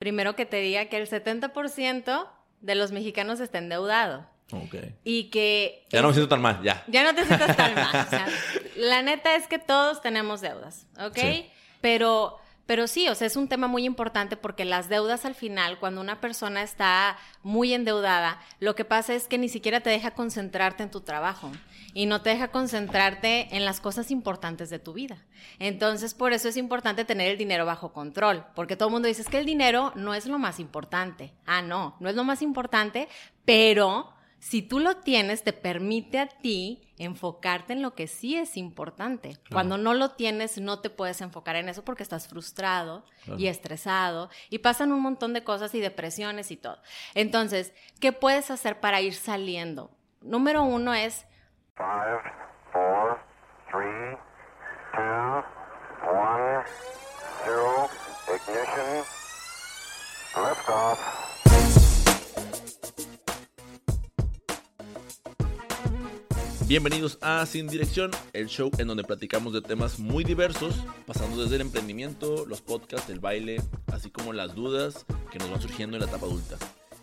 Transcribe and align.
Primero 0.00 0.34
que 0.34 0.46
te 0.46 0.56
diga 0.62 0.86
que 0.86 0.96
el 0.96 1.06
70% 1.06 2.26
de 2.62 2.74
los 2.74 2.90
mexicanos 2.90 3.38
está 3.38 3.58
endeudado. 3.58 4.26
Ok. 4.50 4.76
Y 5.04 5.24
que... 5.24 5.84
Ya 5.90 6.00
no 6.00 6.08
me 6.08 6.14
siento 6.14 6.30
tan 6.30 6.40
mal, 6.40 6.62
ya. 6.62 6.82
Ya 6.88 7.04
no 7.04 7.14
te 7.14 7.26
sientas 7.26 7.54
tan 7.54 7.74
mal. 7.74 8.06
O 8.06 8.08
sea, 8.08 8.26
la 8.76 9.02
neta 9.02 9.36
es 9.36 9.46
que 9.46 9.58
todos 9.58 10.00
tenemos 10.00 10.40
deudas, 10.40 10.86
¿ok? 10.98 11.18
Sí. 11.18 11.50
Pero, 11.82 12.39
pero 12.70 12.86
sí, 12.86 13.08
o 13.08 13.16
sea, 13.16 13.26
es 13.26 13.34
un 13.34 13.48
tema 13.48 13.66
muy 13.66 13.84
importante 13.84 14.36
porque 14.36 14.64
las 14.64 14.88
deudas 14.88 15.24
al 15.24 15.34
final, 15.34 15.80
cuando 15.80 16.00
una 16.00 16.20
persona 16.20 16.62
está 16.62 17.18
muy 17.42 17.74
endeudada, 17.74 18.38
lo 18.60 18.76
que 18.76 18.84
pasa 18.84 19.12
es 19.12 19.26
que 19.26 19.38
ni 19.38 19.48
siquiera 19.48 19.80
te 19.80 19.90
deja 19.90 20.12
concentrarte 20.12 20.84
en 20.84 20.90
tu 20.92 21.00
trabajo 21.00 21.50
y 21.94 22.06
no 22.06 22.22
te 22.22 22.30
deja 22.30 22.52
concentrarte 22.52 23.56
en 23.56 23.64
las 23.64 23.80
cosas 23.80 24.12
importantes 24.12 24.70
de 24.70 24.78
tu 24.78 24.92
vida. 24.92 25.18
Entonces, 25.58 26.14
por 26.14 26.32
eso 26.32 26.48
es 26.48 26.56
importante 26.56 27.04
tener 27.04 27.32
el 27.32 27.38
dinero 27.38 27.66
bajo 27.66 27.92
control, 27.92 28.46
porque 28.54 28.76
todo 28.76 28.90
el 28.90 28.92
mundo 28.92 29.08
dice 29.08 29.24
que 29.24 29.38
el 29.38 29.46
dinero 29.46 29.90
no 29.96 30.14
es 30.14 30.26
lo 30.26 30.38
más 30.38 30.60
importante. 30.60 31.32
Ah, 31.46 31.62
no, 31.62 31.96
no 31.98 32.08
es 32.08 32.14
lo 32.14 32.22
más 32.22 32.40
importante, 32.40 33.08
pero 33.44 34.12
si 34.40 34.62
tú 34.62 34.78
lo 34.80 34.96
tienes, 34.96 35.44
te 35.44 35.52
permite 35.52 36.18
a 36.18 36.26
ti 36.26 36.82
enfocarte 36.98 37.72
en 37.74 37.82
lo 37.82 37.94
que 37.94 38.06
sí 38.08 38.36
es 38.36 38.56
importante. 38.56 39.36
Cuando 39.52 39.78
no 39.78 39.94
lo 39.94 40.10
tienes, 40.12 40.58
no 40.58 40.80
te 40.80 40.90
puedes 40.90 41.20
enfocar 41.20 41.56
en 41.56 41.68
eso 41.68 41.84
porque 41.84 42.02
estás 42.02 42.26
frustrado 42.26 43.04
Claro. 43.24 43.38
y 43.38 43.46
estresado 43.48 44.30
y 44.48 44.58
pasan 44.58 44.92
un 44.92 45.00
montón 45.00 45.32
de 45.34 45.44
cosas 45.44 45.74
y 45.74 45.80
depresiones 45.80 46.50
y 46.50 46.56
todo. 46.56 46.78
Entonces, 47.14 47.72
¿qué 48.00 48.12
puedes 48.12 48.50
hacer 48.50 48.80
para 48.80 49.00
ir 49.00 49.14
saliendo? 49.14 49.90
Número 50.22 50.62
uno 50.64 50.92
es 50.94 51.26
Five, 51.76 52.20
four, 52.72 53.18
three, 53.70 54.16
two, 54.92 55.44
one, 56.10 56.64
zero, 57.44 57.88
ignition, 58.34 59.04
liftoff. 60.36 61.29
Bienvenidos 66.70 67.18
a 67.20 67.44
Sin 67.46 67.66
Dirección, 67.66 68.12
el 68.32 68.46
show 68.46 68.70
en 68.78 68.86
donde 68.86 69.02
platicamos 69.02 69.52
de 69.52 69.60
temas 69.60 69.98
muy 69.98 70.22
diversos, 70.22 70.76
pasando 71.04 71.42
desde 71.42 71.56
el 71.56 71.62
emprendimiento, 71.62 72.46
los 72.46 72.60
podcasts, 72.60 73.10
el 73.10 73.18
baile, 73.18 73.60
así 73.88 74.08
como 74.08 74.32
las 74.32 74.54
dudas 74.54 75.04
que 75.32 75.40
nos 75.40 75.50
van 75.50 75.60
surgiendo 75.60 75.96
en 75.96 76.02
la 76.02 76.06
etapa 76.06 76.26
adulta. 76.26 76.58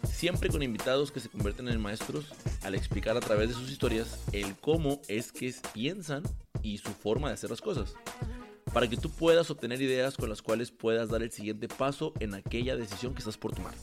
Siempre 0.09 0.47
con 0.47 0.63
invitados 0.63 1.11
que 1.11 1.19
se 1.19 1.27
convierten 1.27 1.67
en 1.67 1.81
maestros 1.81 2.27
al 2.63 2.75
explicar 2.75 3.17
a 3.17 3.19
través 3.19 3.49
de 3.49 3.55
sus 3.55 3.69
historias 3.69 4.23
el 4.31 4.55
cómo 4.55 5.01
es 5.09 5.33
que 5.33 5.53
piensan 5.73 6.23
y 6.61 6.77
su 6.77 6.91
forma 6.91 7.27
de 7.27 7.33
hacer 7.33 7.49
las 7.49 7.59
cosas. 7.59 7.93
Para 8.71 8.87
que 8.87 8.95
tú 8.95 9.09
puedas 9.09 9.51
obtener 9.51 9.81
ideas 9.81 10.15
con 10.15 10.29
las 10.29 10.41
cuales 10.41 10.71
puedas 10.71 11.09
dar 11.09 11.23
el 11.23 11.31
siguiente 11.33 11.67
paso 11.67 12.13
en 12.21 12.35
aquella 12.35 12.77
decisión 12.77 13.13
que 13.13 13.19
estás 13.19 13.37
por 13.37 13.53
tomar. 13.53 13.73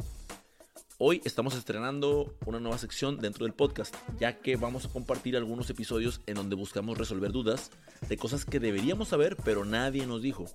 Hoy 0.98 1.20
estamos 1.24 1.56
estrenando 1.56 2.38
una 2.46 2.60
nueva 2.60 2.78
sección 2.78 3.18
dentro 3.18 3.44
del 3.44 3.52
podcast, 3.52 3.92
ya 4.20 4.38
que 4.38 4.54
vamos 4.54 4.84
a 4.84 4.88
compartir 4.88 5.36
algunos 5.36 5.68
episodios 5.68 6.20
en 6.26 6.36
donde 6.36 6.54
buscamos 6.54 6.96
resolver 6.96 7.32
dudas 7.32 7.72
de 8.08 8.16
cosas 8.16 8.44
que 8.44 8.60
deberíamos 8.60 9.08
saber 9.08 9.36
pero 9.44 9.64
nadie 9.64 10.06
nos 10.06 10.22
dijo. 10.22 10.46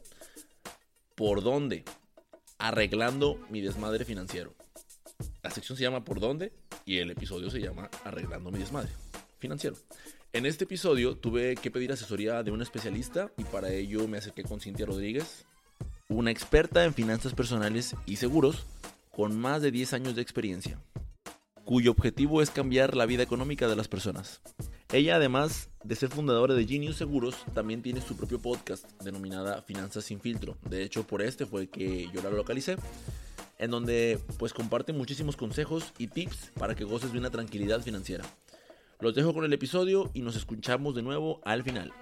¿Por 1.16 1.44
dónde? 1.44 1.84
Arreglando 2.58 3.38
mi 3.50 3.60
desmadre 3.60 4.06
financiero. 4.06 4.56
La 5.44 5.52
sección 5.52 5.78
se 5.78 5.84
llama 5.84 6.06
¿Por 6.06 6.22
dónde? 6.22 6.54
y 6.86 7.00
el 7.00 7.12
episodio 7.12 7.50
se 7.50 7.60
llama 7.60 7.90
Arreglando 8.06 8.50
mi 8.50 8.60
desmadre 8.60 8.92
financiero. 9.40 9.76
En 10.32 10.46
este 10.46 10.64
episodio 10.64 11.18
tuve 11.18 11.56
que 11.58 11.70
pedir 11.70 11.92
asesoría 11.92 12.44
de 12.44 12.52
un 12.52 12.62
especialista 12.62 13.30
y 13.36 13.44
para 13.44 13.74
ello 13.74 14.08
me 14.08 14.18
acerqué 14.18 14.44
con 14.44 14.62
Cintia 14.62 14.86
Rodríguez, 14.86 15.46
una 16.08 16.32
experta 16.32 16.86
en 16.86 16.94
finanzas 16.94 17.34
personales 17.34 17.94
y 18.06 18.16
seguros 18.16 18.66
con 19.10 19.40
más 19.40 19.62
de 19.62 19.72
10 19.72 19.94
años 19.94 20.16
de 20.16 20.22
experiencia, 20.22 20.82
cuyo 21.66 21.92
objetivo 21.92 22.42
es 22.42 22.50
cambiar 22.50 22.96
la 22.96 23.06
vida 23.06 23.24
económica 23.24 23.68
de 23.68 23.76
las 23.76 23.88
personas. 23.88 24.42
Ella, 24.92 25.18
además 25.18 25.70
de 25.84 25.96
ser 25.96 26.10
fundadora 26.10 26.56
de 26.56 26.66
Genius 26.66 26.98
Seguros, 26.98 27.36
también 27.54 27.84
tiene 27.84 28.02
su 28.02 28.18
propio 28.18 28.40
podcast 28.40 28.90
denominada 29.04 29.62
Finanzas 29.62 30.04
sin 30.06 30.20
filtro. 30.20 30.58
De 30.68 30.84
hecho, 30.84 31.06
por 31.06 31.22
este 31.22 31.46
fue 31.46 31.68
que 31.68 32.10
yo 32.14 32.24
la 32.24 32.32
localicé, 32.32 32.76
en 33.60 33.70
donde 33.70 34.20
pues 34.40 34.54
comparte 34.54 34.94
muchísimos 34.94 35.36
consejos 35.36 35.94
y 35.98 36.08
tips 36.08 36.52
para 36.58 36.74
que 36.74 36.86
goces 36.86 37.14
de 37.14 37.20
una 37.20 37.30
tranquilidad 37.30 37.82
financiera. 37.82 38.26
Los 39.00 39.14
dejo 39.14 39.34
con 39.34 39.46
el 39.46 39.54
episodio 39.54 40.10
y 40.14 40.22
nos 40.22 40.36
escuchamos 40.36 40.96
de 40.96 41.04
nuevo 41.04 41.40
al 41.46 41.64
final. 41.64 41.94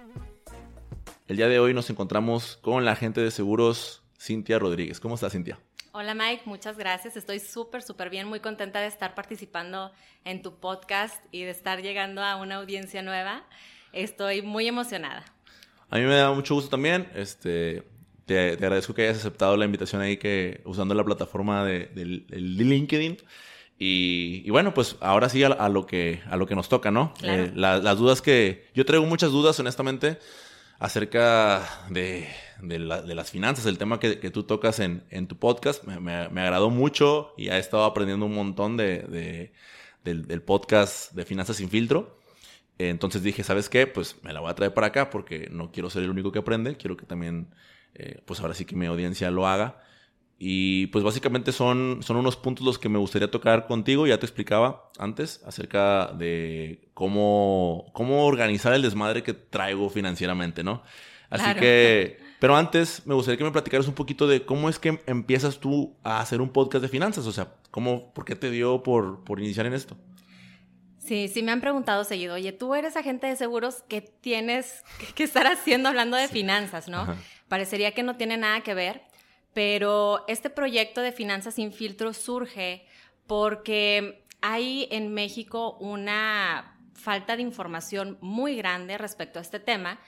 El 1.26 1.36
día 1.36 1.48
de 1.48 1.58
hoy 1.58 1.74
nos 1.74 1.90
encontramos 1.90 2.58
con 2.62 2.86
la 2.86 2.92
agente 2.92 3.20
de 3.20 3.30
seguros 3.30 4.02
Cintia 4.18 4.58
Rodríguez. 4.58 4.98
¿Cómo 4.98 5.16
estás, 5.16 5.32
Cintia? 5.32 5.60
Hola 5.92 6.14
Mike, 6.14 6.42
muchas 6.44 6.76
gracias. 6.76 7.16
Estoy 7.16 7.40
súper, 7.40 7.82
súper 7.82 8.10
bien, 8.10 8.28
muy 8.28 8.40
contenta 8.40 8.80
de 8.80 8.86
estar 8.86 9.14
participando 9.14 9.90
en 10.24 10.42
tu 10.42 10.54
podcast 10.58 11.24
y 11.32 11.42
de 11.44 11.50
estar 11.50 11.82
llegando 11.82 12.22
a 12.22 12.36
una 12.36 12.56
audiencia 12.56 13.02
nueva. 13.02 13.44
Estoy 13.92 14.42
muy 14.42 14.68
emocionada. 14.68 15.24
A 15.90 15.96
mí 15.96 16.02
me 16.04 16.14
da 16.14 16.30
mucho 16.32 16.54
gusto 16.54 16.70
también. 16.70 17.08
Este, 17.14 17.82
te, 18.26 18.56
te 18.56 18.64
agradezco 18.64 18.94
que 18.94 19.02
hayas 19.04 19.16
aceptado 19.18 19.56
la 19.56 19.64
invitación 19.64 20.02
ahí 20.02 20.18
que 20.18 20.60
usando 20.66 20.94
la 20.94 21.04
plataforma 21.04 21.64
de, 21.64 21.90
LinkedIn. 22.30 23.16
Y, 23.78 24.42
y 24.44 24.50
bueno, 24.50 24.74
pues 24.74 24.96
ahora 25.00 25.28
sí 25.28 25.42
a, 25.42 25.48
a 25.48 25.68
lo 25.68 25.86
que 25.86 26.20
a 26.28 26.36
lo 26.36 26.46
que 26.46 26.54
nos 26.56 26.68
toca, 26.68 26.90
¿no? 26.90 27.14
Claro. 27.14 27.44
Eh, 27.44 27.52
la- 27.54 27.78
las 27.78 27.96
dudas 27.96 28.20
que 28.20 28.66
yo 28.74 28.84
traigo 28.84 29.06
muchas 29.06 29.30
dudas, 29.30 29.58
honestamente, 29.60 30.18
acerca 30.80 31.62
de, 31.88 32.28
de 32.62 32.78
la- 32.78 33.02
de 33.02 33.14
las 33.14 33.30
finanzas, 33.30 33.66
el 33.66 33.78
tema 33.78 34.00
que, 34.00 34.18
que 34.18 34.30
tú 34.30 34.42
tocas 34.44 34.80
en, 34.80 35.04
en 35.10 35.26
tu 35.26 35.36
podcast. 35.36 35.84
Me, 35.84 35.98
me- 36.00 36.28
me 36.28 36.40
agradó 36.40 36.70
mucho 36.70 37.32
y 37.36 37.48
he 37.48 37.58
estado 37.58 37.84
aprendiendo 37.84 38.26
un 38.26 38.34
montón 38.34 38.76
de, 38.76 39.00
de- 39.02 39.52
del, 40.04 40.26
del 40.26 40.42
podcast 40.42 41.12
de 41.12 41.24
Finanzas 41.24 41.56
sin 41.56 41.68
filtro. 41.70 42.18
Entonces 42.78 43.22
dije, 43.22 43.42
¿sabes 43.42 43.68
qué? 43.68 43.86
Pues 43.86 44.16
me 44.22 44.32
la 44.32 44.40
voy 44.40 44.50
a 44.50 44.54
traer 44.54 44.72
para 44.72 44.86
acá 44.88 45.10
porque 45.10 45.48
no 45.50 45.72
quiero 45.72 45.90
ser 45.90 46.04
el 46.04 46.10
único 46.10 46.30
que 46.30 46.38
aprende, 46.38 46.76
quiero 46.76 46.96
que 46.96 47.06
también, 47.06 47.48
eh, 47.94 48.20
pues 48.24 48.40
ahora 48.40 48.54
sí 48.54 48.64
que 48.64 48.76
mi 48.76 48.86
audiencia 48.86 49.30
lo 49.32 49.46
haga. 49.48 49.82
Y 50.40 50.86
pues 50.88 51.02
básicamente 51.02 51.50
son, 51.50 51.98
son 52.04 52.16
unos 52.16 52.36
puntos 52.36 52.64
los 52.64 52.78
que 52.78 52.88
me 52.88 52.98
gustaría 53.00 53.28
tocar 53.28 53.66
contigo, 53.66 54.06
ya 54.06 54.18
te 54.20 54.26
explicaba 54.26 54.88
antes 54.96 55.42
acerca 55.44 56.12
de 56.12 56.88
cómo, 56.94 57.90
cómo 57.92 58.24
organizar 58.24 58.72
el 58.74 58.82
desmadre 58.82 59.24
que 59.24 59.34
traigo 59.34 59.90
financieramente, 59.90 60.62
¿no? 60.62 60.84
Así 61.28 61.42
Claro. 61.42 61.60
que, 61.60 62.20
pero 62.40 62.56
antes 62.56 63.06
me 63.06 63.14
gustaría 63.14 63.36
que 63.38 63.44
me 63.44 63.50
platicaras 63.50 63.88
un 63.88 63.94
poquito 63.94 64.26
de 64.26 64.44
cómo 64.44 64.68
es 64.68 64.78
que 64.78 65.00
empiezas 65.06 65.58
tú 65.58 65.96
a 66.02 66.20
hacer 66.20 66.40
un 66.40 66.50
podcast 66.50 66.82
de 66.82 66.88
finanzas, 66.88 67.26
o 67.26 67.32
sea, 67.32 67.54
cómo, 67.70 68.12
¿por 68.14 68.24
qué 68.24 68.36
te 68.36 68.50
dio 68.50 68.82
por, 68.82 69.24
por 69.24 69.40
iniciar 69.40 69.66
en 69.66 69.74
esto? 69.74 69.96
Sí, 70.98 71.28
sí 71.28 71.42
me 71.42 71.52
han 71.52 71.60
preguntado 71.60 72.04
seguido, 72.04 72.34
oye, 72.34 72.52
tú 72.52 72.74
eres 72.74 72.96
agente 72.96 73.26
de 73.26 73.36
seguros, 73.36 73.82
¿qué 73.88 74.02
tienes 74.02 74.82
que- 75.14 75.24
estar 75.24 75.46
haciendo 75.46 75.88
hablando 75.88 76.16
de 76.16 76.28
finanzas, 76.28 76.88
no? 76.88 76.98
Ajá. 77.00 77.16
Parecería 77.48 77.92
que 77.92 78.02
no 78.02 78.16
tiene 78.16 78.36
nada 78.36 78.60
que 78.62 78.74
ver, 78.74 79.02
pero 79.54 80.24
este 80.28 80.50
proyecto 80.50 81.00
de 81.00 81.12
Finanzas 81.12 81.54
sin 81.54 81.72
filtro 81.72 82.12
surge 82.12 82.84
porque 83.26 84.24
hay 84.42 84.86
en 84.90 85.14
México 85.14 85.76
una 85.80 86.78
falta 86.94 87.36
de 87.36 87.42
información 87.42 88.18
muy 88.20 88.56
grande 88.56 88.98
respecto 88.98 89.38
a 89.38 89.42
este 89.42 89.60
tema 89.60 89.98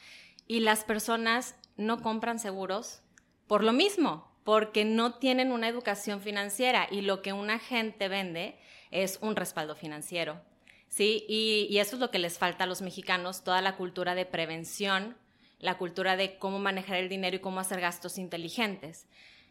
y 0.46 0.60
las 0.60 0.84
personas 0.84 1.54
no 1.80 2.00
compran 2.02 2.38
seguros 2.38 3.02
por 3.46 3.64
lo 3.64 3.72
mismo, 3.72 4.30
porque 4.44 4.84
no 4.84 5.14
tienen 5.14 5.50
una 5.52 5.68
educación 5.68 6.20
financiera 6.20 6.86
y 6.90 7.00
lo 7.00 7.22
que 7.22 7.32
un 7.32 7.50
agente 7.50 8.08
vende 8.08 8.56
es 8.90 9.18
un 9.22 9.36
respaldo 9.36 9.74
financiero. 9.74 10.40
¿sí? 10.88 11.24
Y, 11.28 11.78
eso 11.78 11.96
es 11.96 12.00
lo 12.00 12.10
que 12.10 12.18
les 12.18 12.38
falta 12.38 12.64
a 12.64 12.66
los 12.66 12.82
mexicanos, 12.82 13.44
toda 13.44 13.62
la 13.62 13.76
cultura 13.76 14.14
de 14.14 14.26
prevención, 14.26 15.16
la 15.58 15.78
cultura 15.78 16.16
de 16.16 16.38
cómo 16.38 16.58
manejar 16.58 16.96
el 16.96 17.08
dinero 17.08 17.36
y 17.36 17.40
cómo 17.40 17.60
hacer 17.60 17.80
gastos 17.80 18.18
inteligentes. 18.18 19.06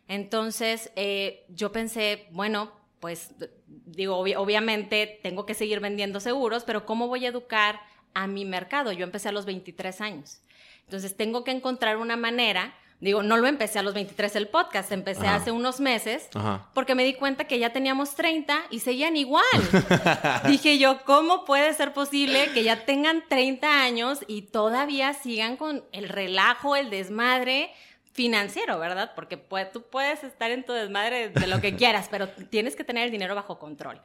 Entonces, 0.07 0.91
eh, 0.95 1.45
yo 1.49 1.71
pensé, 1.71 2.27
bueno, 2.31 2.71
pues 2.99 3.31
digo, 3.67 4.21
obvi- 4.23 4.35
obviamente 4.35 5.19
tengo 5.23 5.45
que 5.45 5.53
seguir 5.53 5.79
vendiendo 5.79 6.19
seguros, 6.19 6.63
pero 6.63 6.85
¿cómo 6.85 7.07
voy 7.07 7.25
a 7.25 7.29
educar 7.29 7.79
a 8.13 8.27
mi 8.27 8.43
mercado? 8.43 8.91
Yo 8.91 9.03
empecé 9.03 9.29
a 9.29 9.31
los 9.31 9.45
23 9.45 10.01
años. 10.01 10.41
Entonces, 10.89 11.15
tengo 11.15 11.43
que 11.43 11.51
encontrar 11.51 11.97
una 11.97 12.17
manera, 12.17 12.73
digo, 12.99 13.21
no 13.21 13.37
lo 13.37 13.45
empecé 13.45 13.77
a 13.77 13.83
los 13.83 13.93
23 13.93 14.35
el 14.37 14.47
podcast, 14.47 14.91
empecé 14.91 15.27
Ajá. 15.27 15.35
hace 15.35 15.51
unos 15.51 15.79
meses, 15.79 16.29
Ajá. 16.33 16.67
porque 16.73 16.95
me 16.95 17.03
di 17.03 17.13
cuenta 17.13 17.43
que 17.45 17.59
ya 17.59 17.71
teníamos 17.71 18.15
30 18.15 18.59
y 18.71 18.79
seguían 18.79 19.15
igual. 19.15 19.45
Dije 20.47 20.79
yo, 20.79 21.03
¿cómo 21.05 21.45
puede 21.45 21.75
ser 21.75 21.93
posible 21.93 22.49
que 22.55 22.63
ya 22.63 22.85
tengan 22.85 23.23
30 23.29 23.83
años 23.83 24.21
y 24.27 24.41
todavía 24.41 25.13
sigan 25.13 25.57
con 25.57 25.85
el 25.91 26.09
relajo, 26.09 26.75
el 26.75 26.89
desmadre 26.89 27.71
financiero, 28.13 28.79
¿verdad? 28.79 29.11
Porque 29.13 29.37
tú 29.71 29.83
puedes 29.83 30.23
estar 30.23 30.49
en 30.49 30.65
tu 30.65 30.73
desmadre 30.73 31.29
de 31.29 31.45
lo 31.45 31.61
que 31.61 31.75
quieras, 31.77 32.07
pero 32.09 32.29
tienes 32.29 32.75
que 32.75 32.83
tener 32.83 33.03
el 33.05 33.11
dinero 33.11 33.35
bajo 33.35 33.59
control. 33.59 34.01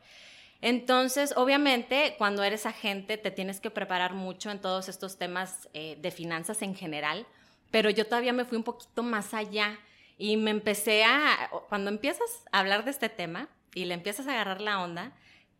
Entonces, 0.61 1.35
obviamente, 1.37 2.15
cuando 2.17 2.43
eres 2.43 2.67
agente, 2.67 3.19
te 3.19 3.31
tienes 3.31 3.61
que 3.61 3.71
preparar 3.71 4.15
mucho 4.15 4.51
en 4.51 4.61
todos 4.61 4.89
estos 4.89 5.19
temas 5.19 5.69
eh, 5.75 5.99
de 6.01 6.11
finanzas 6.11 6.63
en 6.63 6.75
general, 6.75 7.27
pero 7.71 7.91
yo 7.91 8.07
todavía 8.07 8.33
me 8.33 8.45
fui 8.45 8.57
un 8.57 8.65
poquito 8.65 9.03
más 9.03 9.35
allá 9.35 9.79
Y 10.17 10.37
me 10.37 10.53
empecé 10.53 11.03
a, 11.05 11.51
cuando 11.69 11.91
empiezas 11.91 12.45
a 12.53 12.61
hablar 12.61 12.85
de 12.85 12.93
este 12.93 13.09
tema 13.09 13.49
y 13.75 13.85
le 13.85 13.95
empiezas 13.95 14.29
a 14.29 14.33
agarrar 14.33 14.61
la 14.61 14.81
onda, 14.81 15.13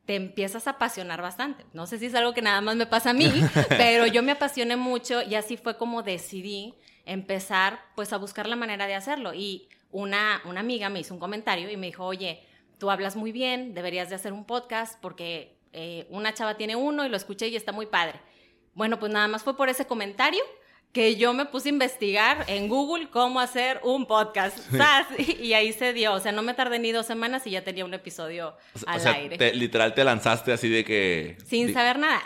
te 0.07 0.15
empiezas 0.15 0.67
a 0.67 0.73
apasionar 0.73 1.23
bastante. 1.23 1.65
No 1.73 1.87
sé 1.87 1.99
si 1.99 2.07
es 2.07 2.15
algo 2.15 2.35
que 2.35 2.43
nada 2.43 2.61
más 2.61 2.77
me 2.77 2.87
pasa 2.87 3.11
a 3.11 3.15
mí, 3.15 3.33
pero 3.71 4.07
yo 4.07 4.23
me 4.23 4.33
apasioné 4.33 4.77
mucho 4.77 5.23
y 5.23 5.35
así 5.35 5.57
fue 5.57 5.77
como 5.77 6.03
decidí 6.03 6.75
empezar 7.05 7.81
pues 7.97 8.13
a 8.13 8.17
buscar 8.17 8.49
la 8.49 8.57
manera 8.57 8.87
de 8.87 8.95
hacerlo. 8.95 9.35
Y 9.35 9.69
una, 9.91 10.43
una 10.45 10.61
amiga 10.61 10.89
me 10.89 11.01
hizo 11.01 11.15
un 11.15 11.21
comentario 11.21 11.71
y 11.71 11.77
me 11.77 11.87
dijo, 11.87 12.05
oye, 12.05 12.47
tú 12.85 12.91
hablas 12.91 13.17
muy 13.17 13.33
bien, 13.33 13.73
deberías 13.73 14.11
de 14.11 14.15
hacer 14.17 14.35
un 14.35 14.45
podcast 14.45 15.01
porque 15.01 15.57
eh, 15.73 16.07
una 16.11 16.35
chava 16.35 16.59
tiene 16.59 16.77
uno 16.77 17.07
y 17.07 17.09
lo 17.09 17.17
escuché 17.17 17.49
y 17.49 17.57
está 17.57 17.73
muy 17.73 17.87
padre. 17.87 18.21
Bueno, 18.75 18.99
pues 18.99 19.11
nada 19.11 19.27
más 19.27 19.43
fue 19.43 19.57
por 19.57 19.71
ese 19.71 19.87
comentario 19.87 20.43
que 20.93 21.17
yo 21.17 21.33
me 21.33 21.47
puse 21.47 21.71
a 21.71 21.73
investigar 21.73 22.45
en 22.47 22.69
Google 22.69 23.09
cómo 23.09 23.41
hacer 23.41 23.81
un 23.85 24.05
podcast. 24.05 24.59
¡Zas! 24.77 25.07
Y 25.41 25.55
ahí 25.55 25.73
se 25.73 25.95
dio. 25.95 26.13
O 26.13 26.21
sea, 26.21 26.31
no 26.31 26.43
me 26.43 26.53
tardé 26.53 26.79
ni 26.79 26.93
dos 26.93 27.07
semanas 27.07 27.47
y 27.47 27.53
ya 27.53 27.65
tenía 27.65 27.87
un 27.87 27.95
episodio 27.95 28.55
al 28.87 28.99
o 28.99 29.03
sea, 29.03 29.13
aire. 29.13 29.39
te- 29.39 29.55
literal 29.55 29.95
te 29.95 30.05
lanzaste 30.05 30.53
así 30.53 30.69
de 30.69 30.85
que... 30.85 31.39
Sin 31.47 31.73
saber 31.73 31.99
nadar. 31.99 32.21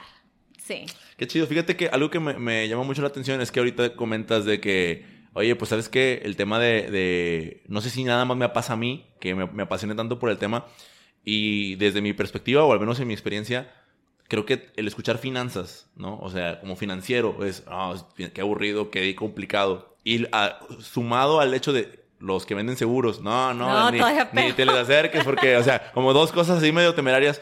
Sí. 0.61 0.87
Qué 1.17 1.29
chido. 1.29 1.47
Fíjate 1.47 1.77
que 1.77 1.87
algo 1.87 2.11
que 2.11 2.19
me, 2.19 2.35
me 2.35 2.67
llama 2.69 2.83
mucho 2.83 3.01
la 3.03 3.09
atención 3.09 3.41
es 3.41 3.53
que 3.53 3.61
ahorita 3.61 3.95
comentas 3.95 4.45
de 4.45 4.61
que, 4.61 5.05
oye, 5.39 5.57
pues 5.57 5.71
sabes 5.71 5.89
que 5.89 6.21
el 6.25 6.37
tema 6.37 6.59
de, 6.59 6.91
de- 6.91 7.63
no 7.69 7.81
sé 7.81 7.91
si 7.91 8.05
nada 8.05 8.25
más 8.25 8.37
me 8.37 8.49
pasa 8.51 8.75
a 8.75 8.77
mí, 8.77 9.07
que 9.21 9.35
me, 9.35 9.47
me 9.47 9.63
apasione 9.65 9.95
tanto 9.95 10.19
por 10.19 10.31
el 10.31 10.39
tema, 10.39 10.67
y 11.25 11.75
desde 11.77 12.01
mi 12.01 12.13
perspectiva, 12.13 12.65
o 12.65 12.73
al 12.73 12.81
menos 12.81 13.01
en 13.01 13.09
mi 13.09 13.15
experiencia, 13.15 13.73
creo 14.29 14.45
que 14.47 14.71
el 14.77 14.87
escuchar 14.87 15.19
finanzas, 15.19 15.91
¿no? 15.97 16.19
O 16.21 16.31
sea, 16.31 16.61
como 16.61 16.77
financiero, 16.77 17.45
es, 17.45 17.65
es- 18.19 18.31
qué 18.31 18.41
aburrido, 18.41 18.91
qué 18.91 19.15
complicado. 19.15 19.97
Y 20.05 20.27
sumado 20.81 21.41
al 21.41 21.53
hecho 21.55 21.73
de 21.73 22.05
los 22.19 22.47
que 22.47 22.55
venden 22.55 22.77
seguros, 22.77 23.21
no, 23.21 23.55
no, 23.55 23.69
No, 23.69 23.91
ni, 23.93 23.99
ni 24.33 24.53
te 24.53 24.65
les 24.67 24.75
acerques, 24.75 25.25
porque, 25.25 25.57
o 25.57 25.63
sea, 25.63 25.93
como 25.93 26.13
dos 26.13 26.33
cosas 26.33 26.59
así 26.59 26.73
medio 26.73 26.95
temerarias. 26.95 27.41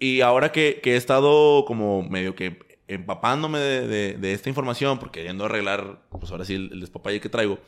Y 0.00 0.20
ahora 0.20 0.52
que, 0.52 0.80
que 0.82 0.94
he 0.94 0.96
estado 0.96 1.64
como 1.66 2.02
medio 2.02 2.34
que 2.34 2.58
empapándome 2.88 3.58
de, 3.58 3.86
de- 3.86 4.14
de 4.14 4.32
esta 4.32 4.48
información, 4.48 4.98
porque 4.98 5.20
queriendo 5.20 5.44
arreglar, 5.44 6.02
pues 6.10 6.30
ahora 6.32 6.44
sí, 6.44 6.54
el, 6.54 6.70
el 6.72 6.80
despapalle 6.80 7.20
que 7.20 7.28
traigo, 7.28 7.58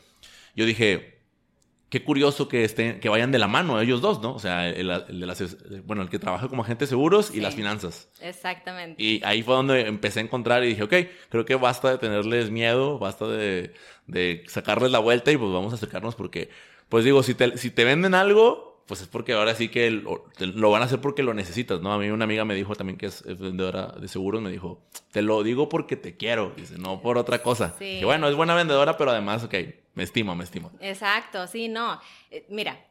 yo 0.56 0.64
dije, 0.66 1.18
qué 1.90 2.02
curioso 2.04 2.48
que 2.48 2.62
estén, 2.64 3.00
que 3.00 3.08
vayan 3.08 3.32
de 3.32 3.38
la 3.38 3.48
mano 3.48 3.80
ellos 3.80 4.00
dos, 4.00 4.20
¿no? 4.22 4.32
O 4.34 4.38
sea, 4.38 4.68
el, 4.68 4.88
el 4.90 5.20
de 5.20 5.26
las, 5.26 5.56
bueno, 5.84 6.02
el 6.02 6.08
que 6.08 6.18
trabaja 6.20 6.48
como 6.48 6.62
agente 6.62 6.84
de 6.84 6.88
seguros 6.88 7.34
y 7.34 7.40
las 7.40 7.54
finanzas. 7.56 8.08
Exactamente. 8.20 9.02
Y 9.02 9.20
ahí 9.24 9.42
fue 9.42 9.54
donde 9.54 9.82
empecé 9.88 10.20
a 10.20 10.22
encontrar 10.22 10.62
y 10.64 10.68
dije, 10.68 10.82
ok, 10.84 10.94
creo 11.28 11.44
que 11.44 11.56
basta 11.56 11.90
de 11.90 11.98
tenerles 11.98 12.50
miedo, 12.50 12.98
basta 12.98 13.26
de, 13.26 13.74
de 14.06 14.44
sacarles 14.46 14.90
la 14.92 15.00
vuelta 15.00 15.32
y 15.32 15.36
pues 15.36 15.52
vamos 15.52 15.72
a 15.72 15.76
acercarnos 15.76 16.14
porque, 16.14 16.48
pues 16.88 17.04
digo, 17.04 17.22
si 17.24 17.34
te, 17.34 17.58
si 17.58 17.70
te 17.70 17.84
venden 17.84 18.14
algo, 18.14 18.69
pues 18.90 19.02
es 19.02 19.06
porque 19.06 19.34
ahora 19.34 19.54
sí 19.54 19.68
que 19.68 19.88
lo, 19.92 20.24
te- 20.36 20.48
lo 20.48 20.68
van 20.72 20.82
a 20.82 20.86
hacer 20.86 21.00
porque 21.00 21.22
lo 21.22 21.32
necesitas, 21.32 21.80
¿no? 21.80 21.92
A 21.92 21.98
mí 21.98 22.08
una 22.10 22.24
amiga 22.24 22.44
me 22.44 22.56
dijo 22.56 22.74
también 22.74 22.98
que 22.98 23.06
es, 23.06 23.22
es 23.24 23.38
vendedora 23.38 23.86
de 24.00 24.08
seguros, 24.08 24.42
me 24.42 24.50
dijo, 24.50 24.82
te 25.12 25.22
lo 25.22 25.44
digo 25.44 25.68
porque 25.68 25.94
te 25.94 26.16
quiero, 26.16 26.52
dice, 26.56 26.76
no 26.76 27.00
por 27.00 27.16
otra 27.16 27.40
cosa. 27.40 27.76
Sí. 27.78 27.98
Que 28.00 28.04
bueno, 28.04 28.28
es 28.28 28.34
buena 28.34 28.56
vendedora, 28.56 28.96
pero 28.96 29.12
además, 29.12 29.44
ok, 29.44 29.54
me 29.94 30.02
estimo, 30.02 30.34
me 30.34 30.42
estimo. 30.42 30.72
Exacto, 30.80 31.46
sí, 31.46 31.68
no. 31.68 32.00
Eh, 32.32 32.44
Mira, 32.48 32.84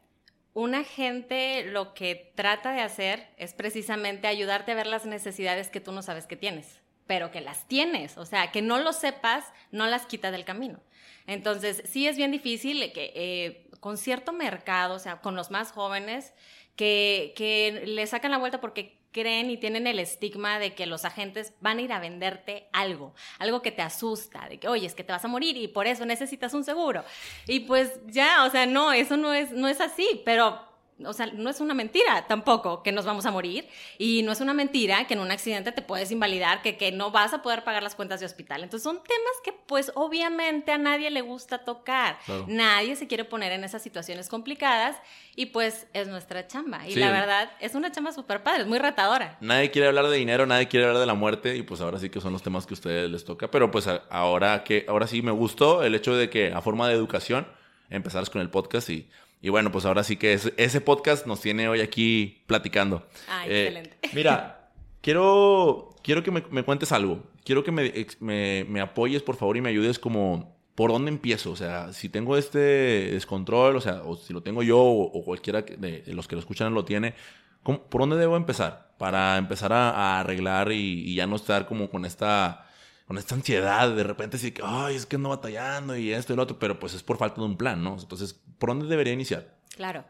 una 0.53 0.85
gente 0.85 1.65
lo 1.69 1.93
que 1.93 2.31
trata 2.35 2.71
de 2.71 2.79
hacer 2.81 3.27
es 3.37 3.53
precisamente 3.53 4.27
ayudarte 4.27 4.71
a 4.71 4.75
ver 4.75 4.87
las 4.87 5.05
necesidades 5.05 5.67
que 5.67 5.81
tú 5.81 5.91
no 5.91 6.01
sabes 6.01 6.25
que 6.27 6.37
tienes, 6.37 6.79
pero 7.09 7.31
que 7.31 7.41
las 7.41 7.67
tienes. 7.67 8.19
O 8.19 8.25
sea, 8.25 8.51
que 8.51 8.61
no 8.61 8.77
lo 8.77 8.93
sepas, 8.93 9.43
no 9.71 9.87
las 9.87 10.05
quita 10.05 10.29
del 10.29 10.45
camino. 10.45 10.79
Entonces, 11.25 11.81
sí 11.85 12.07
es 12.07 12.17
bien 12.17 12.31
difícil 12.31 12.93
que 12.93 13.11
eh, 13.15 13.67
con 13.79 13.97
cierto 13.97 14.31
mercado, 14.31 14.93
o 14.93 14.99
sea, 14.99 15.19
con 15.19 15.35
los 15.35 15.49
más 15.49 15.71
jóvenes, 15.71 16.35
que, 16.75 17.33
que 17.35 17.81
le 17.87 18.05
sacan 18.05 18.29
la 18.29 18.37
vuelta 18.37 18.61
porque 18.61 18.99
creen 19.11 19.49
y 19.49 19.57
tienen 19.57 19.87
el 19.87 19.97
estigma 19.97 20.59
de 20.59 20.75
que 20.75 20.85
los 20.85 21.03
agentes 21.03 21.53
van 21.61 21.79
a 21.79 21.81
ir 21.81 21.93
a 21.93 21.99
venderte 21.99 22.67
algo, 22.73 23.15
algo 23.39 23.63
que 23.63 23.71
te 23.71 23.81
asusta, 23.81 24.47
de 24.47 24.59
que, 24.59 24.67
oye, 24.67 24.85
es 24.85 24.93
que 24.93 25.03
te 25.03 25.11
vas 25.11 25.25
a 25.25 25.29
morir 25.29 25.57
y 25.57 25.67
por 25.67 25.87
eso 25.87 26.05
necesitas 26.05 26.53
un 26.53 26.63
seguro. 26.63 27.03
Y 27.47 27.61
pues 27.61 27.91
ya, 28.05 28.45
o 28.45 28.51
sea, 28.51 28.67
no, 28.67 28.91
eso 28.91 29.17
no 29.17 29.33
es, 29.33 29.49
no 29.49 29.67
es 29.67 29.81
así, 29.81 30.21
pero 30.25 30.68
o 31.05 31.13
sea, 31.13 31.27
no 31.27 31.49
es 31.49 31.59
una 31.59 31.73
mentira 31.73 32.25
tampoco 32.27 32.83
que 32.83 32.91
nos 32.91 33.05
vamos 33.05 33.25
a 33.25 33.31
morir 33.31 33.67
y 33.97 34.21
no 34.23 34.31
es 34.31 34.41
una 34.41 34.53
mentira 34.53 35.07
que 35.07 35.13
en 35.13 35.19
un 35.21 35.31
accidente 35.31 35.71
te 35.71 35.81
puedes 35.81 36.11
invalidar, 36.11 36.61
que, 36.61 36.77
que 36.77 36.91
no 36.91 37.11
vas 37.11 37.33
a 37.33 37.41
poder 37.41 37.63
pagar 37.63 37.83
las 37.83 37.95
cuentas 37.95 38.19
de 38.19 38.25
hospital. 38.25 38.63
Entonces 38.63 38.83
son 38.83 38.97
temas 38.97 39.33
que 39.43 39.53
pues 39.53 39.91
obviamente 39.95 40.71
a 40.71 40.77
nadie 40.77 41.09
le 41.09 41.21
gusta 41.21 41.59
tocar. 41.59 42.19
Claro. 42.25 42.45
Nadie 42.47 42.95
se 42.95 43.07
quiere 43.07 43.25
poner 43.25 43.51
en 43.51 43.63
esas 43.63 43.81
situaciones 43.81 44.29
complicadas 44.29 44.97
y 45.35 45.47
pues 45.47 45.87
es 45.93 46.07
nuestra 46.07 46.47
chamba. 46.47 46.87
Y 46.87 46.93
Sí. 46.93 46.99
la 46.99 47.11
verdad 47.11 47.51
es 47.59 47.75
una 47.75 47.91
chamba 47.91 48.11
súper 48.11 48.43
padre, 48.43 48.61
es 48.63 48.67
muy 48.67 48.79
retadora. 48.79 49.37
Nadie 49.41 49.71
quiere 49.71 49.87
hablar 49.87 50.07
de 50.07 50.17
dinero, 50.17 50.45
nadie 50.45 50.67
quiere 50.67 50.85
hablar 50.85 50.99
de 50.99 51.05
la 51.07 51.13
muerte 51.13 51.55
y 51.55 51.61
pues 51.63 51.81
ahora 51.81 51.99
sí 51.99 52.09
que 52.09 52.19
son 52.21 52.33
los 52.33 52.43
temas 52.43 52.65
que 52.65 52.73
a 52.73 52.75
ustedes 52.75 53.09
les 53.09 53.23
toca. 53.23 53.49
Pero 53.49 53.71
pues 53.71 53.87
ahora 54.09 54.63
que 54.63 54.85
ahora 54.87 55.07
sí 55.07 55.21
me 55.21 55.31
gustó 55.31 55.83
el 55.83 55.95
hecho 55.95 56.15
de 56.15 56.29
que 56.29 56.51
a 56.51 56.61
forma 56.61 56.87
de 56.87 56.93
educación 56.95 57.47
empezaras 57.89 58.29
con 58.29 58.41
el 58.41 58.49
podcast 58.49 58.89
y, 58.89 59.07
y 59.41 59.49
bueno, 59.49 59.71
pues 59.71 59.85
ahora 59.85 60.03
sí 60.03 60.17
que 60.17 60.33
es- 60.33 60.51
ese 60.57 60.81
podcast 60.81 61.25
nos 61.25 61.41
tiene 61.41 61.67
hoy 61.69 61.81
aquí 61.81 62.43
platicando. 62.47 63.07
Ah, 63.29 63.45
Eh, 63.47 63.63
excelente. 63.67 63.97
Mira, 64.13 64.69
quiero, 65.01 65.95
quiero 66.03 66.23
que 66.23 66.31
me, 66.31 66.43
me 66.51 66.63
cuentes 66.63 66.91
algo. 66.91 67.23
Quiero 67.43 67.63
que 67.63 67.71
me, 67.71 67.91
me, 68.19 68.65
me 68.67 68.81
apoyes, 68.81 69.23
por 69.23 69.35
favor, 69.35 69.57
y 69.57 69.61
me 69.61 69.69
ayudes 69.69 69.97
como 69.99 70.57
por 70.75 70.91
dónde 70.91 71.09
empiezo. 71.09 71.51
O 71.51 71.55
sea, 71.55 71.91
si 71.93 72.09
tengo 72.09 72.37
este 72.37 72.59
descontrol, 72.59 73.75
o 73.75 73.81
sea, 73.81 74.01
o 74.03 74.15
si 74.15 74.33
lo 74.33 74.41
tengo 74.43 74.61
yo 74.63 74.77
o, 74.79 75.03
o 75.19 75.23
cualquiera 75.23 75.61
de, 75.61 76.01
de 76.03 76.13
los 76.13 76.27
que 76.27 76.35
lo 76.35 76.39
escuchan 76.41 76.73
lo 76.73 76.85
tiene, 76.85 77.15
¿cómo- 77.63 77.81
¿por 77.83 78.01
dónde 78.01 78.17
debo 78.17 78.37
empezar? 78.37 78.89
Para 78.97 79.37
empezar 79.37 79.71
a, 79.73 79.89
a 79.91 80.19
arreglar 80.19 80.71
y, 80.71 81.09
y 81.09 81.15
ya 81.15 81.25
no 81.27 81.35
estar 81.37 81.65
como 81.65 81.89
con 81.89 82.05
esta 82.05 82.65
con 83.09 83.17
esta 83.17 83.33
ansiedad 83.33 83.89
de 83.95 84.03
repente 84.03 84.37
así 84.37 84.51
que, 84.51 84.61
ay, 84.63 84.95
es 84.95 85.07
que 85.07 85.15
ando 85.15 85.29
batallando 85.29 85.97
y 85.97 86.13
esto 86.13 86.31
y 86.31 86.35
lo 86.35 86.43
otro, 86.43 86.59
pero 86.59 86.77
pues 86.77 86.93
es 86.93 87.01
por 87.01 87.17
falta 87.17 87.41
de 87.41 87.47
un 87.47 87.57
plan, 87.57 87.83
¿no? 87.83 87.97
Entonces, 87.99 88.39
¿por 88.59 88.69
dónde 88.69 88.85
debería 88.85 89.13
iniciar? 89.13 89.57
Claro. 89.75 90.05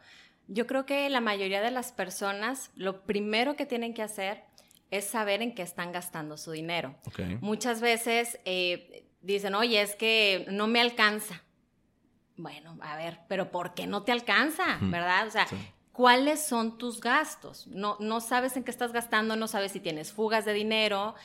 Yo 0.50 0.68
creo 0.68 0.86
que 0.86 1.10
la 1.10 1.22
mayoría 1.22 1.62
de 1.62 1.72
las 1.72 1.94
personas 1.94 2.72
lo 2.76 3.04
primero 3.04 3.56
que 3.56 3.66
tienen 3.66 3.94
que 3.94 4.02
hacer 4.02 4.44
es 4.92 5.06
saber 5.06 5.42
en 5.42 5.56
qué 5.56 5.62
están 5.62 5.94
gastando 5.94 6.36
su 6.36 6.52
dinero. 6.52 6.94
Muchas 7.40 7.80
veces 7.80 8.38
eh, 8.44 9.06
dicen, 9.22 9.56
oye, 9.56 9.82
es 9.82 9.96
que 9.96 10.46
no 10.52 10.68
me 10.68 10.82
alcanza. 10.82 11.42
Bueno, 12.36 12.78
a 12.82 12.98
ver, 12.98 13.20
pero 13.30 13.50
¿por 13.50 13.76
qué 13.76 13.88
no 13.88 14.04
te 14.04 14.12
alcanza? 14.12 14.78
¿Verdad? 14.82 15.26
O 15.26 15.32
sea, 15.32 15.48
Sí. 15.48 15.56
¿cuáles 15.94 16.46
son 16.46 16.78
tus 16.78 17.00
gastos? 17.00 17.66
No, 17.68 17.96
no 18.02 18.20
sabes 18.20 18.58
en 18.58 18.66
qué 18.66 18.72
estás 18.72 18.92
gastando, 18.92 19.38
no 19.38 19.48
sabes 19.48 19.72
si 19.72 19.80
tienes 19.80 20.12
fugas 20.12 20.44
de 20.44 20.52
dinero. 20.52 21.16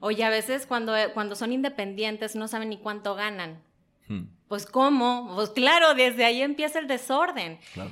Oye, 0.00 0.24
a 0.24 0.30
veces 0.30 0.66
cuando, 0.66 0.94
cuando 1.14 1.34
son 1.34 1.52
independientes 1.52 2.36
no 2.36 2.48
saben 2.48 2.68
ni 2.70 2.78
cuánto 2.78 3.14
ganan. 3.14 3.62
Hmm, 4.08 4.24
Pues 4.48 4.66
¿cómo? 4.66 5.32
Pues 5.34 5.50
claro, 5.50 5.94
desde 5.94 6.24
ahí 6.24 6.42
empieza 6.42 6.78
el 6.78 6.86
desorden. 6.86 7.58
claro. 7.74 7.90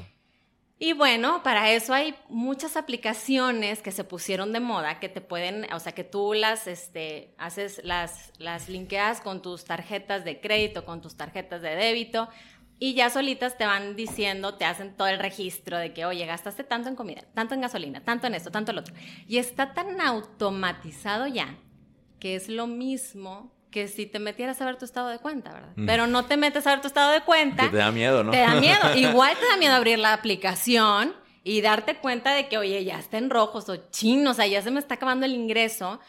Y 0.78 0.92
bueno, 0.92 1.42
para 1.42 1.70
eso 1.72 1.94
hay 1.94 2.14
muchas 2.28 2.76
aplicaciones 2.76 3.80
que 3.80 3.92
se 3.92 4.04
pusieron 4.04 4.52
de 4.52 4.60
moda 4.60 5.00
que 5.00 5.08
te 5.08 5.22
pueden, 5.22 5.66
o 5.72 5.80
sea, 5.80 5.92
que 5.92 6.04
tú 6.04 6.34
las, 6.34 6.66
este, 6.66 7.32
haces, 7.38 7.80
las, 7.82 8.30
las 8.36 8.68
linkeas 8.68 9.22
con 9.22 9.40
tus 9.40 9.64
tarjetas 9.64 10.22
de 10.26 10.38
crédito, 10.38 10.84
con 10.84 11.00
tus 11.00 11.16
tarjetas 11.16 11.62
de 11.62 11.75
débito 11.76 12.28
y 12.78 12.92
ya 12.92 13.08
solitas 13.08 13.56
te 13.56 13.64
van 13.64 13.96
diciendo, 13.96 14.56
te 14.56 14.66
hacen 14.66 14.94
todo 14.94 15.08
el 15.08 15.18
registro 15.18 15.78
de 15.78 15.94
que, 15.94 16.04
oye, 16.04 16.26
gastaste 16.26 16.62
tanto 16.62 16.90
en 16.90 16.94
comida, 16.94 17.22
tanto 17.32 17.54
en 17.54 17.62
gasolina, 17.62 18.04
tanto 18.04 18.26
en 18.26 18.34
esto, 18.34 18.50
tanto 18.50 18.72
en 18.72 18.76
lo 18.76 18.80
otro. 18.82 18.94
Y 19.26 19.38
está 19.38 19.72
tan 19.72 19.98
automatizado 20.02 21.26
ya 21.26 21.56
que 22.18 22.35
es 22.35 22.49
lo 22.49 22.66
mismo 22.66 23.52
que 23.70 23.88
si 23.88 24.06
te 24.06 24.18
metieras 24.18 24.61
a 24.61 24.64
ver 24.64 24.78
tu 24.78 24.85
estado 24.85 25.08
de 25.08 25.18
cuenta, 25.18 25.52
¿verdad? 25.52 25.73
Mm. 25.76 25.87
Pero 25.87 26.06
no 26.06 26.25
te 26.25 26.37
metes 26.37 26.66
a 26.66 26.70
ver 26.70 26.80
tu 26.80 26.87
estado 26.87 27.12
de 27.12 27.23
cuenta. 27.23 27.64
Que 27.64 27.70
te 27.70 27.76
da 27.76 27.92
miedo, 27.92 28.25
¿no? 28.25 28.30
Te 28.30 28.38
da 28.38 28.54
miedo. 28.54 28.78
Igual 28.96 29.37
te 29.38 29.46
da 29.46 29.56
miedo 29.58 29.75
abrir 29.75 29.99
la 29.99 30.12
aplicación 30.14 31.14
y 31.44 31.61
darte 31.61 31.96
cuenta 31.99 32.32
de 32.32 32.49
que, 32.49 32.58
oye, 32.58 32.85
ya 32.85 32.99
está 32.99 33.18
en 33.18 33.28
rojos 33.28 33.68
o 33.68 33.76
chino, 33.90 34.30
o 34.30 34.35
sea, 34.35 34.46
ya 34.46 34.62
se 34.62 34.70
me 34.70 34.80
está 34.80 34.94
acabando 34.94 35.26
el 35.26 35.35
ingreso. 35.35 36.00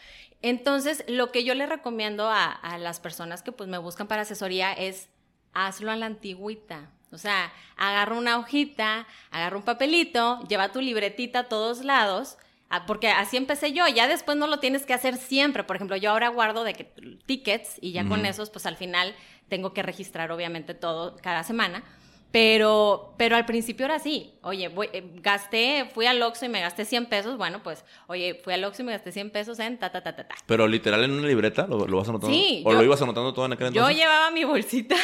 Entonces, 0.41 1.03
lo 1.07 1.31
que 1.31 1.43
yo 1.43 1.55
le 1.55 1.65
recomiendo 1.65 2.29
a, 2.29 2.45
a 2.51 2.77
las 2.77 2.99
personas 2.99 3.43
que 3.43 3.51
pues 3.51 3.67
me 3.67 3.77
buscan 3.77 4.07
para 4.07 4.21
asesoría 4.21 4.71
es 4.71 5.09
hazlo 5.53 5.91
a 5.91 5.95
la 5.95 6.05
antigüita. 6.05 6.91
O 7.11 7.17
sea, 7.17 7.51
agarra 7.75 8.15
una 8.15 8.37
hojita, 8.37 9.07
agarra 9.31 9.57
un 9.57 9.63
papelito, 9.63 10.41
lleva 10.47 10.71
tu 10.71 10.81
libretita 10.81 11.39
a 11.39 11.43
todos 11.49 11.83
lados, 11.83 12.37
porque 12.85 13.09
así 13.09 13.37
empecé 13.37 13.73
yo. 13.73 13.87
Ya 13.87 14.07
después 14.07 14.37
no 14.37 14.47
lo 14.47 14.59
tienes 14.59 14.85
que 14.85 14.93
hacer 14.93 15.17
siempre. 15.17 15.63
Por 15.63 15.75
ejemplo, 15.75 15.95
yo 15.95 16.11
ahora 16.11 16.29
guardo 16.29 16.63
de 16.63 16.73
que 16.73 16.83
tickets 17.25 17.77
y 17.81 17.91
ya 17.91 18.05
con 18.07 18.25
esos, 18.25 18.49
pues 18.49 18.65
al 18.65 18.75
final 18.75 19.15
tengo 19.47 19.73
que 19.73 19.83
registrar 19.83 20.31
obviamente 20.31 20.73
todo 20.73 21.15
cada 21.21 21.43
semana. 21.43 21.83
Pero, 22.31 23.13
pero 23.17 23.35
al 23.37 23.45
principio 23.45 23.85
era 23.85 23.95
así. 23.95 24.33
Oye, 24.41 24.67
voy- 24.67 24.89
eh, 24.91 25.01
gasté, 25.21 25.89
fui 25.93 26.05
al 26.05 26.21
Oxxo 26.21 26.45
y 26.45 26.49
me 26.49 26.59
gasté 26.59 26.83
100 26.85 27.05
pesos. 27.07 27.37
Bueno, 27.37 27.63
pues, 27.63 27.85
oye, 28.07 28.39
fui 28.43 28.53
al 28.53 28.63
Oxxo 28.65 28.81
y 28.81 28.85
me 28.85 28.91
gasté 28.91 29.11
100 29.11 29.29
pesos 29.31 29.59
en 29.59 29.77
ta, 29.77 29.91
ta, 29.91 30.03
ta, 30.03 30.15
ta, 30.15 30.27
ta. 30.27 30.35
Pero 30.45 30.67
literal 30.67 31.03
en 31.05 31.11
una 31.11 31.27
libreta, 31.27 31.65
¿lo, 31.67 31.87
lo 31.87 31.97
vas 31.97 32.09
anotando? 32.09 32.35
Sí, 32.35 32.63
¿O 32.65 32.71
yo- 32.73 32.77
lo 32.77 32.83
ibas 32.83 33.01
anotando 33.01 33.33
todo 33.33 33.45
en 33.45 33.53
aquel 33.53 33.67
Yo 33.71 33.81
entonces? 33.81 33.97
llevaba 33.97 34.29
mi 34.31 34.43
bolsita 34.43 34.95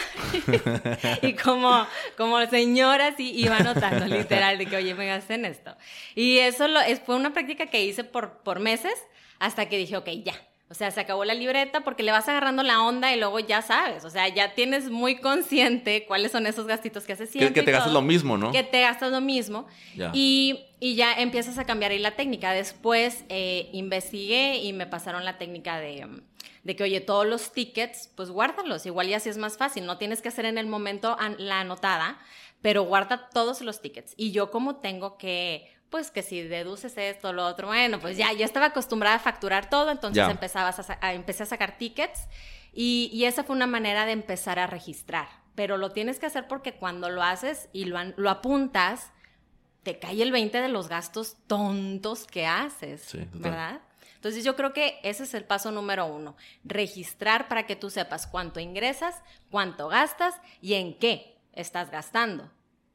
y 1.21 1.33
como, 1.33 1.85
como 2.17 2.45
señora 2.47 3.15
sí 3.15 3.31
iba 3.35 3.57
anotando 3.57 4.05
literal 4.05 4.57
de 4.57 4.65
que, 4.65 4.75
oye, 4.77 4.93
me 4.93 5.07
gasté 5.07 5.35
en 5.35 5.45
esto. 5.45 5.75
Y 6.15 6.37
eso 6.39 6.67
lo, 6.67 6.81
es, 6.81 6.99
fue 6.99 7.15
una 7.15 7.33
práctica 7.33 7.67
que 7.67 7.83
hice 7.85 8.03
por, 8.03 8.39
por 8.43 8.59
meses 8.59 8.93
hasta 9.39 9.67
que 9.69 9.77
dije, 9.77 9.97
ok, 9.97 10.09
ya. 10.23 10.33
O 10.73 10.75
sea, 10.75 10.89
se 10.89 10.99
acabó 10.99 11.23
la 11.23 11.35
libreta 11.35 11.81
porque 11.81 12.01
le 12.01 12.11
vas 12.11 12.27
agarrando 12.27 12.63
la 12.63 12.81
onda 12.81 13.13
y 13.13 13.19
luego 13.19 13.37
ya 13.37 13.61
sabes. 13.61 14.05
O 14.05 14.09
sea, 14.09 14.27
ya 14.27 14.55
tienes 14.55 14.89
muy 14.89 15.17
consciente 15.17 16.07
cuáles 16.07 16.31
son 16.31 16.47
esos 16.47 16.65
gastitos 16.65 17.03
que 17.03 17.13
haces 17.13 17.29
siempre. 17.29 17.53
que 17.53 17.61
te 17.61 17.71
gastas 17.71 17.93
lo 17.93 18.01
mismo, 18.01 18.39
¿no? 18.39 18.51
Que 18.51 18.63
te 18.63 18.81
gastas 18.81 19.11
lo 19.11 19.21
mismo. 19.21 19.67
Ya. 19.95 20.09
Y, 20.15 20.65
y 20.79 20.95
ya 20.95 21.13
empiezas 21.13 21.59
a 21.59 21.65
cambiar 21.65 21.91
ahí 21.91 21.99
la 21.99 22.15
técnica. 22.15 22.53
Después 22.53 23.23
eh, 23.29 23.69
investigué 23.71 24.63
y 24.63 24.73
me 24.73 24.87
pasaron 24.87 25.25
la 25.25 25.37
técnica 25.37 25.79
de, 25.79 26.07
de 26.63 26.75
que, 26.75 26.83
oye, 26.83 27.01
todos 27.01 27.27
los 27.27 27.51
tickets, 27.53 28.09
pues 28.15 28.31
guárdalos. 28.31 28.87
Igual 28.87 29.09
ya 29.09 29.17
así 29.17 29.29
es 29.29 29.37
más 29.37 29.57
fácil. 29.57 29.85
No 29.85 29.99
tienes 29.99 30.23
que 30.23 30.29
hacer 30.29 30.45
en 30.45 30.57
el 30.57 30.65
momento 30.65 31.15
la 31.37 31.59
anotada, 31.59 32.17
pero 32.63 32.81
guarda 32.81 33.29
todos 33.31 33.61
los 33.61 33.79
tickets. 33.79 34.15
Y 34.17 34.31
yo 34.31 34.49
como 34.49 34.77
tengo 34.77 35.19
que... 35.19 35.71
Pues 35.93 36.09
que 36.09 36.23
si 36.23 36.41
deduces 36.41 36.97
esto, 36.97 37.33
lo 37.33 37.45
otro, 37.45 37.67
bueno, 37.67 37.99
pues 37.99 38.17
ya, 38.17 38.33
yo 38.33 38.43
estaba 38.45 38.65
acostumbrada 38.65 39.17
a 39.17 39.19
facturar 39.19 39.69
todo, 39.69 39.91
entonces 39.91 40.23
empezabas 40.31 40.89
a, 40.89 40.97
a- 40.99 41.13
empecé 41.13 41.43
a 41.43 41.45
sacar 41.45 41.77
tickets 41.77 42.27
y, 42.73 43.11
y 43.13 43.25
esa 43.25 43.43
fue 43.43 43.55
una 43.55 43.67
manera 43.67 44.07
de 44.07 44.13
empezar 44.13 44.57
a 44.57 44.65
registrar. 44.65 45.27
Pero 45.53 45.77
lo 45.77 45.91
tienes 45.91 46.17
que 46.17 46.25
hacer 46.25 46.47
porque 46.47 46.73
cuando 46.73 47.11
lo 47.11 47.21
haces 47.21 47.69
y 47.73 47.85
lo, 47.85 47.99
lo 48.17 48.31
apuntas, 48.31 49.11
te 49.83 49.99
cae 49.99 50.23
el 50.23 50.31
20 50.31 50.61
de 50.61 50.67
los 50.67 50.87
gastos 50.89 51.37
tontos 51.45 52.25
que 52.25 52.47
haces, 52.47 53.01
Sí. 53.03 53.27
¿verdad? 53.33 53.81
Entonces 54.15 54.43
yo 54.43 54.55
creo 54.55 54.73
que 54.73 54.99
ese 55.03 55.25
es 55.25 55.35
el 55.35 55.43
paso 55.45 55.69
número 55.69 56.07
uno, 56.07 56.35
registrar 56.63 57.47
para 57.47 57.67
que 57.67 57.75
tú 57.75 57.91
sepas 57.91 58.25
cuánto 58.25 58.59
ingresas, 58.59 59.21
cuánto 59.51 59.89
gastas 59.89 60.33
y 60.59 60.73
en 60.73 60.97
qué 60.97 61.37
estás 61.53 61.91
gastando. 61.91 62.49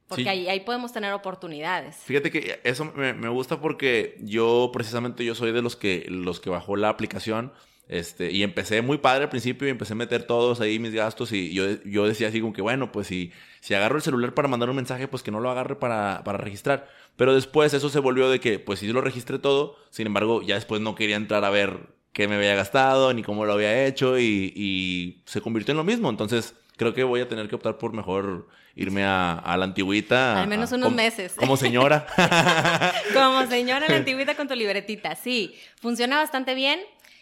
Porque 0.08 0.22
Sí. 0.24 0.28
ahí, 0.28 0.48
ahí 0.48 0.60
podemos 0.60 0.92
tener 0.92 1.12
oportunidades. 1.12 1.96
Fíjate 1.96 2.30
que 2.30 2.60
eso 2.64 2.86
me, 2.96 3.12
me 3.12 3.28
gusta 3.28 3.60
porque 3.60 4.16
yo 4.22 4.70
precisamente 4.72 5.24
yo 5.24 5.34
soy 5.34 5.52
de 5.52 5.62
los 5.62 5.76
que 5.76 6.06
los 6.08 6.40
que 6.40 6.50
bajó 6.50 6.76
la 6.76 6.88
aplicación 6.88 7.52
este 7.88 8.30
y 8.30 8.42
empecé 8.42 8.82
muy 8.82 8.98
padre 8.98 9.24
al 9.24 9.30
principio 9.30 9.66
y 9.66 9.70
empecé 9.70 9.94
a 9.94 9.96
meter 9.96 10.22
todos 10.24 10.60
ahí 10.60 10.78
mis 10.78 10.92
gastos 10.92 11.32
y 11.32 11.54
yo, 11.54 11.64
yo 11.84 12.06
decía 12.06 12.28
así 12.28 12.38
como 12.40 12.52
que 12.52 12.60
bueno 12.60 12.92
pues 12.92 13.06
si, 13.06 13.32
si 13.60 13.72
agarro 13.72 13.96
el 13.96 14.02
celular 14.02 14.34
para 14.34 14.46
mandar 14.46 14.68
un 14.68 14.76
mensaje 14.76 15.08
pues 15.08 15.22
que 15.22 15.30
no 15.30 15.40
lo 15.40 15.50
agarre 15.50 15.74
para, 15.76 16.22
para 16.22 16.36
registrar 16.36 16.86
pero 17.16 17.34
después 17.34 17.72
eso 17.72 17.88
se 17.88 17.98
volvió 17.98 18.28
de 18.28 18.40
que 18.40 18.58
pues 18.58 18.80
sí 18.80 18.86
lo 18.88 19.00
registré 19.00 19.38
todo 19.38 19.76
sin 19.88 20.06
embargo 20.06 20.42
ya 20.42 20.56
después 20.56 20.82
no 20.82 20.94
quería 20.94 21.16
entrar 21.16 21.46
a 21.46 21.50
ver 21.50 21.78
qué 22.12 22.28
me 22.28 22.34
había 22.34 22.54
gastado 22.54 23.14
ni 23.14 23.22
cómo 23.22 23.46
lo 23.46 23.54
había 23.54 23.86
hecho 23.86 24.18
y, 24.18 24.52
y 24.54 25.22
se 25.24 25.40
convirtió 25.40 25.72
en 25.72 25.78
lo 25.78 25.84
mismo 25.84 26.10
entonces 26.10 26.54
creo 26.78 26.94
que 26.94 27.04
voy 27.04 27.20
a 27.20 27.28
tener 27.28 27.46
que 27.48 27.54
optar 27.56 27.76
por 27.76 27.92
mejor 27.92 28.48
irme 28.74 29.04
a, 29.04 29.32
a 29.34 29.56
la 29.58 29.64
antigüita 29.66 30.40
Al 30.40 30.48
menos 30.48 30.72
a- 30.72 30.76
unos 30.76 30.86
como- 30.86 30.96
meses. 30.96 31.34
como 31.34 31.56
señora 31.58 32.06
Como 33.12 33.46
señora 33.46 33.84
en 33.86 33.92
la 33.92 33.98
antigüita 34.04 34.34
con 34.36 34.48
tu 34.48 34.54
libretita, 34.54 35.14
sí, 35.16 35.54
funciona 35.80 36.16
bastante 36.16 36.54
bien 36.54 36.80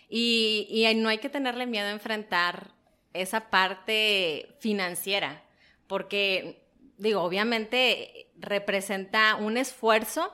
y, 0.08 0.68
y 0.70 0.94
no 0.94 1.08
hay 1.08 1.18
que 1.18 1.28
tenerle 1.28 1.66
miedo 1.66 1.86
a 1.88 1.90
enfrentar 1.90 2.70
esa 3.12 3.48
parte 3.50 4.54
financiera, 4.60 5.42
porque, 5.86 6.62
digo, 6.98 7.22
obviamente 7.22 8.28
representa 8.38 9.36
un 9.36 9.56
esfuerzo 9.56 10.32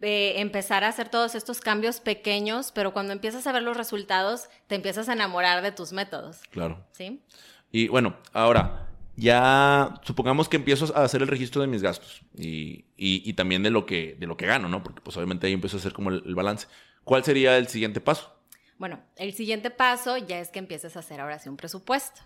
de 0.00 0.40
empezar 0.40 0.84
a 0.84 0.88
hacer 0.88 1.08
todos 1.08 1.34
estos 1.34 1.60
cambios 1.60 2.00
pequeños, 2.00 2.72
pero 2.72 2.92
cuando 2.92 3.12
empiezas 3.12 3.46
a 3.46 3.52
ver 3.52 3.62
los 3.62 3.76
resultados, 3.76 4.48
te 4.66 4.74
empiezas 4.74 5.08
a 5.08 5.12
enamorar 5.12 5.62
de 5.62 5.72
tus 5.72 5.92
métodos, 5.92 6.40
claro 6.50 6.84
¿sí? 6.92 7.22
Y 7.70 7.88
bueno, 7.88 8.16
ahora, 8.32 8.88
ya 9.16 10.00
supongamos 10.02 10.48
que 10.48 10.56
empiezo 10.56 10.96
a 10.96 11.02
hacer 11.04 11.22
el 11.22 11.28
registro 11.28 11.60
de 11.60 11.68
mis 11.68 11.82
gastos 11.82 12.22
y, 12.36 12.84
y- 12.96 13.32
también 13.34 13.62
de 13.62 13.70
lo, 13.70 13.84
que, 13.84 14.16
de 14.18 14.26
lo 14.26 14.36
que 14.36 14.46
gano, 14.46 14.68
¿no? 14.68 14.82
Porque 14.82 15.00
pues 15.00 15.16
obviamente 15.16 15.46
ahí 15.46 15.52
empiezo 15.52 15.76
a 15.76 15.80
hacer 15.80 15.92
como 15.92 16.10
el, 16.10 16.22
el 16.24 16.34
balance. 16.34 16.66
¿Cuál 17.04 17.24
sería 17.24 17.56
el 17.58 17.68
siguiente 17.68 18.00
paso? 18.00 18.34
Bueno, 18.78 19.00
el 19.16 19.32
siguiente 19.34 19.70
paso 19.70 20.16
ya 20.16 20.38
es 20.38 20.50
que 20.50 20.60
empieces 20.60 20.96
a 20.96 21.00
hacer 21.00 21.20
ahora 21.20 21.38
sí 21.38 21.48
un 21.48 21.56
presupuesto. 21.56 22.20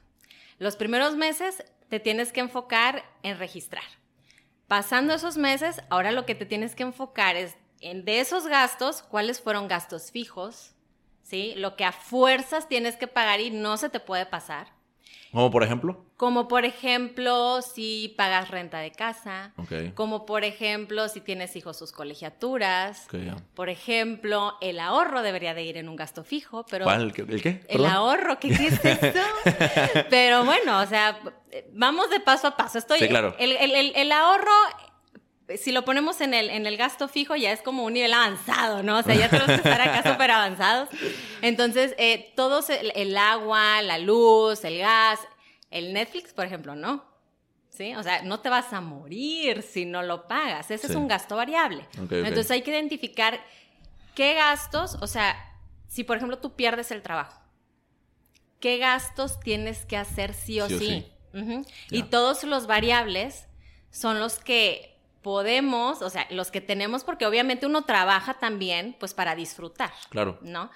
Los 0.59 0.77
primeros 0.77 1.17
meses 1.17 1.65
te 1.89 1.99
tienes 1.99 2.33
que 2.33 2.41
enfocar 2.41 3.05
en 3.23 3.39
registrar. 3.39 3.85
Pasando 4.69 5.15
esos 5.15 5.37
meses, 5.37 5.83
ahora 5.91 6.13
lo 6.13 6.25
que 6.27 6.35
te 6.35 6.47
tienes 6.47 6.75
que 6.75 6.83
enfocar 6.83 7.37
es 7.37 7.57
en 7.81 8.05
de 8.05 8.21
esos 8.21 8.47
gastos, 8.47 9.03
cuáles 9.03 9.41
fueron 9.41 9.67
gastos 9.69 10.11
fijos, 10.11 10.73
¿sí? 11.23 11.55
Lo 11.57 11.75
que 11.77 11.85
a 11.85 11.93
fuerzas 11.93 12.69
tienes 12.69 12.97
que 12.97 13.07
pagar 13.09 13.41
y 13.41 13.51
no 13.51 13.77
se 13.77 13.89
te 13.91 14.01
puede 14.01 14.25
pasar. 14.27 14.69
Como 15.33 15.51
por 15.51 15.63
ejemplo. 15.65 16.05
Como 16.19 16.47
por 16.47 16.65
ejemplo, 16.65 17.63
si 17.63 18.15
pagas 18.19 18.49
renta 18.51 18.79
de 18.81 18.93
casa, 18.93 19.53
Ok. 19.57 19.95
como 19.95 20.27
por 20.27 20.45
ejemplo, 20.45 21.09
si 21.09 21.21
tienes 21.21 21.57
hijos 21.57 21.77
sus 21.79 21.91
colegiaturas, 21.91 23.07
Ok, 23.07 23.15
ya. 23.25 23.37
por 23.55 23.69
ejemplo, 23.71 24.57
el 24.61 24.79
ahorro 24.79 25.23
debería 25.23 25.55
de 25.55 25.63
ir 25.65 25.79
en 25.79 25.89
un 25.89 25.97
gasto 25.97 26.23
fijo, 26.23 26.65
pero 26.71 26.85
¿Cuál? 26.85 27.03
¿El 27.03 27.13
qué? 27.13 27.23
¿El, 27.23 27.43
qué? 27.43 27.49
el 27.49 27.67
Perdón. 27.67 27.91
ahorro, 27.91 28.39
¿qué, 28.39 28.49
qué 28.57 28.67
es 28.69 28.85
eso? 28.85 29.19
Pero 30.11 30.45
bueno, 30.45 30.81
o 30.81 30.87
sea, 30.87 31.19
vamos 31.73 32.11
de 32.11 32.21
paso 32.21 32.49
a 32.49 32.57
paso. 32.57 32.79
Estoy, 32.79 32.99
Sí, 32.99 33.09
claro. 33.09 33.35
el, 33.39 33.53
el- 33.53 33.75
el- 33.75 33.93
el 33.97 34.13
ahorro, 34.13 34.53
si 35.59 35.73
lo 35.73 35.85
ponemos 35.85 36.21
en 36.21 36.35
el, 36.35 36.51
en 36.51 36.67
el 36.67 36.77
gasto 36.77 37.09
fijo, 37.09 37.35
ya 37.37 37.53
es 37.53 37.63
como 37.63 37.85
un 37.85 37.93
nivel 37.95 38.13
avanzado, 38.13 38.83
¿no? 38.83 38.99
O 38.99 39.03
sea, 39.03 39.15
ya 39.15 39.29
tenemos 39.29 39.49
que 39.51 39.69
estar 39.69 39.81
acá 39.81 40.03
súper 40.13 40.31
avanzados. 40.31 40.89
Entonces, 41.41 41.95
eh, 41.99 42.33
todos, 42.37 42.71
el, 42.71 42.93
el 42.95 43.17
agua, 43.17 43.83
la 43.83 43.99
luz, 43.99 44.65
el 44.65 44.79
gas, 44.79 45.21
el 45.71 45.93
Netflix, 45.93 46.33
por 46.33 46.45
ejemplo, 46.47 46.75
¿no? 46.75 47.05
¿Sí? 47.71 47.95
O 47.95 48.03
sea, 48.03 48.23
no 48.23 48.41
te 48.41 48.51
vas 48.51 48.73
a 48.75 48.81
morir 48.83 49.63
si 49.63 49.87
no 49.87 50.03
lo 50.03 50.29
pagas. 50.29 50.71
Ese 50.71 50.87
Sí. 50.87 50.93
es 50.93 50.97
un 50.97 51.09
gasto 51.09 51.37
variable. 51.37 51.89
Entonces 51.99 52.51
hay 52.51 52.61
que 52.63 52.71
identificar 52.71 53.41
qué 54.15 54.35
gastos, 54.35 54.97
o 55.01 55.07
sea, 55.07 55.35
si 55.89 56.05
por 56.05 56.19
ejemplo 56.19 56.39
tú 56.39 56.55
pierdes 56.55 56.91
el 56.91 57.01
trabajo, 57.03 57.41
¿qué 58.61 58.77
gastos 58.79 59.41
tienes 59.41 59.87
que 59.87 59.97
hacer 59.97 60.35
sí 60.35 60.61
o 60.61 60.69
Sí 60.69 60.79
sí? 60.79 60.85
o 61.35 61.39
sí. 61.39 61.43
Ujú. 61.43 61.63
Ya. 61.91 61.99
Y 61.99 62.03
todos 62.05 62.45
los 62.45 62.67
variables 62.67 63.47
son 63.91 64.21
los 64.21 64.39
que 64.39 64.92
podemos, 65.23 66.03
o 66.03 66.11
sea, 66.11 66.27
los 66.31 66.51
que 66.51 66.61
tenemos, 66.61 67.05
porque 67.05 67.27
obviamente 67.27 67.67
uno 67.67 67.83
trabaja 67.85 68.35
también, 68.35 68.97
pues 68.99 69.15
para 69.15 69.35
disfrutar, 69.35 69.93
Claro. 70.11 70.39
¿no? 70.43 70.71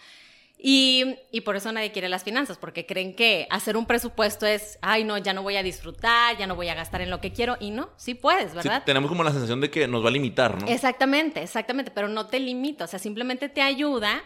Y, 0.58 1.16
y 1.32 1.42
por 1.42 1.54
eso 1.56 1.70
nadie 1.70 1.92
quiere 1.92 2.08
las 2.08 2.24
finanzas, 2.24 2.56
porque 2.56 2.86
creen 2.86 3.14
que 3.14 3.46
hacer 3.50 3.76
un 3.76 3.84
presupuesto 3.84 4.46
es, 4.46 4.78
ay, 4.80 5.04
no, 5.04 5.18
ya 5.18 5.34
no 5.34 5.42
voy 5.42 5.56
a 5.56 5.62
disfrutar, 5.62 6.38
ya 6.38 6.46
no 6.46 6.56
voy 6.56 6.68
a 6.70 6.74
gastar 6.74 7.02
en 7.02 7.10
lo 7.10 7.20
que 7.20 7.30
quiero, 7.32 7.58
y 7.60 7.70
no, 7.70 7.90
sí 7.96 8.14
puedes, 8.14 8.52
Sí, 8.52 8.56
¿verdad? 8.56 8.82
tenemos 8.86 9.10
como 9.10 9.22
la 9.22 9.32
sensación 9.32 9.60
de 9.60 9.70
que 9.70 9.86
nos 9.86 10.02
va 10.02 10.08
a 10.08 10.12
limitar, 10.12 10.62
¿no? 10.62 10.66
Exactamente, 10.68 11.42
exactamente, 11.42 11.90
pero 11.90 12.08
no 12.08 12.26
te 12.26 12.40
limita, 12.40 12.84
o 12.84 12.86
sea, 12.88 12.98
simplemente 12.98 13.50
te 13.50 13.60
ayuda 13.60 14.22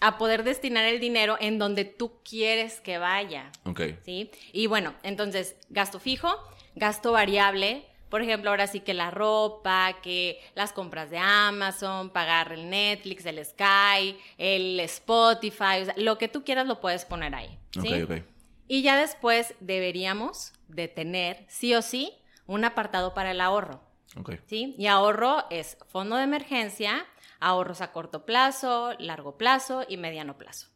a 0.00 0.16
poder 0.16 0.44
destinar 0.44 0.84
el 0.84 1.00
dinero 1.00 1.36
en 1.40 1.58
donde 1.58 1.84
tú 1.84 2.20
quieres 2.28 2.80
que 2.80 2.98
vaya, 2.98 3.50
Ok. 3.64 3.80
¿sí? 4.04 4.30
Y 4.52 4.68
bueno, 4.68 4.94
entonces, 5.02 5.56
gasto 5.70 5.98
fijo, 5.98 6.28
gasto 6.76 7.10
variable, 7.10 7.84
por 8.14 8.22
ejemplo, 8.22 8.50
ahora 8.50 8.68
sí 8.68 8.78
que 8.78 8.94
la 8.94 9.10
ropa, 9.10 9.96
que 10.00 10.40
las 10.54 10.72
compras 10.72 11.10
de 11.10 11.18
Amazon, 11.18 12.10
pagar 12.10 12.52
el 12.52 12.70
Netflix, 12.70 13.26
el 13.26 13.44
Sky, 13.44 14.16
el 14.38 14.78
Spotify, 14.78 15.82
o 15.82 15.84
sea, 15.86 15.94
lo 15.96 16.16
que 16.16 16.28
tú 16.28 16.44
quieras 16.44 16.68
lo 16.68 16.80
puedes 16.80 17.04
poner 17.04 17.34
ahí, 17.34 17.58
¿sí? 17.72 17.92
Ok, 18.04 18.08
ok. 18.08 18.22
Y 18.68 18.82
ya 18.82 18.96
después 18.96 19.56
deberíamos 19.58 20.52
de 20.68 20.86
tener, 20.86 21.44
sí 21.48 21.74
o 21.74 21.82
sí, 21.82 22.12
un 22.46 22.64
apartado 22.64 23.14
para 23.14 23.32
el 23.32 23.40
ahorro. 23.40 23.82
Ok. 24.16 24.34
¿sí? 24.46 24.76
Y 24.78 24.86
ahorro 24.86 25.46
es 25.50 25.76
fondo 25.88 26.14
de 26.14 26.22
emergencia, 26.22 27.06
ahorros 27.40 27.80
a 27.80 27.90
corto 27.90 28.24
plazo, 28.24 28.92
largo 29.00 29.36
plazo 29.36 29.84
y 29.88 29.96
mediano 29.96 30.38
plazo. 30.38 30.68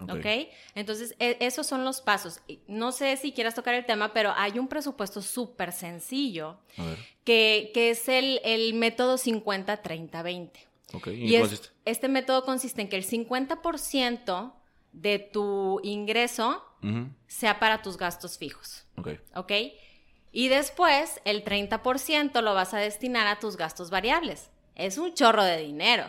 Ok. 0.00 0.10
¿Ok? 0.14 0.26
Entonces, 0.74 1.14
e- 1.18 1.36
esos 1.40 1.66
son 1.66 1.84
los 1.84 2.00
pasos. 2.00 2.40
No 2.66 2.92
sé 2.92 3.16
si 3.16 3.32
quieras 3.32 3.54
tocar 3.54 3.74
el 3.74 3.86
tema, 3.86 4.12
pero 4.12 4.32
hay 4.36 4.58
un 4.58 4.68
presupuesto 4.68 5.22
súper 5.22 5.72
sencillo 5.72 6.58
que, 7.24 7.70
que 7.72 7.90
es 7.90 8.08
el, 8.08 8.40
el 8.44 8.74
método 8.74 9.16
50-30-20. 9.16 10.50
Ok. 10.94 11.06
¿Y, 11.08 11.10
Y 11.10 11.36
es- 11.36 11.72
este 11.84 12.08
método 12.08 12.44
consiste 12.44 12.82
en 12.82 12.88
que 12.88 12.96
el 12.96 13.04
50% 13.04 14.52
de 14.92 15.18
tu 15.18 15.80
ingreso 15.82 16.62
sea 17.26 17.58
para 17.58 17.82
tus 17.82 17.96
gastos 17.96 18.38
fijos. 18.38 18.84
Ok. 18.96 19.08
¿ok? 19.34 19.52
Y 20.30 20.48
después 20.48 21.20
el 21.24 21.42
30% 21.42 22.40
lo 22.42 22.54
vas 22.54 22.74
a 22.74 22.78
destinar 22.78 23.26
a 23.26 23.40
tus 23.40 23.56
gastos 23.56 23.90
variables. 23.90 24.50
Es 24.76 24.98
un 24.98 25.14
chorro 25.14 25.42
de 25.42 25.58
dinero. 25.58 26.04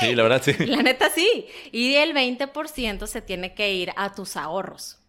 Sí, 0.00 0.14
la 0.14 0.22
verdad, 0.22 0.42
sí. 0.44 0.52
La 0.66 0.82
neta 0.82 1.10
sí. 1.10 1.46
Y 1.72 1.94
el 1.94 2.14
20% 2.14 3.06
se 3.06 3.22
tiene 3.22 3.54
que 3.54 3.72
ir 3.72 3.92
a 3.96 4.14
tus 4.14 4.36
ahorros. 4.36 4.99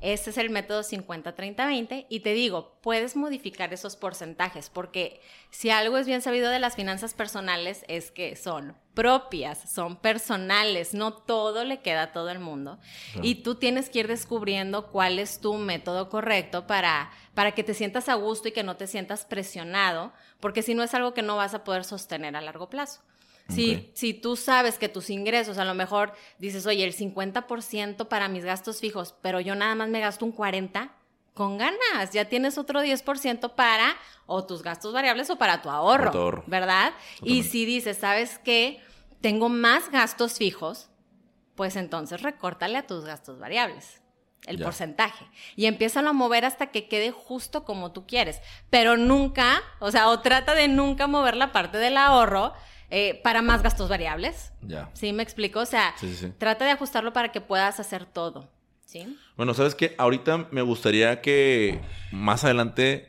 Este 0.00 0.30
es 0.30 0.38
el 0.38 0.48
método 0.48 0.80
50-30-20 0.80 2.06
y 2.08 2.20
te 2.20 2.32
digo, 2.32 2.78
puedes 2.80 3.16
modificar 3.16 3.74
esos 3.74 3.96
porcentajes 3.96 4.70
porque 4.70 5.20
si 5.50 5.68
algo 5.68 5.98
es 5.98 6.06
bien 6.06 6.22
sabido 6.22 6.50
de 6.50 6.58
las 6.58 6.74
finanzas 6.74 7.12
personales 7.12 7.84
es 7.86 8.10
que 8.10 8.34
son 8.34 8.76
propias, 8.94 9.70
son 9.70 9.96
personales, 9.96 10.94
no 10.94 11.12
todo 11.12 11.64
le 11.64 11.80
queda 11.80 12.04
a 12.04 12.12
todo 12.12 12.30
el 12.30 12.38
mundo 12.38 12.78
y 13.22 13.36
tú 13.36 13.56
tienes 13.56 13.90
que 13.90 14.00
ir 14.00 14.08
descubriendo 14.08 14.90
cuál 14.90 15.18
es 15.18 15.40
tu 15.40 15.54
método 15.54 16.08
correcto 16.08 16.66
para, 16.66 17.10
para 17.34 17.52
que 17.52 17.62
te 17.62 17.74
sientas 17.74 18.08
a 18.08 18.14
gusto 18.14 18.48
y 18.48 18.52
que 18.52 18.62
no 18.62 18.76
te 18.76 18.86
sientas 18.86 19.26
presionado 19.26 20.12
porque 20.40 20.62
si 20.62 20.74
no 20.74 20.82
es 20.82 20.94
algo 20.94 21.12
que 21.12 21.22
no 21.22 21.36
vas 21.36 21.52
a 21.52 21.62
poder 21.62 21.84
sostener 21.84 22.36
a 22.36 22.40
largo 22.40 22.70
plazo. 22.70 23.02
Si, 23.48 23.90
si 23.94 24.14
tú 24.14 24.36
sabes 24.36 24.78
que 24.78 24.88
tus 24.88 25.10
ingresos, 25.10 25.58
a 25.58 25.64
lo 25.64 25.74
mejor 25.74 26.12
dices, 26.38 26.66
oye, 26.66 26.84
el 26.84 26.94
50% 26.94 28.06
para 28.08 28.28
mis 28.28 28.44
gastos 28.44 28.80
fijos, 28.80 29.14
pero 29.22 29.40
yo 29.40 29.54
nada 29.54 29.74
más 29.74 29.88
me 29.88 30.00
gasto 30.00 30.24
un 30.24 30.34
40%, 30.34 30.90
con 31.34 31.56
ganas, 31.58 32.10
ya 32.12 32.26
tienes 32.26 32.58
otro 32.58 32.82
10% 32.82 33.54
para 33.54 33.96
o 34.26 34.44
tus 34.44 34.62
gastos 34.62 34.92
variables 34.92 35.30
o 35.30 35.36
para 35.36 35.62
tu 35.62 35.70
ahorro. 35.70 36.42
¿verdad? 36.48 36.92
Y 37.22 37.44
si 37.44 37.64
dices, 37.64 37.96
¿sabes 37.98 38.38
qué? 38.38 38.82
Tengo 39.20 39.48
más 39.48 39.90
gastos 39.90 40.34
fijos, 40.38 40.90
pues 41.54 41.76
entonces 41.76 42.20
recórtale 42.22 42.76
a 42.78 42.86
tus 42.86 43.04
gastos 43.04 43.38
variables 43.38 44.02
el 44.46 44.56
Ya. 44.58 44.64
porcentaje 44.64 45.26
y 45.54 45.66
empiézalo 45.66 46.10
a 46.10 46.12
mover 46.14 46.44
hasta 46.46 46.68
que 46.68 46.88
quede 46.88 47.10
justo 47.10 47.64
como 47.64 47.92
tú 47.92 48.06
quieres, 48.06 48.40
pero 48.70 48.96
nunca, 48.96 49.62
o 49.78 49.90
sea, 49.90 50.08
o 50.08 50.20
trata 50.20 50.54
de 50.54 50.66
nunca 50.68 51.06
mover 51.06 51.36
la 51.36 51.52
parte 51.52 51.78
del 51.78 51.96
ahorro 51.96 52.52
eh, 52.90 53.20
para 53.22 53.42
más 53.42 53.62
gastos 53.62 53.88
variables. 53.88 54.52
Ya. 54.62 54.90
¿Sí 54.94 55.12
me 55.12 55.22
explico? 55.22 55.60
O 55.60 55.66
sea, 55.66 55.94
Sí, 55.98 56.08
sí, 56.08 56.16
sí. 56.26 56.32
trata 56.38 56.64
de 56.64 56.72
ajustarlo 56.72 57.12
para 57.12 57.32
que 57.32 57.40
puedas 57.40 57.80
hacer 57.80 58.04
todo, 58.06 58.50
¿sí? 58.84 59.16
Bueno, 59.36 59.54
¿sabes 59.54 59.74
qué? 59.74 59.94
Ahorita 59.98 60.48
me 60.50 60.62
gustaría 60.62 61.20
que 61.20 61.80
más 62.12 62.44
adelante 62.44 63.08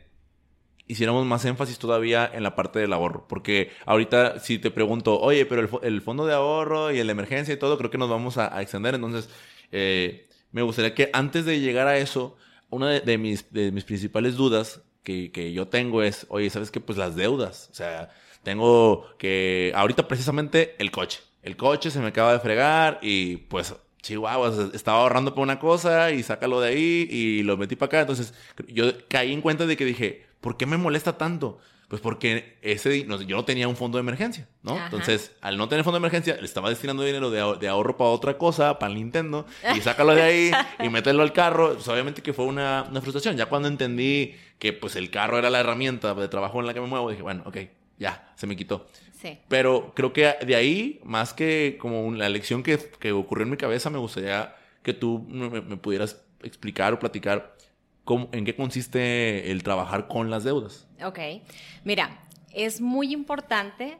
hiciéramos 0.86 1.24
más 1.24 1.44
énfasis 1.44 1.78
todavía 1.78 2.30
en 2.32 2.42
la 2.42 2.54
parte 2.54 2.78
del 2.78 2.92
ahorro. 2.92 3.26
Porque 3.28 3.70
ahorita 3.86 4.40
si 4.40 4.58
te 4.58 4.70
pregunto, 4.70 5.18
oye, 5.20 5.46
pero 5.46 5.60
el, 5.62 5.68
fo- 5.70 5.80
el 5.82 6.02
fondo 6.02 6.26
de 6.26 6.34
ahorro 6.34 6.90
y 6.92 6.98
el 6.98 7.06
de 7.06 7.12
emergencia 7.12 7.54
y 7.54 7.56
todo, 7.56 7.78
creo 7.78 7.90
que 7.90 7.98
nos 7.98 8.10
vamos 8.10 8.36
a, 8.38 8.54
a 8.54 8.60
extender. 8.62 8.94
Entonces, 8.94 9.28
eh, 9.70 10.28
me 10.50 10.62
gustaría 10.62 10.94
que 10.94 11.08
antes 11.12 11.44
de 11.46 11.60
llegar 11.60 11.86
a 11.86 11.96
eso, 11.96 12.36
una 12.68 12.90
de, 12.90 13.00
de 13.00 13.16
mis, 13.18 13.52
de 13.52 13.72
mis 13.72 13.84
principales 13.84 14.36
dudas 14.36 14.82
que, 15.02 15.30
que 15.32 15.52
yo 15.52 15.68
tengo 15.68 16.02
es, 16.02 16.26
oye, 16.28 16.50
¿sabes 16.50 16.70
qué? 16.70 16.80
Pues 16.80 16.98
las 16.98 17.16
deudas. 17.16 17.68
O 17.70 17.74
sea, 17.74 18.10
tengo 18.42 19.06
que, 19.18 19.72
ahorita 19.74 20.08
precisamente 20.08 20.74
el 20.78 20.90
coche. 20.90 21.20
El 21.42 21.56
coche 21.56 21.90
se 21.90 22.00
me 22.00 22.08
acaba 22.08 22.32
de 22.32 22.40
fregar 22.40 22.98
y 23.02 23.36
pues, 23.36 23.74
chihuahua, 24.02 24.70
estaba 24.74 24.98
ahorrando 24.98 25.34
por 25.34 25.42
una 25.42 25.58
cosa 25.58 26.10
y 26.10 26.22
sácalo 26.22 26.60
de 26.60 26.68
ahí 26.68 27.08
y 27.10 27.42
lo 27.42 27.56
metí 27.56 27.76
para 27.76 27.86
acá. 27.86 28.00
Entonces, 28.00 28.34
yo 28.68 28.92
caí 29.08 29.32
en 29.32 29.40
cuenta 29.40 29.66
de 29.66 29.76
que 29.76 29.84
dije, 29.84 30.26
¿por 30.40 30.56
qué 30.56 30.66
me 30.66 30.76
molesta 30.76 31.16
tanto? 31.16 31.58
Pues 31.88 32.00
porque 32.00 32.56
ese, 32.62 33.04
no 33.04 33.20
yo 33.20 33.36
no 33.36 33.44
tenía 33.44 33.68
un 33.68 33.76
fondo 33.76 33.98
de 33.98 34.00
emergencia, 34.00 34.48
¿no? 34.62 34.76
Ajá. 34.76 34.84
Entonces, 34.86 35.32
al 35.42 35.58
no 35.58 35.68
tener 35.68 35.84
fondo 35.84 35.96
de 35.96 36.00
emergencia, 36.00 36.36
le 36.36 36.46
estaba 36.46 36.70
destinando 36.70 37.02
dinero 37.02 37.30
de, 37.30 37.58
de 37.58 37.68
ahorro 37.68 37.98
para 37.98 38.08
otra 38.08 38.38
cosa, 38.38 38.78
para 38.78 38.90
el 38.90 38.98
Nintendo, 38.98 39.44
y 39.76 39.80
sácalo 39.82 40.14
de 40.14 40.22
ahí 40.22 40.50
y 40.82 40.88
mételo 40.88 41.22
al 41.22 41.34
carro. 41.34 41.74
Pues 41.74 41.86
obviamente 41.88 42.22
que 42.22 42.32
fue 42.32 42.46
una, 42.46 42.86
una 42.88 43.02
frustración. 43.02 43.36
Ya 43.36 43.46
cuando 43.46 43.68
entendí 43.68 44.34
que 44.58 44.72
pues 44.72 44.96
el 44.96 45.10
carro 45.10 45.38
era 45.38 45.50
la 45.50 45.60
herramienta 45.60 46.14
de 46.14 46.28
trabajo 46.28 46.60
en 46.60 46.66
la 46.66 46.72
que 46.72 46.80
me 46.80 46.86
muevo, 46.86 47.10
dije, 47.10 47.20
bueno, 47.20 47.42
ok, 47.44 47.58
ya, 48.02 48.32
se 48.36 48.46
me 48.46 48.56
quitó. 48.56 48.86
Sí. 49.20 49.38
Pero 49.48 49.92
creo 49.94 50.12
que 50.12 50.34
de 50.44 50.54
ahí, 50.56 51.00
más 51.04 51.32
que 51.32 51.78
como 51.80 52.12
la 52.12 52.28
lección 52.28 52.62
que, 52.62 52.76
que 52.98 53.12
ocurrió 53.12 53.44
en 53.44 53.50
mi 53.50 53.56
cabeza, 53.56 53.88
me 53.88 53.98
gustaría 53.98 54.54
que 54.82 54.92
tú 54.92 55.24
me, 55.28 55.60
me 55.62 55.76
pudieras 55.76 56.20
explicar 56.42 56.92
o 56.92 56.98
platicar 56.98 57.56
cómo, 58.04 58.28
en 58.32 58.44
qué 58.44 58.54
consiste 58.56 59.50
el 59.52 59.62
trabajar 59.62 60.08
con 60.08 60.28
las 60.30 60.44
deudas. 60.44 60.88
Ok. 61.04 61.18
Mira, 61.84 62.18
es 62.52 62.80
muy 62.80 63.12
importante, 63.12 63.98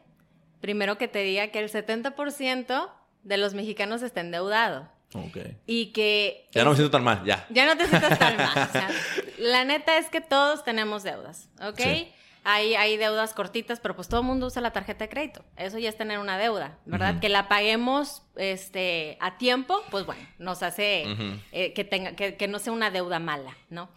primero 0.59 0.97
que 0.97 1.07
te 1.07 1.19
diga 1.23 1.47
que 1.47 1.59
el 1.59 1.69
70% 1.71 2.89
de 3.23 3.37
los 3.37 3.53
mexicanos 3.53 4.01
está 4.01 4.21
endeudado 4.21 4.89
Ok. 5.13 5.37
y 5.65 5.87
que... 5.93 6.47
Ya 6.51 6.63
no 6.63 6.71
me 6.71 6.75
siento 6.75 6.91
tan 6.91 7.03
mal, 7.03 7.23
ya. 7.23 7.47
Ya 7.49 7.65
no 7.65 7.77
te 7.77 7.87
sientas 7.87 8.19
tan 8.19 8.35
mal. 8.35 8.67
o 8.69 8.71
sea, 8.71 8.89
la 9.37 9.63
neta 9.63 9.97
es 9.97 10.09
que 10.09 10.19
todos 10.21 10.63
tenemos 10.63 11.03
deudas, 11.03 11.49
¿ok? 11.61 11.79
Sí. 11.79 12.11
Hay, 12.45 12.75
hay 12.75 12.97
deudas 12.97 13.33
cortitas, 13.33 13.79
pero 13.79 13.95
pues 13.95 14.07
todo 14.07 14.19
el 14.19 14.25
mundo 14.25 14.47
usa 14.47 14.61
la 14.61 14.71
tarjeta 14.71 15.05
de 15.05 15.09
crédito. 15.09 15.45
Eso 15.55 15.79
ya 15.79 15.89
es 15.89 15.97
tener 15.97 16.19
una 16.19 16.37
deuda, 16.37 16.77
¿verdad? 16.85 17.19
Que 17.19 17.29
la 17.29 17.47
paguemos 17.47 18.23
este, 18.35 19.17
a 19.21 19.37
tiempo, 19.37 19.81
pues 19.91 20.05
bueno, 20.05 20.21
nos 20.39 20.61
hace 20.61 21.05
eh, 21.51 21.73
que, 21.73 21.83
tenga, 21.83 22.15
que, 22.15 22.35
que 22.35 22.47
no 22.47 22.59
sea 22.59 22.73
una 22.73 22.91
deuda 22.91 23.19
mala, 23.19 23.55
¿no? 23.69 23.89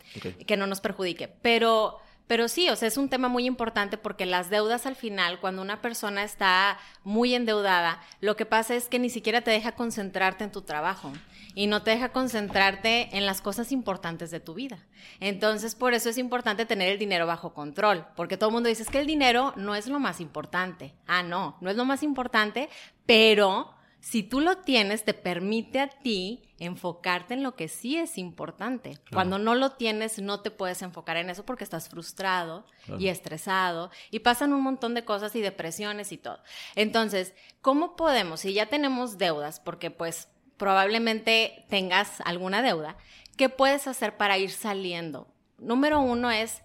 Que 0.46 0.56
no 0.56 0.66
nos 0.66 0.80
perjudique. 0.80 1.28
Pero, 1.42 1.98
pero 2.26 2.46
sí, 2.46 2.68
o 2.68 2.76
sea, 2.76 2.86
es 2.86 2.96
un 2.96 3.08
tema 3.08 3.28
muy 3.28 3.46
importante 3.46 3.98
porque 3.98 4.26
las 4.26 4.48
deudas 4.48 4.86
al 4.86 4.94
final, 4.94 5.40
cuando 5.40 5.60
una 5.62 5.82
persona 5.82 6.22
está 6.22 6.78
muy 7.02 7.34
endeudada, 7.34 8.00
lo 8.20 8.36
que 8.36 8.46
pasa 8.46 8.76
es 8.76 8.88
que 8.88 8.98
ni 8.98 9.10
siquiera 9.10 9.40
te 9.40 9.50
deja 9.50 9.72
concentrarte 9.72 10.44
en 10.44 10.52
tu 10.52 10.62
trabajo 10.62 11.12
y 11.56 11.66
no 11.66 11.82
te 11.82 11.90
deja 11.90 12.10
concentrarte 12.10 13.16
en 13.16 13.24
las 13.26 13.40
cosas 13.40 13.72
importantes 13.72 14.30
de 14.30 14.40
tu 14.40 14.52
vida. 14.54 14.86
Entonces, 15.20 15.74
por 15.74 15.94
eso 15.94 16.10
es 16.10 16.18
importante 16.18 16.66
tener 16.66 16.92
el 16.92 16.98
dinero 16.98 17.26
bajo 17.26 17.54
control, 17.54 18.06
porque 18.14 18.36
todo 18.36 18.50
el 18.50 18.54
mundo 18.54 18.68
dice 18.68 18.82
es 18.82 18.90
que 18.90 18.98
el 19.00 19.06
dinero 19.06 19.54
no 19.56 19.74
es 19.74 19.88
lo 19.88 19.98
más 19.98 20.20
importante. 20.20 20.94
Ah, 21.06 21.22
no, 21.22 21.56
no 21.62 21.70
es 21.70 21.76
lo 21.76 21.86
más 21.86 22.02
importante, 22.02 22.68
pero 23.06 23.74
si 24.00 24.22
tú 24.22 24.40
lo 24.40 24.58
tienes, 24.58 25.04
te 25.04 25.14
permite 25.14 25.80
a 25.80 25.88
ti 25.88 26.42
enfocarte 26.58 27.32
en 27.32 27.42
lo 27.42 27.56
que 27.56 27.68
sí 27.68 27.96
es 27.96 28.18
importante. 28.18 28.98
Cuando 29.10 29.38
no 29.38 29.54
lo 29.54 29.72
tienes, 29.72 30.18
no 30.20 30.40
te 30.40 30.50
puedes 30.50 30.82
enfocar 30.82 31.16
en 31.16 31.30
eso 31.30 31.44
porque 31.46 31.64
estás 31.64 31.88
frustrado 31.88 32.66
Claro. 32.84 33.00
y 33.00 33.08
estresado 33.08 33.90
y 34.10 34.18
pasan 34.20 34.52
un 34.52 34.60
montón 34.62 34.92
de 34.92 35.04
cosas 35.06 35.34
y 35.34 35.40
depresiones 35.40 36.12
y 36.12 36.18
todo. 36.18 36.38
Entonces, 36.74 37.34
¿cómo 37.62 37.96
podemos, 37.96 38.40
si 38.40 38.52
ya 38.52 38.66
tenemos 38.66 39.16
deudas, 39.18 39.58
porque 39.58 39.90
pues 39.90 40.28
probablemente 40.56 41.64
tengas 41.68 42.20
alguna 42.22 42.62
deuda, 42.62 42.96
¿qué 43.36 43.48
puedes 43.48 43.86
hacer 43.86 44.16
para 44.16 44.38
ir 44.38 44.50
saliendo? 44.50 45.28
Número 45.58 46.00
uno 46.00 46.30
es, 46.30 46.62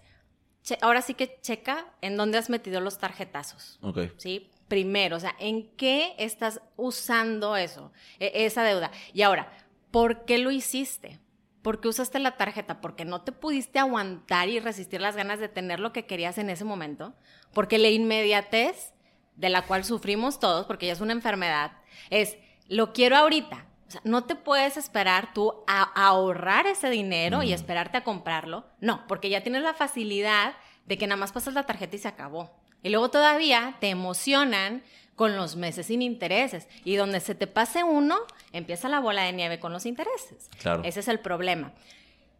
ahora 0.80 1.02
sí 1.02 1.14
que 1.14 1.38
checa 1.40 1.86
en 2.00 2.16
dónde 2.16 2.38
has 2.38 2.50
metido 2.50 2.80
los 2.80 2.98
tarjetazos. 2.98 3.78
Ok. 3.82 3.98
¿sí? 4.16 4.50
Primero, 4.68 5.16
o 5.16 5.20
sea, 5.20 5.34
¿en 5.38 5.68
qué 5.76 6.14
estás 6.18 6.60
usando 6.76 7.56
eso, 7.56 7.92
e- 8.18 8.46
esa 8.46 8.62
deuda? 8.64 8.90
Y 9.12 9.22
ahora, 9.22 9.52
¿por 9.90 10.24
qué 10.24 10.38
lo 10.38 10.50
hiciste? 10.50 11.20
¿Por 11.62 11.80
qué 11.80 11.88
usaste 11.88 12.18
la 12.18 12.36
tarjeta? 12.36 12.80
¿Porque 12.80 13.04
no 13.04 13.22
te 13.22 13.30
pudiste 13.30 13.78
aguantar 13.78 14.48
y 14.48 14.58
resistir 14.58 15.00
las 15.00 15.14
ganas 15.14 15.38
de 15.38 15.48
tener 15.48 15.78
lo 15.78 15.92
que 15.92 16.06
querías 16.06 16.38
en 16.38 16.50
ese 16.50 16.64
momento? 16.64 17.14
Porque 17.52 17.78
la 17.78 17.88
inmediatez, 17.88 18.94
de 19.36 19.48
la 19.48 19.62
cual 19.62 19.84
sufrimos 19.84 20.40
todos, 20.40 20.66
porque 20.66 20.86
ya 20.86 20.92
es 20.92 21.00
una 21.00 21.12
enfermedad, 21.12 21.72
es, 22.10 22.36
lo 22.68 22.92
quiero 22.92 23.16
ahorita. 23.16 23.66
O 23.98 24.00
sea, 24.00 24.00
no 24.04 24.24
te 24.24 24.34
puedes 24.34 24.76
esperar 24.76 25.32
tú 25.34 25.52
a, 25.66 25.82
ahorrar 26.06 26.66
ese 26.66 26.88
dinero 26.90 27.42
y 27.42 27.52
esperarte 27.52 27.98
a 27.98 28.04
comprarlo. 28.04 28.64
No, 28.80 29.06
porque 29.06 29.28
ya 29.28 29.42
tienes 29.42 29.62
la 29.62 29.74
facilidad 29.74 30.54
de 30.86 30.96
que 30.98 31.06
nada 31.06 31.18
más 31.18 31.32
pasas 31.32 31.54
la 31.54 31.64
tarjeta 31.64 31.96
y 31.96 31.98
se 31.98 32.08
acabó. 32.08 32.50
Y 32.82 32.88
luego 32.90 33.10
todavía 33.10 33.76
te 33.80 33.88
emocionan 33.90 34.82
con 35.14 35.36
los 35.36 35.56
meses 35.56 35.86
sin 35.86 36.00
intereses. 36.02 36.66
Y 36.84 36.96
donde 36.96 37.20
se 37.20 37.34
te 37.34 37.46
pase 37.46 37.84
uno, 37.84 38.16
empieza 38.52 38.88
la 38.88 38.98
bola 38.98 39.22
de 39.24 39.32
nieve 39.32 39.60
con 39.60 39.72
los 39.72 39.84
intereses. 39.86 40.48
Claro. 40.60 40.82
Ese 40.84 41.00
es 41.00 41.08
el 41.08 41.20
problema. 41.20 41.72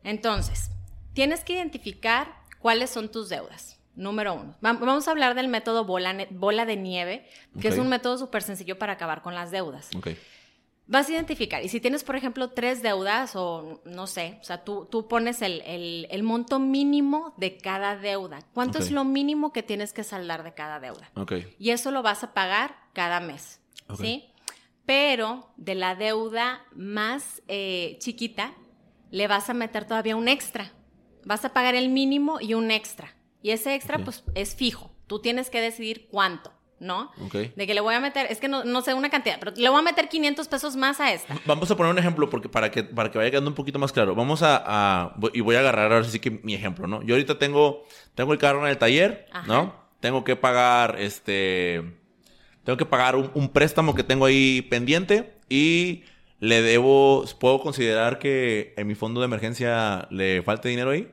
Entonces, 0.04 0.70
tienes 1.12 1.44
que 1.44 1.52
identificar 1.54 2.34
cuáles 2.58 2.90
son 2.90 3.10
tus 3.10 3.28
deudas. 3.28 3.78
Número 3.94 4.32
uno. 4.34 4.56
Va- 4.64 4.72
Vamos 4.72 5.06
a 5.06 5.10
hablar 5.10 5.34
del 5.34 5.48
método 5.48 5.84
bola, 5.84 6.26
bola 6.30 6.64
de 6.64 6.76
nieve, 6.76 7.28
que 7.60 7.68
es 7.68 7.76
un 7.78 7.88
método 7.90 8.16
súper 8.16 8.42
sencillo 8.42 8.78
para 8.78 8.94
acabar 8.94 9.20
con 9.20 9.34
las 9.34 9.50
deudas. 9.50 9.90
Vas 10.86 11.08
a 11.08 11.12
identificar, 11.12 11.64
y 11.64 11.68
si 11.68 11.80
tienes, 11.80 12.02
por 12.04 12.16
ejemplo, 12.16 12.50
tres 12.50 12.82
deudas 12.82 13.34
o 13.36 13.80
no 13.84 14.06
sé, 14.06 14.38
o 14.40 14.44
sea, 14.44 14.64
tú, 14.64 14.86
tú 14.90 15.06
pones 15.08 15.40
el, 15.40 15.60
el- 15.62 16.08
el 16.10 16.22
monto 16.24 16.58
mínimo 16.58 17.32
de 17.36 17.56
cada 17.56 17.96
deuda. 17.96 18.40
¿Cuánto 18.52 18.78
es 18.78 18.90
lo 18.90 19.04
mínimo 19.04 19.52
que 19.52 19.62
tienes 19.62 19.92
que 19.92 20.02
saldar 20.04 20.42
de 20.42 20.54
cada 20.54 20.80
deuda? 20.80 21.10
Ok. 21.14 21.34
Y 21.58 21.70
eso 21.70 21.90
lo 21.92 22.02
vas 22.02 22.24
a 22.24 22.34
pagar 22.34 22.76
cada 22.94 23.20
mes. 23.20 23.60
¿sí? 23.96 24.24
Pero 24.84 25.52
de 25.56 25.74
la 25.76 25.94
deuda 25.94 26.64
más 26.74 27.42
eh, 27.46 27.96
chiquita, 28.00 28.52
le 29.10 29.28
vas 29.28 29.48
a 29.50 29.54
meter 29.54 29.86
todavía 29.86 30.16
un 30.16 30.26
extra. 30.28 30.72
Vas 31.24 31.44
a 31.44 31.52
pagar 31.52 31.74
el 31.76 31.88
mínimo 31.90 32.40
y 32.40 32.54
un 32.54 32.70
extra. 32.70 33.14
Y 33.40 33.50
ese 33.50 33.74
extra, 33.74 33.98
pues, 33.98 34.24
es 34.34 34.56
fijo. 34.56 34.90
Tú 35.06 35.20
tienes 35.20 35.50
que 35.50 35.60
decidir 35.60 36.08
cuánto, 36.10 36.52
¿no? 36.82 37.10
De 37.32 37.66
que 37.66 37.74
le 37.74 37.80
voy 37.80 37.94
a 37.94 38.00
meter, 38.00 38.26
es 38.28 38.40
que 38.40 38.48
no, 38.48 38.64
no 38.64 38.82
sé 38.82 38.92
una 38.92 39.08
cantidad, 39.08 39.38
pero 39.38 39.52
le 39.56 39.68
voy 39.68 39.78
a 39.78 39.82
meter 39.82 40.08
500 40.08 40.48
pesos 40.48 40.76
más 40.76 41.00
a 41.00 41.12
esta. 41.12 41.34
Vamos 41.46 41.70
a 41.70 41.76
poner 41.76 41.92
un 41.92 41.98
ejemplo 41.98 42.28
porque 42.28 42.48
para 42.48 42.70
que, 42.70 42.82
para 42.82 43.10
que 43.10 43.18
vaya 43.18 43.30
quedando 43.30 43.50
un 43.50 43.54
poquito 43.54 43.78
más 43.78 43.92
claro. 43.92 44.14
Vamos 44.14 44.40
a, 44.42 45.14
y 45.32 45.40
voy 45.40 45.56
a 45.56 45.60
agarrar 45.60 45.92
ahora 45.92 46.04
sí 46.04 46.18
que 46.18 46.30
mi 46.30 46.54
ejemplo, 46.54 46.86
¿no? 46.86 47.02
Yo 47.02 47.14
ahorita 47.14 47.38
tengo, 47.38 47.84
tengo 48.14 48.32
el 48.32 48.38
carro 48.38 48.62
en 48.64 48.70
el 48.70 48.78
taller, 48.78 49.26
Ajá. 49.32 49.46
¿no? 49.46 49.74
Tengo 50.00 50.24
que 50.24 50.34
pagar, 50.34 50.96
este, 50.98 51.82
tengo 52.64 52.76
que 52.76 52.86
pagar 52.86 53.14
un, 53.14 53.30
un 53.34 53.48
préstamo 53.48 53.94
que 53.94 54.02
tengo 54.02 54.26
ahí 54.26 54.62
pendiente 54.62 55.34
y 55.48 56.02
¿le 56.40 56.62
debo, 56.62 57.24
puedo 57.38 57.60
considerar 57.60 58.18
que 58.18 58.74
en 58.76 58.88
mi 58.88 58.96
fondo 58.96 59.20
de 59.20 59.26
emergencia 59.26 60.08
le 60.10 60.42
falte 60.42 60.68
dinero 60.68 60.90
ahí? 60.90 61.08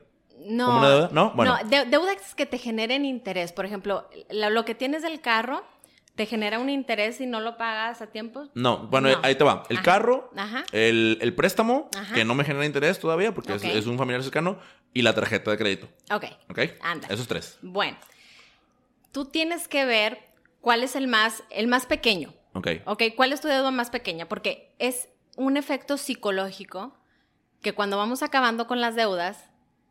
No. 0.46 0.66
¿Como 0.66 0.78
una 0.78 0.90
deuda? 0.90 1.08
No, 1.12 1.32
bueno. 1.34 1.56
de- 1.64 1.84
deudas 1.86 2.34
que 2.34 2.46
te 2.46 2.58
generen 2.58 3.04
interés. 3.04 3.52
Por 3.52 3.66
ejemplo, 3.66 4.08
lo 4.30 4.64
que 4.64 4.74
tienes 4.74 5.02
del 5.02 5.20
carro 5.20 5.62
te 6.14 6.26
genera 6.26 6.58
un 6.58 6.68
interés 6.68 7.16
si 7.16 7.26
no 7.26 7.40
lo 7.40 7.56
pagas 7.56 8.02
a 8.02 8.08
tiempo. 8.08 8.48
No, 8.54 8.86
bueno, 8.88 9.08
No. 9.08 9.18
ahí 9.22 9.34
te 9.36 9.44
va. 9.44 9.62
El 9.70 9.76
Ajá. 9.78 9.84
carro, 9.84 10.30
Ajá. 10.36 10.64
el, 10.72 11.18
el 11.20 11.34
préstamo, 11.34 11.88
Ajá. 11.96 12.14
que 12.14 12.24
no 12.24 12.34
me 12.34 12.44
genera 12.44 12.66
interés 12.66 12.98
todavía 12.98 13.32
porque 13.34 13.54
es, 13.54 13.86
un 13.86 13.96
familiar 13.96 14.22
cercano, 14.22 14.58
y 14.92 15.02
la 15.02 15.14
tarjeta 15.14 15.50
de 15.50 15.56
crédito. 15.58 15.88
Ok. 16.12 16.24
¿Ok? 16.50 16.58
Anda. 16.82 17.06
Esos 17.10 17.26
tres. 17.28 17.58
Bueno, 17.62 17.96
tú 19.12 19.24
tienes 19.26 19.68
que 19.68 19.84
ver 19.84 20.18
cuál 20.60 20.82
es 20.82 20.96
el 20.96 21.06
más, 21.08 21.42
el 21.50 21.68
más 21.68 21.86
pequeño. 21.86 22.34
Ok. 22.54 22.68
Ok, 22.86 23.02
¿cuál 23.16 23.32
es 23.32 23.40
tu 23.40 23.48
deuda 23.48 23.70
más 23.70 23.90
pequeña? 23.90 24.28
Porque 24.28 24.74
es 24.78 25.08
un 25.36 25.56
efecto 25.56 25.96
psicológico 25.96 26.94
que 27.62 27.72
cuando 27.72 27.96
vamos 27.96 28.22
acabando 28.22 28.66
con 28.66 28.80
las 28.80 28.94
deudas, 28.96 29.49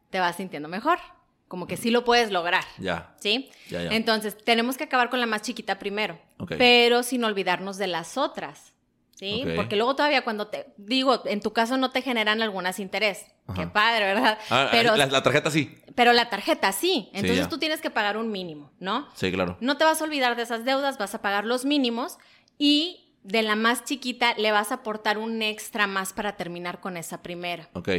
te 0.10 0.20
vas 0.20 0.36
sintiendo 0.38 0.70
mejor. 0.70 1.00
Como 1.48 1.66
que 1.66 1.78
sí 1.78 1.90
lo 1.90 2.04
puedes 2.04 2.32
lograr. 2.32 2.64
Ya. 2.78 3.16
¿Sí? 3.20 3.50
Ya, 3.70 3.84
ya. 3.84 3.90
Entonces, 3.92 4.38
tenemos 4.38 4.78
que 4.78 4.84
acabar 4.84 5.10
con 5.10 5.20
la 5.20 5.26
más 5.26 5.42
chiquita 5.42 5.80
primero, 5.80 6.20
Ok. 6.38 6.54
pero 6.60 7.02
sin 7.02 7.24
olvidarnos 7.24 7.78
de 7.78 7.88
las 7.88 8.18
otras. 8.18 8.74
¿Sí? 9.16 9.44
Porque 9.58 9.76
luego 9.76 9.98
todavía 9.98 10.24
cuando 10.24 10.48
te 10.48 10.68
digo, 10.78 11.24
en 11.26 11.42
tu 11.42 11.52
caso 11.52 11.76
no 11.76 11.92
te 11.92 12.02
generan 12.02 12.42
algunas 12.42 12.80
interés. 12.80 13.26
Ajá. 13.48 13.62
Qué 13.64 13.68
padre, 13.68 14.06
¿verdad? 14.06 14.38
Ah, 14.50 14.70
pero, 14.72 14.96
la, 14.96 15.08
la 15.08 15.22
tarjeta 15.22 15.52
sí. 15.52 15.76
pero 15.94 16.14
la 16.14 16.30
tarjeta 16.30 16.72
sí. 16.72 17.10
Entonces 17.12 17.50
tú 17.50 17.58
tienes 17.58 17.82
que 17.82 17.90
pagar 17.90 18.16
un 18.16 18.32
mínimo, 18.32 18.72
¿no? 18.80 19.10
Sí, 19.16 19.30
claro. 19.30 19.58
No 19.60 19.76
te 19.76 19.84
vas 19.84 20.00
a 20.00 20.06
olvidar 20.06 20.38
de 20.38 20.44
esas 20.44 20.64
deudas, 20.64 20.98
vas 20.98 21.16
a 21.16 21.22
pagar 21.22 21.44
los 21.44 21.66
mínimos 21.66 22.18
y 22.58 23.12
de 23.24 23.42
la 23.42 23.58
más 23.58 23.84
chiquita 23.84 24.36
le 24.38 24.54
vas 24.54 24.72
a 24.72 24.76
aportar 24.76 25.18
un 25.18 25.42
extra 25.42 25.86
más 25.86 26.14
para 26.14 26.38
terminar 26.38 26.80
con 26.80 26.96
esa 26.96 27.22
primera. 27.22 27.68
Ok. 27.74 27.90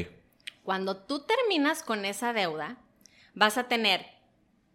Cuando 0.63 0.97
tú 0.97 1.21
terminas 1.21 1.83
con 1.83 2.05
esa 2.05 2.33
deuda, 2.33 2.77
vas 3.35 3.59
a 3.59 3.65
tener 3.69 4.07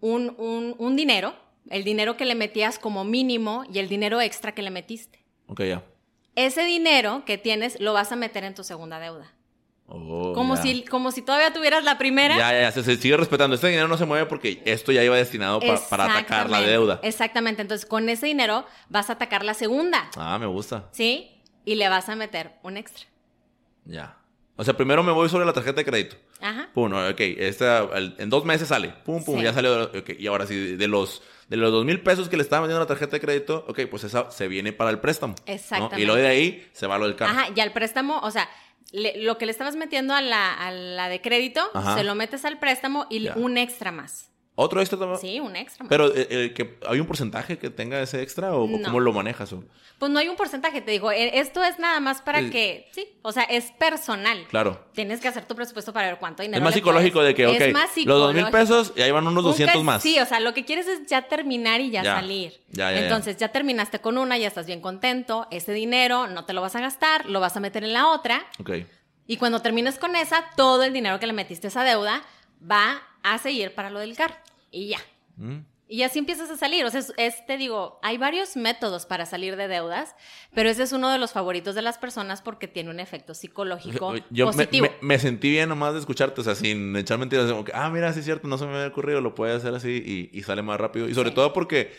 un, 0.02 0.36
un- 0.38 0.76
un 0.78 0.95
dinero, 0.95 1.36
el 1.69 1.84
dinero 1.84 2.17
que 2.17 2.26
le 2.26 2.36
metías 2.36 2.80
como 2.80 3.04
mínimo 3.04 3.63
y 3.71 3.80
el 3.80 3.88
dinero 3.89 4.21
extra 4.21 4.54
que 4.54 4.62
le 4.62 4.71
metiste. 4.71 5.24
Ok, 5.48 5.62
ya. 5.63 5.84
Ese 6.36 6.63
dinero 6.65 7.24
que 7.26 7.38
tienes 7.38 7.80
lo 7.80 7.93
vas 7.93 8.12
a 8.12 8.15
meter 8.15 8.43
en 8.43 8.56
tu 8.56 8.63
segunda 8.63 9.00
deuda. 9.00 9.32
Oh, 9.88 10.34
Como 10.34 10.56
si, 10.58 10.84
como 10.84 11.12
si 11.12 11.21
todavía 11.21 11.54
tuvieras 11.54 11.84
la 11.84 12.00
primera. 12.00 12.36
Ya, 12.36 12.60
ya, 12.60 12.71
se, 12.71 12.84
se 12.84 12.98
sigue 12.98 13.15
respetando. 13.17 13.54
Este 13.56 13.67
dinero 13.67 13.88
no 13.88 13.98
se 13.98 14.06
mueve 14.06 14.26
porque 14.26 14.62
esto 14.65 14.91
ya 14.91 15.04
iba 15.04 15.15
destinado 15.15 15.60
pa- 15.60 15.80
para 15.89 16.06
atacar 16.06 16.50
la 16.50 16.60
deuda. 16.62 17.00
Exactamente. 17.04 17.62
Entonces, 17.62 17.86
con 17.86 18.10
ese 18.10 18.26
dinero 18.26 18.65
vas 18.89 19.12
a 19.12 19.13
atacar 19.13 19.45
la 19.45 19.54
segunda. 19.54 20.10
Ah, 20.17 20.39
me 20.39 20.48
gusta. 20.48 20.89
¿Sí? 20.91 21.39
Y 21.65 21.76
le 21.76 21.88
vas 21.88 22.10
a 22.10 22.15
meter 22.15 22.54
un 22.63 22.78
extra. 22.78 23.06
Ya. 23.86 24.17
O 24.58 24.63
sea, 24.63 24.76
primero 24.78 25.04
me 25.04 25.12
voy 25.12 25.28
sobre 25.30 25.46
la 25.46 25.52
tarjeta 25.54 25.78
de 25.78 25.86
crédito. 25.86 26.15
Ajá. 26.41 26.70
Pum, 26.74 26.94
ok, 26.94 27.20
esta, 27.20 27.80
el- 27.96 28.15
en 28.18 28.30
dos 28.30 28.46
meses 28.46 28.68
sale. 28.70 28.94
Pum, 29.04 29.24
pum, 29.24 29.38
Sí. 29.39 29.44
ya 29.44 29.54
salió. 29.54 29.84
ok, 29.84 30.12
y 30.18 30.28
ahora 30.28 30.48
sí, 30.48 30.76
de 30.78 30.88
los, 30.88 31.22
de 31.50 31.58
los 31.58 31.72
dos 31.72 31.84
mil 31.86 32.02
pesos 32.02 32.30
que 32.30 32.38
le 32.38 32.44
estaba 32.44 32.62
vendiendo 32.62 32.80
la 32.80 32.88
tarjeta 32.88 33.12
de 33.12 33.20
crédito, 33.22 33.65
ok, 33.68 33.82
pues 33.91 34.04
esa 34.06 34.32
se 34.32 34.48
viene 34.48 34.72
para 34.72 34.89
el 34.91 35.00
préstamo. 35.00 35.36
¿no? 35.46 35.54
Exactamente. 35.54 36.02
Y 36.02 36.06
luego 36.06 36.22
de 36.22 36.28
ahí 36.28 36.68
se 36.74 36.88
va 36.88 36.98
lo 36.98 37.06
del 37.06 37.15
carro. 37.15 37.32
Ajá, 37.38 37.48
y 37.54 37.60
al 37.60 37.74
préstamo, 37.74 38.20
o 38.20 38.32
sea, 38.32 38.50
le- 38.91 39.22
lo 39.24 39.38
que 39.38 39.46
le 39.46 39.52
estabas 39.52 39.76
metiendo 39.76 40.13
a 40.13 40.22
la, 40.22 40.54
a 40.54 40.72
la 40.72 41.10
de 41.10 41.20
crédito, 41.22 41.62
Ajá. 41.74 41.96
se 41.98 42.04
lo 42.06 42.15
metes 42.15 42.46
al 42.46 42.58
préstamo 42.60 43.08
y 43.10 43.22
Ya. 43.24 43.34
un 43.36 43.58
extra 43.58 43.91
más. 43.91 44.30
¿Otro 44.58 44.80
extra 44.80 44.98
también? 44.98 45.20
Sí, 45.20 45.39
un 45.41 45.56
extra 45.56 45.84
más. 45.84 45.89
Pero, 45.89 46.08
eh, 46.15 46.28
eh, 46.30 46.54
que 46.54 46.80
¿hay 46.88 47.00
un 47.02 47.08
porcentaje 47.08 47.58
que 47.58 47.70
tenga 47.70 48.00
ese 48.02 48.22
extra 48.22 48.54
o, 48.56 48.68
No. 48.68 48.82
cómo 48.86 49.00
lo 49.02 49.12
manejas? 49.12 49.52
o? 49.52 49.63
Pues 50.00 50.12
no 50.12 50.20
hay 50.20 50.28
un 50.30 50.36
porcentaje, 50.38 50.82
te 50.82 50.91
digo, 50.91 51.12
eh, 51.12 51.39
esto 51.39 51.63
es 51.63 51.78
nada 51.80 52.00
más 52.00 52.22
para 52.22 52.41
que, 52.50 52.88
sí, 52.94 53.06
o 53.22 53.32
sea, 53.32 53.44
es 53.44 53.72
personal. 53.72 54.46
Claro. 54.50 54.86
Tienes 54.94 55.20
que 55.22 55.28
hacer 55.30 55.46
tu 55.46 55.56
presupuesto 55.56 55.91
para 55.94 56.08
ver 56.08 56.20
cuánto 56.20 56.41
dinero 56.44 56.58
Es 56.60 56.63
más 56.63 56.74
le 56.74 56.80
psicológico 56.80 57.15
puedes- 57.20 57.30
de 57.30 57.36
que, 57.36 57.48
ok, 57.48 57.62
es 57.62 57.74
más 57.74 57.98
los 58.06 58.20
dos 58.20 58.34
mil 58.34 58.46
pesos 58.48 58.94
y 58.96 59.02
ahí 59.02 59.12
van 59.12 59.28
unos 59.28 59.44
200 59.44 59.76
Buscas- 59.76 59.84
más. 59.86 60.02
Sí, 60.04 60.20
o 60.20 60.26
sea, 60.26 60.39
lo 60.39 60.54
que 60.54 60.63
quieres 60.65 60.88
es 60.88 61.06
ya 61.08 61.24
terminar 61.24 61.82
y 61.82 61.91
ya, 61.91 62.04
Ya. 62.04 62.15
salir. 62.15 62.54
Ya, 62.70 62.91
ya, 62.91 62.98
ya. 62.98 63.04
Entonces, 63.04 63.38
ya 63.38 63.50
terminaste 63.50 64.00
con 64.00 64.18
una, 64.18 64.38
ya 64.38 64.48
estás 64.48 64.65
bien 64.68 64.80
contento. 64.82 65.48
Ese 65.52 65.72
dinero 65.74 66.28
no 66.28 66.46
te 66.46 66.54
lo 66.54 66.62
vas 66.62 66.76
a 66.76 66.82
gastar, 66.82 67.26
lo 67.30 67.39
vas 67.39 67.56
a 67.56 67.60
meter 67.62 67.84
en 67.84 67.94
la 67.94 68.08
otra. 68.10 68.46
Ok. 68.60 68.72
Y 69.28 69.38
cuando 69.38 69.62
termines 69.62 69.98
con 69.98 70.15
esa, 70.15 70.46
todo 70.56 70.84
el 70.84 70.94
dinero 70.94 71.20
que 71.20 71.28
le 71.28 71.34
metiste 71.34 71.68
a 71.68 71.70
esa 71.70 71.84
deuda 71.84 72.22
va 72.70 72.91
a 72.91 73.02
seguir 73.38 73.74
para 73.74 73.90
lo 73.90 74.00
del 74.00 74.16
carro. 74.16 74.36
Y 74.72 74.90
ya. 74.90 75.00
Mm. 75.38 75.60
Y 75.88 76.02
así 76.02 76.18
empiezas 76.18 76.50
a 76.50 76.58
salir. 76.58 76.84
O 76.86 76.90
sea, 76.90 77.00
es, 77.00 77.14
es- 77.18 77.46
te 77.46 77.58
digo, 77.58 78.00
hay 78.02 78.18
varios 78.18 78.56
métodos 78.58 79.06
para 79.06 79.28
salir 79.28 79.56
de 79.56 79.68
deudas, 79.68 80.16
pero 80.56 80.68
ese 80.68 80.82
es 80.82 80.92
uno 80.94 81.12
de 81.12 81.20
los 81.20 81.32
favoritos 81.32 81.76
de 81.76 81.84
las 81.84 82.00
personas 82.00 82.42
porque 82.42 82.68
tiene 82.68 82.90
un 82.90 83.00
efecto 83.00 83.36
psicológico 83.36 84.16
Yo 84.32 84.48
me, 84.48 84.52
positivo. 84.54 84.88
me- 85.02 85.08
me 85.08 85.20
sentí 85.20 85.52
bien 85.52 85.70
nomás 85.70 85.94
de 85.94 86.00
escucharte, 86.00 86.42
o 86.42 86.44
sea, 86.44 86.56
sin 86.56 86.96
echar 86.96 87.20
mentiras. 87.20 87.50
Como 87.52 87.64
que, 87.66 87.72
ah, 87.76 87.90
mira, 87.92 88.12
sí 88.14 88.20
es 88.20 88.26
cierto, 88.26 88.48
no 88.48 88.58
se 88.58 88.66
me 88.66 88.74
había 88.76 88.88
ocurrido, 88.88 89.22
lo 89.22 89.36
puede 89.36 89.54
hacer 89.54 89.76
así 89.76 90.30
y, 90.34 90.38
y 90.38 90.42
sale 90.42 90.64
más 90.64 90.80
rápido. 90.80 91.08
Y 91.08 91.14
sobre 91.14 91.30
Sí. 91.30 91.36
todo 91.36 91.54
porque, 91.54 91.94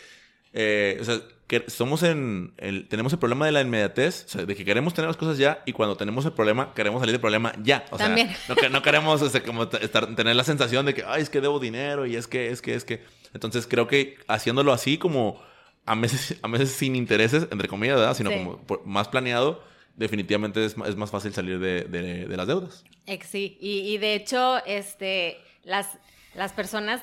eh, 0.53 0.97
o 1.01 1.03
sea, 1.03 1.19
que 1.47 1.63
somos 1.69 2.03
en. 2.03 2.53
el- 2.57 2.87
tenemos 2.89 3.13
el 3.13 3.19
problema 3.19 3.45
de 3.45 3.51
la 3.53 3.61
inmediatez, 3.61 4.25
o 4.25 4.29
sea, 4.29 4.45
de 4.45 4.55
que 4.55 4.65
queremos 4.65 4.93
tener 4.93 5.07
las 5.07 5.15
cosas 5.17 5.37
ya 5.37 5.61
y 5.65 5.71
cuando 5.73 5.95
tenemos 5.95 6.25
el 6.25 6.33
problema, 6.33 6.73
queremos 6.73 6.99
salir 6.99 7.13
del 7.13 7.21
problema 7.21 7.53
ya. 7.63 7.85
O 7.91 7.97
sea, 7.97 8.07
También. 8.07 8.29
No, 8.49 8.55
que- 8.55 8.69
no 8.69 8.81
queremos 8.81 9.21
o 9.21 9.29
sea, 9.29 9.41
como 9.43 9.67
t- 9.69 9.83
estar, 9.83 10.13
tener 10.15 10.35
la 10.35 10.43
sensación 10.43 10.85
de 10.85 10.93
que, 10.93 11.03
ay, 11.07 11.21
es 11.21 11.29
que 11.29 11.39
debo 11.39 11.59
dinero 11.59 12.05
y 12.05 12.15
es 12.17 12.27
que, 12.27 12.49
es 12.49 12.61
que, 12.61 12.73
es 12.73 12.83
que. 12.83 13.03
Entonces 13.33 13.65
creo 13.67 13.87
que 13.87 14.17
haciéndolo 14.27 14.73
así, 14.73 14.97
como 14.97 15.41
a 15.85 15.95
meses, 15.95 16.37
a 16.41 16.47
meses 16.49 16.71
sin 16.71 16.95
intereses, 16.97 17.47
entre 17.51 17.67
comillas, 17.69 17.97
¿verdad? 17.97 18.13
Sino 18.15 18.29
Sí. 18.29 18.37
como 18.37 18.57
por- 18.63 18.85
más 18.85 19.07
planeado, 19.07 19.63
definitivamente 19.95 20.63
es, 20.65 20.75
es 20.85 20.95
más 20.97 21.11
fácil 21.11 21.33
salir 21.33 21.59
de, 21.59 21.83
de- 21.83 22.25
de 22.25 22.37
las 22.37 22.47
deudas. 22.47 22.83
Sí, 23.25 23.57
y, 23.61 23.79
y 23.93 23.97
de 23.99 24.15
hecho, 24.15 24.57
este, 24.65 25.37
las, 25.63 25.87
las 26.35 26.51
personas 26.51 27.01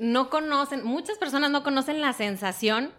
no 0.00 0.30
conocen, 0.30 0.82
muchas 0.82 1.18
personas 1.18 1.50
no 1.50 1.62
conocen 1.62 2.00
la 2.00 2.14
sensación 2.14 2.90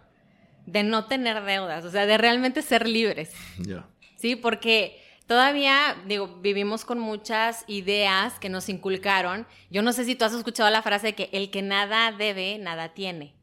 de 0.66 0.84
no 0.84 1.06
tener 1.06 1.42
deudas, 1.42 1.84
o 1.84 1.90
sea, 1.90 2.06
de 2.06 2.16
realmente 2.16 2.62
ser 2.62 2.88
libres. 2.88 3.32
Ya. 3.58 3.84
Sí, 4.16 4.36
porque 4.36 5.02
todavía, 5.26 5.96
digo, 6.06 6.28
vivimos 6.40 6.84
con 6.84 7.00
muchas 7.00 7.64
ideas 7.66 8.38
que 8.38 8.48
nos 8.48 8.68
inculcaron. 8.68 9.48
Yo 9.68 9.82
no 9.82 9.92
sé 9.92 10.04
si 10.04 10.14
tú 10.14 10.24
has 10.24 10.32
escuchado 10.32 10.70
la 10.70 10.80
frase 10.80 11.08
de 11.08 11.14
que 11.14 11.28
el 11.32 11.50
que 11.50 11.60
nada 11.60 12.12
debe, 12.12 12.58
nada 12.58 12.94
tiene. 12.94 13.34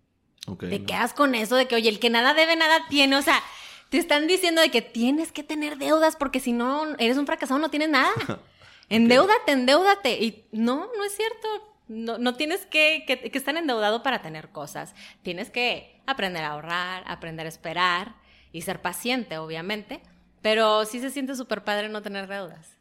Ok. 0.48 0.62
Te 0.62 0.80
no. 0.80 0.86
quedas 0.86 1.14
con 1.14 1.36
eso 1.36 1.58
de 1.58 1.68
que, 1.68 1.76
oye, 1.76 1.90
el 1.90 2.00
que 2.00 2.10
nada 2.10 2.34
debe, 2.34 2.56
nada 2.56 2.86
tiene. 2.88 3.18
O 3.18 3.22
sea, 3.22 3.44
te 3.90 3.98
están 3.98 4.26
diciendo 4.26 4.62
de 4.62 4.72
que 4.72 4.82
tienes 4.82 5.34
que 5.34 5.44
tener 5.44 5.78
deudas 5.78 6.16
porque 6.16 6.40
si 6.40 6.54
no, 6.54 6.96
eres 6.98 7.18
un 7.18 7.26
fracasado, 7.26 7.60
no 7.60 7.70
tienes 7.70 7.90
nada. 7.90 8.14
Endeúdate, 8.90 9.52
endeúdate. 9.52 10.12
Y 10.14 10.46
no, 10.54 10.90
no 10.98 11.04
es 11.04 11.16
cierto. 11.16 11.48
No, 11.90 12.18
no 12.18 12.36
tienes 12.36 12.66
que, 12.66 13.04
que, 13.06 13.20
que 13.32 13.38
estar 13.38 13.58
endeudado 13.58 14.02
para 14.04 14.22
tener 14.22 14.50
cosas. 14.50 14.96
Tienes 15.24 15.50
que 15.50 16.00
aprender 16.06 16.44
a 16.44 16.52
ahorrar, 16.52 17.04
aprender 17.08 17.46
a 17.46 17.50
esperar 17.50 18.16
y 18.54 18.62
ser 18.62 18.82
paciente, 18.82 19.38
obviamente. 19.40 20.02
Pero 20.42 20.86
sí 20.86 21.00
se 21.02 21.10
siente 21.10 21.36
súper 21.36 21.64
padre 21.66 21.90
no 21.90 22.02
tener 22.02 22.28
deudas. 22.28 22.78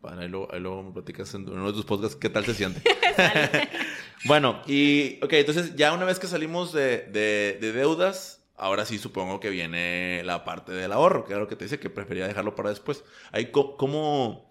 Bueno, 0.00 0.20
ahí 0.22 0.28
luego, 0.28 0.48
ahí 0.52 0.60
luego 0.60 0.82
me 0.82 0.92
platicas 0.92 1.34
en 1.34 1.48
uno 1.48 1.66
de 1.66 1.72
tus 1.72 1.84
podcasts 1.84 2.16
qué 2.16 2.30
tal 2.30 2.44
se 2.44 2.54
siente. 2.54 2.82
bueno, 4.24 4.62
y 4.66 5.18
ok, 5.22 5.32
entonces 5.34 5.74
ya 5.76 5.92
una 5.92 6.04
vez 6.04 6.18
que 6.18 6.26
salimos 6.26 6.72
de, 6.72 6.98
de- 7.08 7.58
de 7.60 7.72
deudas, 7.72 8.42
ahora 8.56 8.84
sí 8.84 8.98
supongo 8.98 9.40
que 9.40 9.50
viene 9.50 10.22
la 10.24 10.44
parte 10.44 10.72
del 10.72 10.92
ahorro, 10.92 11.24
que 11.24 11.32
era 11.32 11.40
lo 11.40 11.48
que 11.48 11.56
te 11.56 11.64
dice 11.64 11.80
que 11.80 11.90
prefería 11.90 12.26
dejarlo 12.28 12.54
para 12.54 12.70
después. 12.70 13.04
Ahí, 13.32 13.46
¿cómo, 13.50 14.48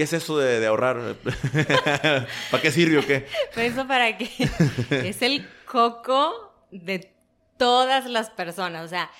qué 0.00 0.04
es 0.04 0.14
eso 0.14 0.38
de, 0.38 0.60
de 0.60 0.66
ahorrar? 0.66 0.96
¿Para 2.50 2.62
qué 2.62 2.70
sirve 2.70 2.96
o 2.96 3.06
qué? 3.06 3.26
Eso 3.54 3.86
para 3.86 4.16
que 4.16 4.30
es 4.90 5.20
el 5.20 5.46
coco 5.66 6.54
de 6.70 7.12
todas 7.58 8.06
las 8.06 8.30
personas. 8.30 8.82
O 8.82 8.88
sea, 8.88 9.10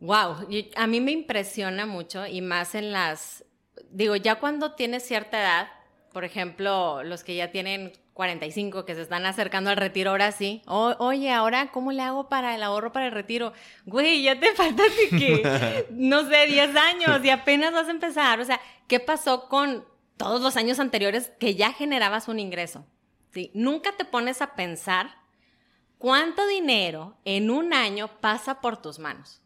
wow, 0.00 0.46
a 0.76 0.86
mí 0.86 1.00
me 1.00 1.12
impresiona 1.12 1.86
mucho 1.86 2.26
y 2.26 2.42
más 2.42 2.74
en 2.74 2.92
las, 2.92 3.42
digo, 3.90 4.16
ya 4.16 4.34
cuando 4.34 4.72
tienes 4.72 5.02
cierta 5.02 5.40
edad, 5.40 5.68
por 6.12 6.24
ejemplo, 6.24 7.02
los 7.02 7.24
que 7.24 7.34
ya 7.36 7.50
tienen 7.50 7.94
45, 8.12 8.84
que 8.84 8.94
se 8.94 9.00
están 9.00 9.24
acercando 9.24 9.70
al 9.70 9.78
retiro, 9.78 10.10
ahora 10.10 10.30
sí. 10.30 10.60
O- 10.66 10.94
oye, 10.98 11.30
ahora, 11.32 11.70
¿cómo 11.72 11.90
le 11.90 12.02
hago 12.02 12.28
para 12.28 12.54
el 12.54 12.62
ahorro 12.62 12.92
para 12.92 13.06
el 13.06 13.12
retiro? 13.12 13.54
Güey, 13.86 14.20
ya 14.24 14.38
te 14.38 14.52
faltaste 14.54 15.08
que, 15.08 15.86
no 15.90 16.28
sé, 16.28 16.46
10 16.48 16.76
años 16.76 17.24
y 17.24 17.30
apenas 17.30 17.72
vas 17.72 17.88
a 17.88 17.92
empezar. 17.92 18.40
O 18.40 18.44
sea, 18.44 18.60
¿qué 18.90 18.98
pasó 18.98 19.48
con 19.48 19.86
todos 20.16 20.40
los 20.42 20.56
años 20.56 20.80
anteriores 20.80 21.30
que 21.38 21.54
ya 21.54 21.72
generabas 21.72 22.26
un 22.26 22.40
ingreso? 22.40 22.84
¿Sí? 23.32 23.52
Nunca 23.54 23.96
te 23.96 24.04
pones 24.04 24.42
a 24.42 24.56
pensar 24.56 25.14
cuánto 25.96 26.44
dinero 26.48 27.16
en 27.24 27.52
un 27.52 27.72
año 27.72 28.08
pasa 28.20 28.60
por 28.60 28.82
tus 28.82 28.98
manos. 28.98 29.40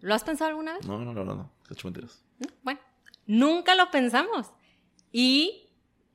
¿Lo 0.00 0.14
has 0.14 0.24
pensado 0.24 0.48
alguna 0.48 0.72
vez? 0.72 0.86
No, 0.86 0.96
no, 0.96 1.12
no, 1.12 1.22
no, 1.22 1.34
no, 1.34 1.52
he 1.68 1.74
hecho 1.74 1.86
mentiras. 1.86 2.24
No, 2.38 2.48
Bueno, 2.62 2.80
nunca 3.26 3.74
lo 3.74 3.90
pensamos. 3.90 4.50
¿Y 5.12 5.68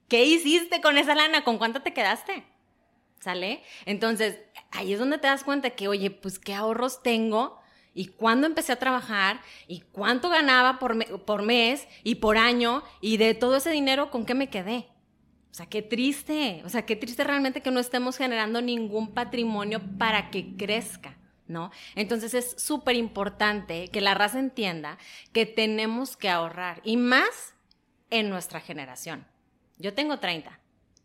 qué 0.07 0.25
hiciste 0.25 0.81
con 0.81 0.97
esa 0.97 1.13
lana? 1.13 1.43
¿Con 1.43 1.59
cuánto 1.59 1.83
te 1.83 1.93
quedaste? 1.93 2.43
¿Sale? 3.19 3.61
Entonces, 3.85 4.39
ahí 4.71 4.93
es 4.93 4.99
donde 4.99 5.19
te 5.19 5.27
das 5.27 5.43
cuenta 5.43 5.69
que, 5.69 5.87
oye, 5.87 6.09
pues 6.09 6.39
qué 6.39 6.55
ahorros 6.55 7.03
tengo 7.03 7.59
y 7.95 8.07
cuándo 8.07 8.45
empecé 8.45 8.73
a 8.73 8.75
trabajar 8.79 9.41
y 9.67 9.79
cuánto 9.79 10.29
ganaba 10.29 10.77
por, 10.77 10.93
me- 10.93 11.05
por 11.05 11.41
mes 11.41 11.87
y 12.03 12.15
por 12.15 12.37
año 12.37 12.83
y 13.01 13.17
de 13.17 13.33
todo 13.33 13.55
ese 13.55 13.71
dinero 13.71 14.11
con 14.11 14.25
qué 14.25 14.35
me 14.35 14.49
quedé. 14.49 14.89
O 15.49 15.53
sea, 15.55 15.65
qué 15.67 15.81
triste, 15.81 16.61
o 16.65 16.69
sea, 16.69 16.85
qué 16.85 16.97
triste 16.97 17.23
realmente 17.23 17.61
que 17.61 17.71
no 17.71 17.79
estemos 17.79 18.17
generando 18.17 18.61
ningún 18.61 19.13
patrimonio 19.13 19.81
para 19.97 20.29
que 20.29 20.57
crezca, 20.57 21.17
¿no? 21.47 21.71
Entonces 21.95 22.33
es 22.33 22.61
súper 22.61 22.97
importante 22.97 23.87
que 23.87 24.01
la 24.01 24.13
raza 24.13 24.37
entienda 24.39 24.97
que 25.31 25.45
tenemos 25.45 26.17
que 26.17 26.29
ahorrar 26.29 26.81
y 26.83 26.97
más 26.97 27.55
en 28.09 28.29
nuestra 28.29 28.59
generación. 28.59 29.25
Yo 29.77 29.93
tengo 29.93 30.19
30 30.19 30.59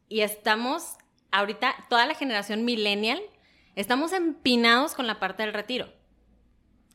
y 0.08 0.22
estamos 0.22 0.96
ahorita, 1.30 1.72
toda 1.88 2.06
la 2.06 2.14
generación 2.14 2.64
millennial, 2.64 3.20
estamos 3.76 4.12
empinados 4.12 4.94
con 4.96 5.06
la 5.06 5.20
parte 5.20 5.44
del 5.44 5.54
retiro. 5.54 5.92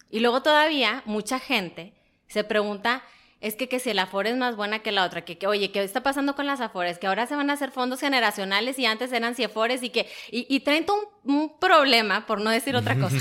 Y 0.10 0.20
luego 0.20 0.42
todavía 0.42 1.04
mucha 1.06 1.40
gente 1.40 1.94
se 2.28 2.44
pregunta, 2.44 3.04
es 3.42 3.56
que, 3.56 3.70
que 3.70 3.80
si 3.80 3.92
el 3.92 4.00
Afore 4.00 4.32
es 4.32 4.38
más 4.38 4.56
buena 4.56 4.80
que 4.80 4.92
la 4.92 5.04
otra, 5.04 5.24
que, 5.24 5.38
que 5.38 5.46
oye, 5.46 5.72
¿qué 5.72 5.84
está 5.84 6.02
pasando 6.02 6.36
con 6.36 6.48
las 6.48 6.62
Afores? 6.62 6.98
Que 6.98 7.08
ahora 7.08 7.28
se 7.28 7.36
van 7.36 7.50
a 7.50 7.54
hacer 7.54 7.72
fondos 7.72 8.00
generacionales 8.00 8.80
y 8.80 8.86
antes 8.86 9.12
eran 9.12 9.36
Ciefores 9.36 9.84
y 9.84 9.90
que, 9.90 10.10
y, 10.32 10.48
y 10.50 10.62
traen 10.62 10.86
todo 10.86 10.98
un, 11.24 11.36
un 11.36 11.60
problema, 11.60 12.26
por 12.26 12.42
no 12.42 12.50
decir 12.50 12.76
otra 12.76 12.98
cosa. 12.98 13.18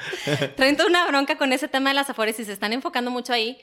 traen 0.56 0.76
toda 0.76 0.88
una 0.88 1.06
bronca 1.06 1.36
con 1.38 1.52
ese 1.52 1.68
tema 1.68 1.90
de 1.90 1.94
las 1.94 2.10
Afores 2.10 2.40
y 2.40 2.44
se 2.44 2.52
están 2.52 2.72
enfocando 2.72 3.10
mucho 3.10 3.32
ahí. 3.32 3.58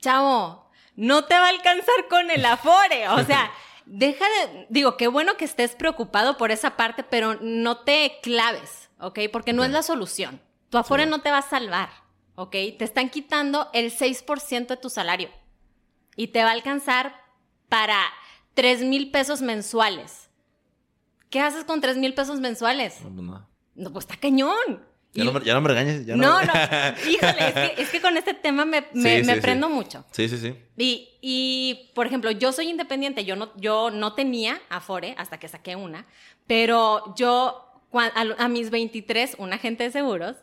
Chavo, 0.00 0.70
no 0.96 1.24
te 1.24 1.34
va 1.34 1.46
a 1.46 1.50
alcanzar 1.50 2.08
con 2.08 2.30
el 2.30 2.44
Afore. 2.44 3.08
O 3.08 3.24
sea, 3.24 3.50
deja 3.86 4.24
de, 4.24 4.66
digo, 4.68 4.96
qué 4.96 5.08
bueno 5.08 5.36
que 5.36 5.44
estés 5.44 5.74
preocupado 5.74 6.36
por 6.36 6.50
esa 6.50 6.76
parte, 6.76 7.02
pero 7.02 7.38
no 7.40 7.78
te 7.78 8.18
claves, 8.22 8.90
¿ok? 8.98 9.20
Porque 9.32 9.52
no 9.52 9.64
es 9.64 9.70
la 9.70 9.82
solución. 9.82 10.40
Tu 10.74 10.78
Afore 10.78 11.04
Sí. 11.04 11.08
no 11.10 11.20
te 11.20 11.30
va 11.30 11.38
a 11.38 11.42
salvar, 11.42 11.88
¿ok? 12.34 12.50
Te 12.50 12.78
están 12.84 13.08
quitando 13.08 13.70
el 13.74 13.92
6% 13.92 14.66
de 14.74 14.76
tu 14.76 14.90
salario 14.90 15.28
y 16.16 16.26
te 16.28 16.42
va 16.42 16.48
a 16.50 16.52
alcanzar 16.52 17.14
para 17.68 17.96
3 18.54 18.80
mil 18.82 19.12
pesos 19.12 19.40
mensuales. 19.40 20.30
¿Qué 21.30 21.38
haces 21.38 21.62
con 21.64 21.80
3 21.80 21.96
mil 21.96 22.12
pesos 22.12 22.40
mensuales? 22.40 23.00
No, 23.02 23.10
pues 23.14 23.24
nada. 23.24 23.48
No, 23.76 23.92
pues 23.92 24.04
está 24.04 24.16
cañón. 24.16 24.84
Ya, 25.12 25.22
Y- 25.22 25.26
no, 25.26 25.32
me- 25.34 25.44
ya 25.44 25.54
no 25.54 25.60
me 25.60 25.68
regañes. 25.68 26.06
Ya 26.06 26.16
no, 26.16 26.40
me- 26.40 26.44
no, 26.46 26.52
híjole, 27.08 27.46
es 27.46 27.54
que, 27.54 27.82
es 27.82 27.90
que 27.90 28.00
con 28.00 28.16
este 28.16 28.34
tema 28.34 28.64
me, 28.64 28.80
me- 28.94 29.20
Sí, 29.20 29.24
me 29.24 29.24
sí, 29.26 29.34
sí. 29.34 29.40
prendo 29.42 29.68
mucho. 29.70 30.04
Sí, 30.10 30.28
sí, 30.28 30.38
sí. 30.38 30.56
Y, 30.76 31.08
y, 31.22 31.92
por 31.94 32.08
ejemplo, 32.08 32.32
yo 32.32 32.50
soy 32.50 32.68
independiente, 32.68 33.24
yo 33.24 33.36
no, 33.36 33.52
yo 33.58 33.92
no 33.92 34.14
tenía 34.14 34.60
Afore 34.70 35.14
hasta 35.18 35.38
que 35.38 35.46
saqué 35.46 35.76
una, 35.76 36.04
pero 36.48 37.14
yo 37.14 37.60
a 38.38 38.48
mis 38.48 38.70
23, 38.70 39.36
un 39.38 39.52
agente 39.52 39.84
de 39.84 39.92
seguros, 39.92 40.34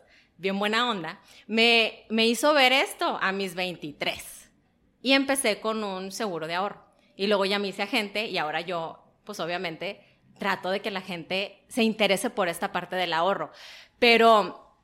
bien 0.42 0.58
buena 0.58 0.90
onda, 0.90 1.20
me, 1.46 2.04
me 2.10 2.26
hizo 2.26 2.52
ver 2.52 2.72
esto 2.72 3.16
a 3.22 3.30
mis 3.32 3.54
23. 3.54 4.50
Y 5.00 5.12
empecé 5.12 5.60
con 5.60 5.82
un 5.84 6.10
seguro 6.12 6.46
de 6.46 6.54
ahorro. 6.54 6.84
Y 7.16 7.28
luego 7.28 7.44
ya 7.44 7.58
me 7.58 7.68
hice 7.68 7.82
agente 7.82 8.26
y 8.26 8.38
ahora 8.38 8.60
yo, 8.60 9.02
pues 9.24 9.38
obviamente, 9.40 10.04
trato 10.38 10.70
de 10.70 10.80
que 10.80 10.90
la 10.90 11.00
gente 11.00 11.62
se 11.68 11.82
interese 11.84 12.28
por 12.30 12.48
esta 12.48 12.72
parte 12.72 12.96
del 12.96 13.12
ahorro. 13.12 13.50
Pero 13.98 14.76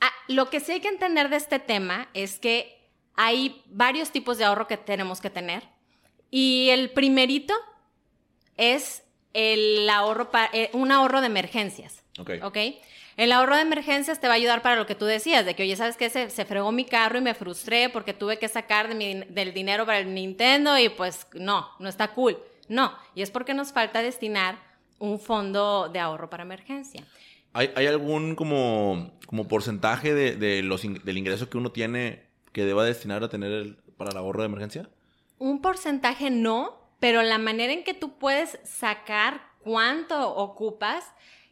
ah, 0.00 0.10
lo 0.28 0.50
que 0.50 0.58
sí 0.60 0.72
hay 0.72 0.80
que 0.80 0.88
entender 0.88 1.28
de 1.28 1.36
este 1.36 1.58
tema 1.60 2.08
es 2.12 2.38
que 2.40 2.90
hay 3.14 3.62
varios 3.66 4.10
tipos 4.10 4.38
de 4.38 4.44
ahorro 4.44 4.66
que 4.66 4.76
tenemos 4.76 5.20
que 5.20 5.30
tener. 5.30 5.62
Y 6.30 6.70
el 6.70 6.90
primerito 6.90 7.54
es 8.56 9.02
el 9.32 9.88
ahorro 9.88 10.30
pa- 10.30 10.50
eh, 10.52 10.70
un 10.72 10.90
ahorro 10.92 11.20
de 11.20 11.26
emergencias. 11.28 12.02
Ok. 12.18 12.30
¿Ok? 12.42 12.56
El 13.16 13.32
ahorro 13.32 13.56
de 13.56 13.62
emergencias 13.62 14.20
te 14.20 14.26
va 14.28 14.34
a 14.34 14.36
ayudar 14.36 14.62
para 14.62 14.76
lo 14.76 14.86
que 14.86 14.94
tú 14.94 15.04
decías, 15.04 15.44
de 15.44 15.54
que, 15.54 15.62
oye, 15.64 15.76
¿sabes 15.76 15.96
qué? 15.96 16.08
Se, 16.10 16.30
se 16.30 16.44
fregó 16.44 16.72
mi 16.72 16.84
carro 16.84 17.18
y 17.18 17.20
me 17.22 17.34
frustré 17.34 17.88
porque 17.88 18.14
tuve 18.14 18.38
que 18.38 18.48
sacar 18.48 18.88
de 18.88 18.94
mi- 18.94 19.24
del 19.28 19.52
dinero 19.52 19.84
para 19.86 19.98
el 19.98 20.14
Nintendo 20.14 20.78
y 20.78 20.88
pues 20.88 21.26
no, 21.34 21.68
no 21.78 21.88
está 21.88 22.08
cool. 22.14 22.38
No, 22.68 22.92
y 23.14 23.22
es 23.22 23.30
porque 23.30 23.52
nos 23.54 23.72
falta 23.72 24.00
destinar 24.00 24.58
un 24.98 25.18
fondo 25.18 25.88
de 25.88 25.98
ahorro 25.98 26.30
para 26.30 26.44
emergencia. 26.44 27.04
¿Hay, 27.52 27.70
hay 27.74 27.86
algún 27.88 28.36
como, 28.36 29.12
como 29.26 29.48
porcentaje 29.48 30.14
de, 30.14 30.36
de 30.36 30.62
los 30.62 30.84
in- 30.84 31.00
del 31.04 31.18
ingreso 31.18 31.50
que 31.50 31.58
uno 31.58 31.72
tiene 31.72 32.28
que 32.52 32.64
deba 32.64 32.84
destinar 32.84 33.22
a 33.24 33.28
tener 33.28 33.50
el- 33.50 33.76
para 33.96 34.10
el 34.12 34.16
ahorro 34.16 34.40
de 34.42 34.46
emergencia? 34.46 34.88
Un 35.38 35.60
porcentaje 35.60 36.30
no, 36.30 36.78
pero 37.00 37.22
la 37.22 37.38
manera 37.38 37.72
en 37.72 37.82
que 37.82 37.94
tú 37.94 38.18
puedes 38.18 38.58
sacar 38.64 39.42
cuánto 39.64 40.34
ocupas 40.36 41.04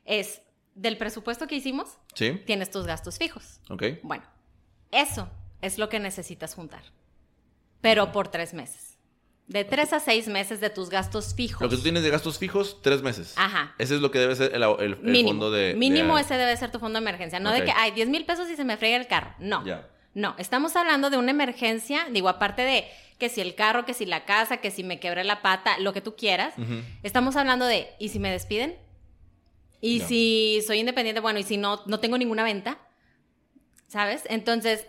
es 0.05 0.41
del 0.81 0.97
presupuesto 0.97 1.47
que 1.47 1.57
hicimos, 1.57 1.99
Sí. 2.15 2.41
tienes 2.47 2.71
tus 2.71 2.87
gastos 2.87 3.19
fijos. 3.19 3.61
Ok. 3.69 3.83
Bueno, 4.03 4.25
eso 4.91 5.29
es 5.61 5.79
lo 5.79 5.89
que 5.89 5.99
necesitas 6.01 6.55
juntar, 6.55 6.83
pero 7.81 8.13
por 8.13 8.29
tres 8.29 8.55
meses. 8.55 8.97
De 9.47 9.65
tres 9.65 9.95
a 9.95 10.01
seis 10.01 10.29
meses 10.29 10.61
de 10.61 10.69
tus 10.69 10.91
gastos 10.91 11.35
fijos. 11.35 11.63
Lo 11.63 11.71
que 11.71 11.77
tú 11.77 11.83
tienes 11.83 12.03
de 12.03 12.11
gastos 12.11 12.39
fijos, 12.39 12.83
tres 12.83 13.01
meses. 13.03 13.33
Ajá. 13.37 13.75
Ese 13.79 13.95
es 13.95 14.03
lo 14.03 14.11
que 14.11 14.19
debe 14.19 14.37
ser 14.37 14.55
el, 14.55 14.63
el- 14.63 14.79
el 14.81 14.97
Mínimo. 15.01 15.31
fondo 15.31 15.51
de... 15.51 15.75
Mínimo 15.75 16.17
de- 16.17 16.23
ese 16.23 16.35
debe 16.37 16.55
ser 16.59 16.71
tu 16.71 16.79
fondo 16.79 16.99
de 16.99 17.03
emergencia. 17.03 17.41
No 17.41 17.51
de 17.51 17.65
que, 17.65 17.73
ay, 17.75 17.93
10 17.93 18.11
mil 18.11 18.27
pesos 18.27 18.51
y 18.51 18.57
se 18.57 18.65
me 18.65 18.77
frega 18.77 18.97
el 18.97 19.07
carro. 19.07 19.35
No. 19.39 19.65
Ya. 19.65 19.89
No, 20.13 20.35
estamos 20.39 20.77
hablando 20.77 21.09
de 21.09 21.17
una 21.17 21.31
emergencia, 21.31 22.07
digo, 22.13 22.29
aparte 22.29 22.61
de 22.63 22.87
que 23.19 23.31
si 23.31 23.41
el 23.41 23.55
carro, 23.55 23.87
que 23.87 23.95
si 23.95 24.05
la 24.05 24.27
casa, 24.27 24.59
que 24.59 24.71
si 24.71 24.85
me 24.85 25.01
quebré 25.01 25.25
la 25.25 25.41
pata, 25.41 25.79
lo 25.79 25.93
que 25.95 26.03
tú 26.03 26.15
quieras. 26.15 26.55
Estamos 27.03 27.35
hablando 27.37 27.65
de, 27.65 27.89
¿y 27.99 28.11
si 28.11 28.19
me 28.19 28.31
despiden? 28.31 28.77
¿Y 29.81 30.01
si 30.01 30.61
soy 30.67 30.81
independiente? 30.81 31.21
Bueno, 31.21 31.39
¿y 31.39 31.45
si 31.45 31.57
no, 31.57 31.83
no 31.87 32.01
tengo 32.01 32.19
ninguna 32.19 32.43
venta? 32.43 32.79
¿Sabes? 33.87 34.23
Entonces, 34.29 34.87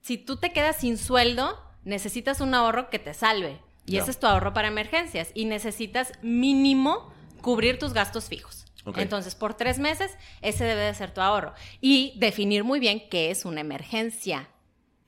si 0.00 0.18
tú 0.18 0.36
te 0.36 0.52
quedas 0.52 0.76
sin 0.76 0.98
sueldo, 0.98 1.58
necesitas 1.84 2.40
un 2.40 2.54
ahorro 2.54 2.90
que 2.90 2.98
te 2.98 3.14
salve. 3.14 3.60
Y 3.86 3.98
ese 3.98 4.10
es 4.10 4.18
tu 4.18 4.26
ahorro 4.26 4.52
para 4.52 4.68
emergencias. 4.68 5.30
Y 5.34 5.44
necesitas 5.44 6.12
mínimo 6.22 7.12
cubrir 7.40 7.78
tus 7.78 7.92
gastos 7.92 8.28
fijos. 8.28 8.66
Entonces, 8.96 9.34
por 9.34 9.54
tres 9.54 9.78
meses, 9.78 10.16
ese 10.42 10.64
debe 10.64 10.82
de 10.82 10.94
ser 10.94 11.12
tu 11.12 11.20
ahorro. 11.20 11.54
Y 11.80 12.14
definir 12.18 12.62
muy 12.62 12.78
bien 12.78 13.08
qué 13.08 13.30
es 13.30 13.44
una 13.44 13.60
emergencia. 13.60 14.48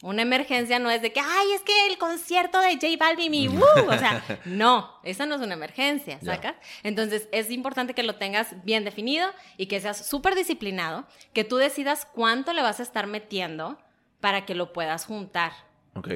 Una 0.02 0.22
emergencia 0.22 0.78
no 0.78 0.90
es 0.90 1.02
de 1.02 1.12
que, 1.12 1.20
ay, 1.20 1.52
es 1.54 1.62
que 1.62 1.86
el 1.88 1.98
concierto 1.98 2.60
de 2.60 2.74
J 2.74 2.86
Balvin 2.98 3.34
y 3.34 3.48
¡uh! 3.58 3.60
O 3.88 3.98
sea, 3.98 4.22
no, 4.44 4.92
esa 5.02 5.26
no 5.26 5.34
es 5.34 5.40
una 5.40 5.54
emergencia. 5.54 6.20
¿sacas? 6.20 6.54
Entonces, 6.84 7.28
es 7.32 7.50
importante 7.50 7.94
que 7.94 8.04
lo 8.04 8.14
tengas 8.14 8.62
bien 8.64 8.84
definido 8.84 9.28
y 9.56 9.66
que 9.66 9.80
seas 9.80 10.06
súper 10.06 10.34
disciplinado, 10.36 11.06
que 11.32 11.42
tú 11.44 11.56
decidas 11.56 12.06
cuánto 12.14 12.52
le 12.52 12.62
vas 12.62 12.78
a 12.78 12.84
estar 12.84 13.06
metiendo 13.08 13.78
para 14.20 14.44
que 14.46 14.54
lo 14.54 14.72
puedas 14.72 15.04
juntar, 15.04 15.52
Ok. 15.94 16.08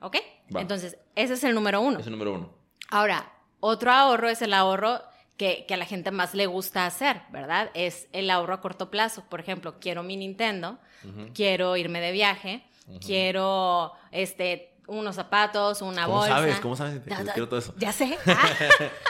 ¿ok? 0.00 0.16
Va. 0.54 0.60
Entonces, 0.60 0.98
ese 1.14 1.34
es 1.34 1.44
el 1.44 1.54
número 1.54 1.80
uno. 1.80 1.98
Es 2.00 2.06
el 2.06 2.12
número 2.12 2.34
uno. 2.34 2.54
Ahora, 2.90 3.32
otro 3.60 3.90
ahorro 3.92 4.28
es 4.28 4.42
el 4.42 4.52
ahorro 4.52 5.00
que, 5.36 5.64
que 5.66 5.74
a 5.74 5.76
la 5.76 5.86
gente 5.86 6.10
más 6.10 6.34
le 6.34 6.46
gusta 6.46 6.84
hacer, 6.86 7.22
¿verdad? 7.30 7.70
Es 7.74 8.08
el 8.12 8.28
ahorro 8.30 8.54
a 8.54 8.60
corto 8.60 8.90
plazo. 8.90 9.24
Por 9.30 9.40
ejemplo, 9.40 9.78
quiero 9.80 10.02
mi 10.02 10.16
Nintendo, 10.16 10.78
quiero 11.34 11.76
irme 11.76 12.00
de 12.00 12.12
viaje, 12.12 12.62
quiero 12.98 13.92
este 14.10 14.70
unos 14.90 15.14
zapatos, 15.14 15.82
una 15.82 16.04
¿Cómo 16.06 16.18
bolsa. 16.18 16.34
sabes? 16.34 16.60
¿Cómo 16.60 16.76
sabes? 16.76 17.00
Quiero 17.04 17.48
todo 17.48 17.60
eso. 17.60 17.74
Ya 17.78 17.92
sé. 17.92 18.18
Ah. 18.26 18.48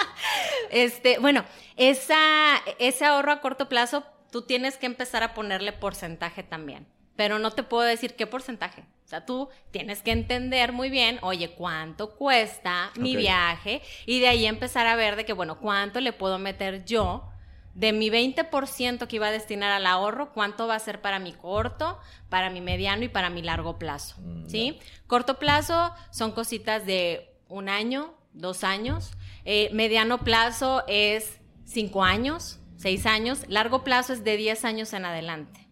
este, 0.70 1.18
bueno, 1.18 1.44
esa, 1.76 2.56
ese 2.78 3.06
ahorro 3.06 3.32
a 3.32 3.40
corto 3.40 3.68
plazo, 3.68 4.04
tú 4.30 4.42
tienes 4.42 4.76
que 4.76 4.86
empezar 4.86 5.22
a 5.22 5.32
ponerle 5.32 5.72
porcentaje 5.72 6.42
también. 6.42 6.86
Pero 7.16 7.38
no 7.38 7.50
te 7.50 7.62
puedo 7.62 7.82
decir 7.82 8.14
qué 8.14 8.26
porcentaje. 8.26 8.82
O 9.04 9.08
sea, 9.08 9.26
tú 9.26 9.48
tienes 9.70 10.02
que 10.02 10.12
entender 10.12 10.72
muy 10.72 10.88
bien, 10.88 11.18
oye, 11.22 11.50
cuánto 11.50 12.14
cuesta 12.14 12.92
mi 12.96 13.16
viaje 13.16 13.82
y 14.06 14.20
de 14.20 14.28
ahí 14.28 14.46
empezar 14.46 14.86
a 14.86 14.96
ver 14.96 15.16
de 15.16 15.24
que, 15.24 15.32
bueno, 15.32 15.58
cuánto 15.58 16.00
le 16.00 16.12
puedo 16.12 16.38
meter 16.38 16.84
yo 16.84 17.29
de 17.74 17.92
mi 17.92 18.10
20% 18.10 19.06
que 19.06 19.16
iba 19.16 19.28
a 19.28 19.32
destinar 19.32 19.70
al 19.70 19.86
ahorro, 19.86 20.32
cuánto 20.32 20.66
va 20.66 20.74
a 20.74 20.78
ser 20.80 21.00
para 21.00 21.18
mi 21.18 21.32
corto, 21.32 21.98
para 22.28 22.50
mi 22.50 22.60
mediano 22.60 23.04
y 23.04 23.08
para 23.08 23.30
mi 23.30 23.42
largo 23.42 23.78
plazo. 23.78 24.16
Mm, 24.20 24.48
¿Sí? 24.48 24.78
Corto 25.06 25.38
plazo 25.38 25.94
son 26.10 26.32
cositas 26.32 26.84
de 26.86 27.30
un 27.48 27.68
año, 27.68 28.14
dos 28.32 28.64
años. 28.64 29.12
Eh, 29.44 29.70
mediano 29.72 30.18
plazo 30.18 30.84
es 30.88 31.40
cinco 31.64 32.04
años, 32.04 32.60
seis 32.76 33.06
años. 33.06 33.44
Largo 33.48 33.84
plazo 33.84 34.12
es 34.12 34.24
de 34.24 34.36
10 34.36 34.64
años 34.64 34.92
en 34.92 35.04
adelante. 35.04 35.68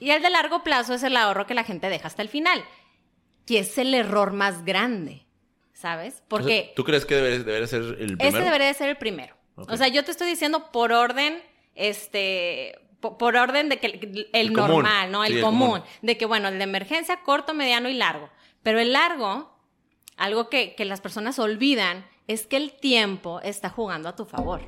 Y 0.00 0.10
el 0.10 0.22
de 0.22 0.30
largo 0.30 0.62
plazo 0.62 0.94
es 0.94 1.02
el 1.02 1.16
ahorro 1.16 1.46
que 1.46 1.54
la 1.54 1.64
gente 1.64 1.88
deja 1.88 2.08
hasta 2.08 2.22
el 2.22 2.28
final, 2.28 2.62
que 3.46 3.60
es 3.60 3.78
el 3.78 3.94
error 3.94 4.32
más 4.32 4.64
grande, 4.64 5.26
¿sabes? 5.72 6.22
Porque 6.28 6.72
¿Tú 6.76 6.84
crees 6.84 7.06
que 7.06 7.14
debería, 7.14 7.38
debería 7.38 7.66
ser 7.66 7.82
el 7.82 8.16
primero? 8.18 8.28
ese 8.28 8.40
debería 8.40 8.66
de 8.66 8.74
ser 8.74 8.90
el 8.90 8.96
primero. 8.96 9.34
O 9.56 9.76
sea, 9.76 9.88
yo 9.88 10.04
te 10.04 10.10
estoy 10.10 10.28
diciendo 10.28 10.70
por 10.72 10.92
orden, 10.92 11.42
este, 11.74 12.78
po- 13.00 13.16
por, 13.18 13.36
orden 13.36 13.68
de 13.68 13.78
que 13.78 13.86
el, 13.86 13.94
el 13.94 14.28
El 14.48 14.52
común. 14.52 14.68
normal, 14.70 15.10
¿no? 15.12 15.24
El, 15.24 15.32
Sí, 15.32 15.38
el 15.38 15.44
común. 15.44 15.68
común. 15.80 15.82
De 16.02 16.16
que, 16.18 16.26
bueno, 16.26 16.48
el 16.48 16.58
de 16.58 16.64
emergencia, 16.64 17.20
corto, 17.22 17.54
mediano 17.54 17.88
y 17.88 17.94
largo. 17.94 18.30
Pero 18.62 18.80
el 18.80 18.92
largo, 18.92 19.56
algo 20.16 20.48
que, 20.48 20.74
que 20.74 20.84
las 20.84 21.00
personas 21.00 21.38
olvidan, 21.38 22.06
es 22.26 22.46
que 22.46 22.56
el 22.56 22.72
tiempo 22.72 23.40
está 23.42 23.68
jugando 23.70 24.08
a 24.08 24.16
tu 24.16 24.24
favor. 24.24 24.62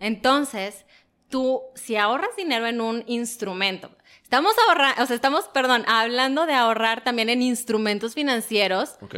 Entonces, 0.00 0.84
tú, 1.28 1.62
si 1.74 1.96
ahorras 1.96 2.34
dinero 2.36 2.66
en 2.66 2.80
un 2.80 3.04
instrumento, 3.06 3.90
estamos 4.22 4.52
ahorrando, 4.68 5.02
o 5.02 5.06
sea, 5.06 5.14
estamos, 5.16 5.48
perdón, 5.48 5.84
hablando 5.86 6.46
de 6.46 6.54
ahorrar 6.54 7.04
también 7.04 7.28
en 7.28 7.42
instrumentos 7.42 8.14
financieros, 8.14 8.96
Ok. 9.02 9.14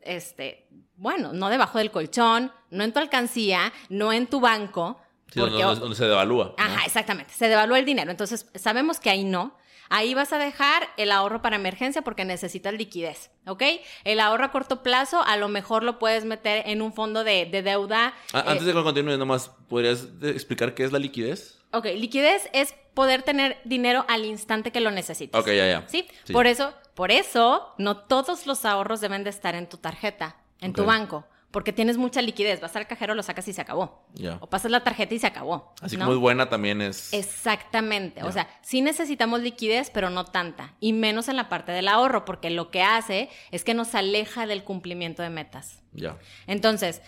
este, 0.00 0.66
bueno, 0.98 1.32
no 1.32 1.48
debajo 1.48 1.78
del 1.78 1.90
colchón, 1.90 2.52
no 2.70 2.84
en 2.84 2.92
tu 2.92 2.98
alcancía, 2.98 3.72
no 3.88 4.12
en 4.12 4.26
tu 4.26 4.40
banco. 4.40 5.00
Sí, 5.32 5.40
donde, 5.40 5.62
donde- 5.62 5.80
donde 5.80 5.96
se 5.96 6.04
devalúa. 6.06 6.54
¿no? 6.58 6.64
Ajá, 6.64 6.84
exactamente. 6.86 7.32
Se 7.34 7.48
devalúa 7.48 7.78
el 7.78 7.84
dinero. 7.84 8.10
Entonces, 8.10 8.46
sabemos 8.54 8.98
que 9.00 9.10
ahí 9.10 9.24
no. 9.24 9.56
Ahí 9.90 10.12
vas 10.12 10.34
a 10.34 10.38
dejar 10.38 10.86
el 10.98 11.10
ahorro 11.10 11.40
para 11.40 11.56
emergencia 11.56 12.02
porque 12.02 12.26
necesitas 12.26 12.74
liquidez, 12.74 13.30
¿ok? 13.46 13.62
El 14.04 14.20
ahorro 14.20 14.44
a 14.44 14.50
corto 14.50 14.82
plazo 14.82 15.22
a 15.22 15.38
lo 15.38 15.48
mejor 15.48 15.82
lo 15.82 15.98
puedes 15.98 16.26
meter 16.26 16.62
en 16.68 16.82
un 16.82 16.92
fondo 16.92 17.24
de, 17.24 17.46
de 17.46 17.62
deuda. 17.62 18.12
Ah, 18.34 18.40
eh, 18.46 18.50
antes 18.50 18.66
de 18.66 18.74
que 18.74 18.82
continúes, 18.82 19.18
nomás, 19.18 19.50
¿podrías 19.66 20.06
explicar 20.22 20.74
qué 20.74 20.84
es 20.84 20.92
la 20.92 20.98
liquidez? 20.98 21.58
Ok, 21.72 21.86
liquidez 21.96 22.50
es 22.52 22.74
poder 22.92 23.22
tener 23.22 23.58
dinero 23.64 24.04
al 24.08 24.26
instante 24.26 24.72
que 24.72 24.80
lo 24.80 24.90
necesites. 24.90 25.38
Ok, 25.40 25.46
ya, 25.48 25.66
ya. 25.66 25.84
¿Sí? 25.88 26.06
Sí. 26.24 26.34
Por 26.34 26.46
eso, 26.46 26.74
por 26.94 27.10
eso, 27.10 27.72
no 27.78 27.96
todos 27.96 28.46
los 28.46 28.66
ahorros 28.66 29.00
deben 29.00 29.24
de 29.24 29.30
estar 29.30 29.54
en 29.54 29.68
tu 29.70 29.78
tarjeta, 29.78 30.36
en 30.60 30.72
tu 30.72 30.84
banco, 30.84 31.24
porque 31.50 31.72
tienes 31.72 31.96
mucha 31.96 32.20
liquidez. 32.20 32.60
Vas 32.60 32.76
al 32.76 32.86
cajero, 32.86 33.14
lo 33.14 33.22
sacas 33.22 33.48
y 33.48 33.52
se 33.52 33.60
acabó. 33.60 34.04
O 34.40 34.48
pasas 34.48 34.70
la 34.70 34.84
tarjeta 34.84 35.14
y 35.14 35.18
se 35.18 35.26
acabó. 35.26 35.72
Así 35.80 35.96
¿no? 35.96 36.04
como 36.04 36.16
es 36.16 36.20
buena 36.20 36.48
también 36.48 36.82
es... 36.82 37.12
Exactamente. 37.12 38.22
O 38.22 38.32
sea, 38.32 38.48
sí 38.62 38.80
necesitamos 38.82 39.40
liquidez, 39.40 39.90
pero 39.90 40.10
no 40.10 40.24
tanta. 40.24 40.74
Y 40.80 40.92
menos 40.92 41.28
en 41.28 41.36
la 41.36 41.48
parte 41.48 41.72
del 41.72 41.88
ahorro, 41.88 42.24
porque 42.24 42.50
lo 42.50 42.70
que 42.70 42.82
hace 42.82 43.30
es 43.50 43.64
que 43.64 43.74
nos 43.74 43.94
aleja 43.94 44.46
del 44.46 44.64
cumplimiento 44.64 45.22
de 45.22 45.30
metas. 45.30 45.82
Ya. 45.92 46.18
Entonces, 46.46 47.00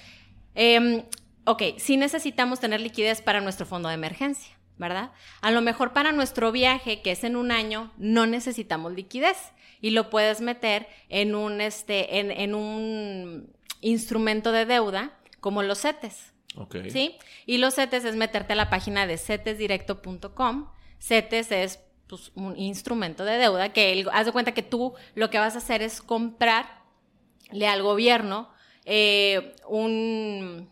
em, 0.54 1.02
ok, 1.44 1.62
sí 1.78 1.96
necesitamos 1.96 2.60
tener 2.60 2.80
liquidez 2.80 3.20
para 3.22 3.40
nuestro 3.40 3.66
fondo 3.66 3.88
de 3.88 3.94
emergencia, 3.94 4.56
¿verdad? 4.81 5.12
A 5.43 5.53
lo 5.53 5.61
mejor 5.61 5.93
para 5.93 6.11
nuestro 6.11 6.51
viaje, 6.51 7.03
que 7.03 7.12
es 7.12 7.23
en 7.23 7.37
un 7.37 7.53
año, 7.53 7.93
no 7.99 8.27
necesitamos 8.27 8.93
liquidez 8.95 9.37
y 9.81 9.90
lo 9.90 10.11
puedes 10.11 10.40
meter 10.40 10.88
en 11.09 11.35
un, 11.37 11.61
este, 11.61 12.19
en, 12.19 12.33
en 12.33 12.55
un 12.57 13.53
instrumento 13.83 14.51
de 14.51 14.66
deuda 14.66 15.16
como 15.38 15.62
los 15.62 15.83
CETES. 15.83 16.33
Ok. 16.57 16.77
¿Sí? 16.88 17.16
Y 17.47 17.59
los 17.59 17.75
CETES 17.77 18.05
es 18.07 18.16
meterte 18.16 18.55
a 18.55 18.57
la 18.57 18.71
página 18.71 19.07
de 19.07 19.16
cetesdirecto.com. 19.19 20.69
CETES 20.99 21.53
es 21.53 21.81
pues, 22.09 22.33
un 22.35 22.59
instrumento 22.59 23.25
de 23.25 23.37
deuda 23.38 23.73
que 23.73 23.93
el- 23.93 24.09
haz 24.12 24.27
de 24.27 24.33
cuenta 24.33 24.53
que 24.53 24.62
tú 24.62 24.95
lo 25.14 25.31
que 25.31 25.38
vas 25.38 25.55
a 25.55 25.59
hacer 25.59 25.81
es 25.83 26.03
comprarle 26.03 27.69
al 27.69 27.83
gobierno 27.83 28.51
eh, 28.87 29.55
un, 29.69 30.69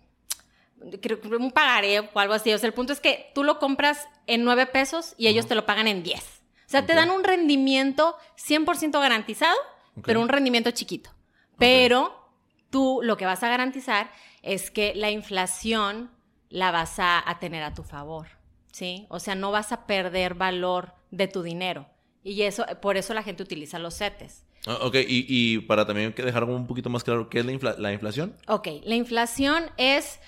creo 1.01 1.21
que 1.21 1.29
un 1.29 1.51
pagaré 1.51 2.01
o 2.01 2.19
algo 2.19 2.35
así. 2.35 2.53
O 2.53 2.59
sea, 2.59 2.67
el 2.67 2.75
punto 2.75 2.93
es 2.93 3.01
que 3.01 3.31
tú 3.35 3.45
lo 3.45 3.59
compras 3.59 4.07
en 4.27 4.45
nueve 4.45 4.67
pesos 4.67 5.15
y 5.19 5.27
ellos 5.29 5.47
te 5.47 5.55
lo 5.55 5.67
pagan 5.67 5.89
en 5.89 6.03
10. 6.03 6.21
O 6.23 6.71
sea, 6.71 6.85
te 6.85 6.95
dan 6.95 7.11
un 7.11 7.25
rendimiento 7.25 8.17
100% 8.37 9.01
garantizado, 9.01 9.57
pero 10.05 10.21
un 10.21 10.29
rendimiento 10.29 10.71
chiquito. 10.71 11.11
Pero 11.59 12.29
tú 12.71 13.01
lo 13.03 13.17
que 13.17 13.25
vas 13.27 13.43
a 13.43 13.49
garantizar 13.49 14.11
es 14.43 14.71
que 14.71 14.95
la 14.95 15.11
inflación 15.11 16.11
la 16.51 16.71
vas 16.71 16.99
a, 16.99 17.29
a 17.29 17.39
tener 17.39 17.63
a 17.63 17.75
tu 17.75 17.83
favor, 17.83 18.29
¿sí? 18.73 19.07
O 19.11 19.19
sea, 19.21 19.35
no 19.35 19.51
vas 19.51 19.73
a 19.73 19.87
perder 19.87 20.35
valor 20.35 20.95
de 21.11 21.27
tu 21.29 21.43
dinero. 21.43 21.87
Y 22.23 22.43
eso, 22.43 22.65
por 22.83 22.97
eso 22.97 23.15
la 23.15 23.23
gente 23.23 23.43
utiliza 23.43 23.79
los 23.79 23.97
CETES. 23.97 24.45
Ah, 24.67 24.79
Ok, 24.83 24.97
y, 24.97 25.25
y 25.29 25.59
para 25.61 25.87
también 25.87 26.15
dejar 26.15 26.45
un 26.45 26.67
poquito 26.67 26.91
más 26.91 27.03
claro, 27.05 27.31
¿qué 27.31 27.41
es 27.41 27.47
la, 27.47 27.53
infla- 27.53 27.77
la 27.79 27.93
inflación? 27.93 28.37
Ok, 28.47 28.69
la 28.85 28.95
inflación 28.95 29.65
es, 29.79 30.21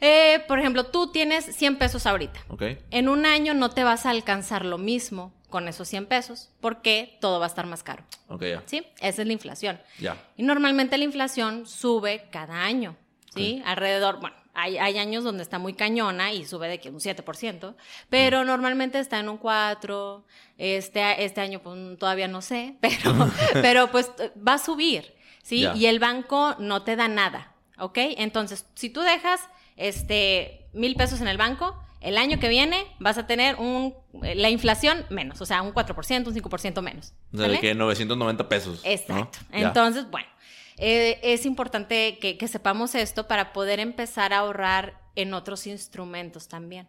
eh, 0.00 0.44
por 0.46 0.58
ejemplo, 0.58 0.84
tú 0.86 1.10
tienes 1.10 1.44
100 1.44 1.76
pesos 1.76 2.06
ahorita. 2.06 2.40
En 2.90 3.08
un 3.08 3.26
año 3.26 3.54
no 3.54 3.70
te 3.70 3.84
vas 3.84 4.06
a 4.06 4.10
alcanzar 4.10 4.64
lo 4.64 4.78
mismo 4.78 5.32
con 5.48 5.68
esos 5.68 5.88
100 5.88 6.06
pesos 6.06 6.50
porque 6.60 7.18
todo 7.20 7.38
va 7.38 7.46
a 7.46 7.48
estar 7.48 7.66
más 7.66 7.82
caro. 7.82 8.04
¿sí? 8.66 8.86
Esa 9.00 9.22
es 9.22 9.26
la 9.26 9.32
inflación. 9.32 9.80
Y 10.36 10.42
normalmente 10.42 10.98
la 10.98 11.04
inflación 11.04 11.66
sube 11.66 12.28
cada 12.30 12.64
año, 12.64 12.96
¿sí? 13.34 13.62
Alrededor, 13.64 14.20
bueno, 14.20 14.36
hay, 14.52 14.78
hay 14.78 14.98
años 14.98 15.22
donde 15.22 15.42
está 15.42 15.58
muy 15.58 15.74
cañona 15.74 16.32
y 16.32 16.44
sube 16.44 16.68
de 16.68 16.80
que 16.80 16.90
un 16.90 16.98
7%, 17.00 17.74
pero 18.08 18.44
normalmente 18.44 18.98
está 18.98 19.18
en 19.18 19.28
un 19.28 19.38
4%, 19.38 20.24
este, 20.58 21.24
este 21.24 21.40
año 21.42 21.60
pues 21.60 21.98
todavía 21.98 22.26
no 22.26 22.42
sé, 22.42 22.76
pero, 22.80 23.30
pero 23.52 23.90
pues 23.90 24.10
va 24.36 24.54
a 24.54 24.58
subir, 24.58 25.14
¿sí? 25.42 25.66
Y 25.74 25.86
el 25.86 25.98
banco 25.98 26.56
no 26.58 26.82
te 26.82 26.96
da 26.96 27.08
nada, 27.08 27.54
¿ok? 27.78 27.98
Entonces, 28.16 28.66
si 28.74 28.90
tú 28.90 29.02
dejas 29.02 29.40
este 29.76 30.68
mil 30.72 30.94
pesos 30.96 31.20
en 31.20 31.28
el 31.28 31.38
banco, 31.38 31.76
el 32.00 32.18
año 32.18 32.38
que 32.38 32.48
viene 32.48 32.86
vas 32.98 33.18
a 33.18 33.26
tener 33.26 33.56
un, 33.56 33.94
la 34.12 34.50
inflación 34.50 35.06
menos, 35.10 35.40
o 35.40 35.46
sea, 35.46 35.62
un 35.62 35.72
4%, 35.72 36.26
un 36.26 36.34
5% 36.34 36.82
menos. 36.82 37.14
O 37.32 37.38
sea, 37.38 37.48
de 37.48 37.58
que 37.58 37.74
990 37.74 38.48
pesos. 38.48 38.80
Exacto. 38.84 39.38
Entonces, 39.50 40.10
bueno, 40.10 40.28
eh, 40.78 41.18
es 41.22 41.46
importante 41.46 42.18
que, 42.18 42.36
que 42.36 42.48
sepamos 42.48 42.94
esto 42.94 43.26
para 43.26 43.52
poder 43.52 43.80
empezar 43.80 44.32
a 44.32 44.38
ahorrar 44.38 45.00
en 45.16 45.34
otros 45.34 45.66
instrumentos 45.66 46.48
también. 46.48 46.88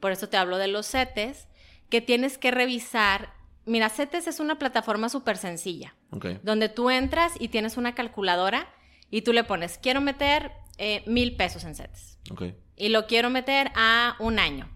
Por 0.00 0.12
eso 0.12 0.28
te 0.28 0.36
hablo 0.36 0.58
de 0.58 0.68
los 0.68 0.86
CETES, 0.86 1.48
que 1.90 2.00
tienes 2.00 2.38
que 2.38 2.50
revisar. 2.50 3.34
Mira, 3.66 3.88
CETES 3.88 4.28
es 4.28 4.40
una 4.40 4.58
plataforma 4.58 5.08
súper 5.08 5.36
sencilla, 5.36 5.94
Ok. 6.12 6.26
donde 6.42 6.68
tú 6.68 6.88
entras 6.90 7.32
y 7.38 7.48
tienes 7.48 7.76
una 7.76 7.94
calculadora 7.94 8.68
y 9.10 9.22
tú 9.22 9.32
le 9.32 9.42
pones, 9.44 9.78
quiero 9.78 10.00
meter 10.00 10.52
eh, 10.78 11.02
mil 11.06 11.36
pesos 11.36 11.64
en 11.64 11.74
CETES 11.74 12.18
Ok. 12.30 12.42
y 12.76 12.88
lo 12.88 13.06
quiero 13.06 13.30
meter 13.30 13.70
a 13.74 14.16
un 14.20 14.38
año. 14.38 14.68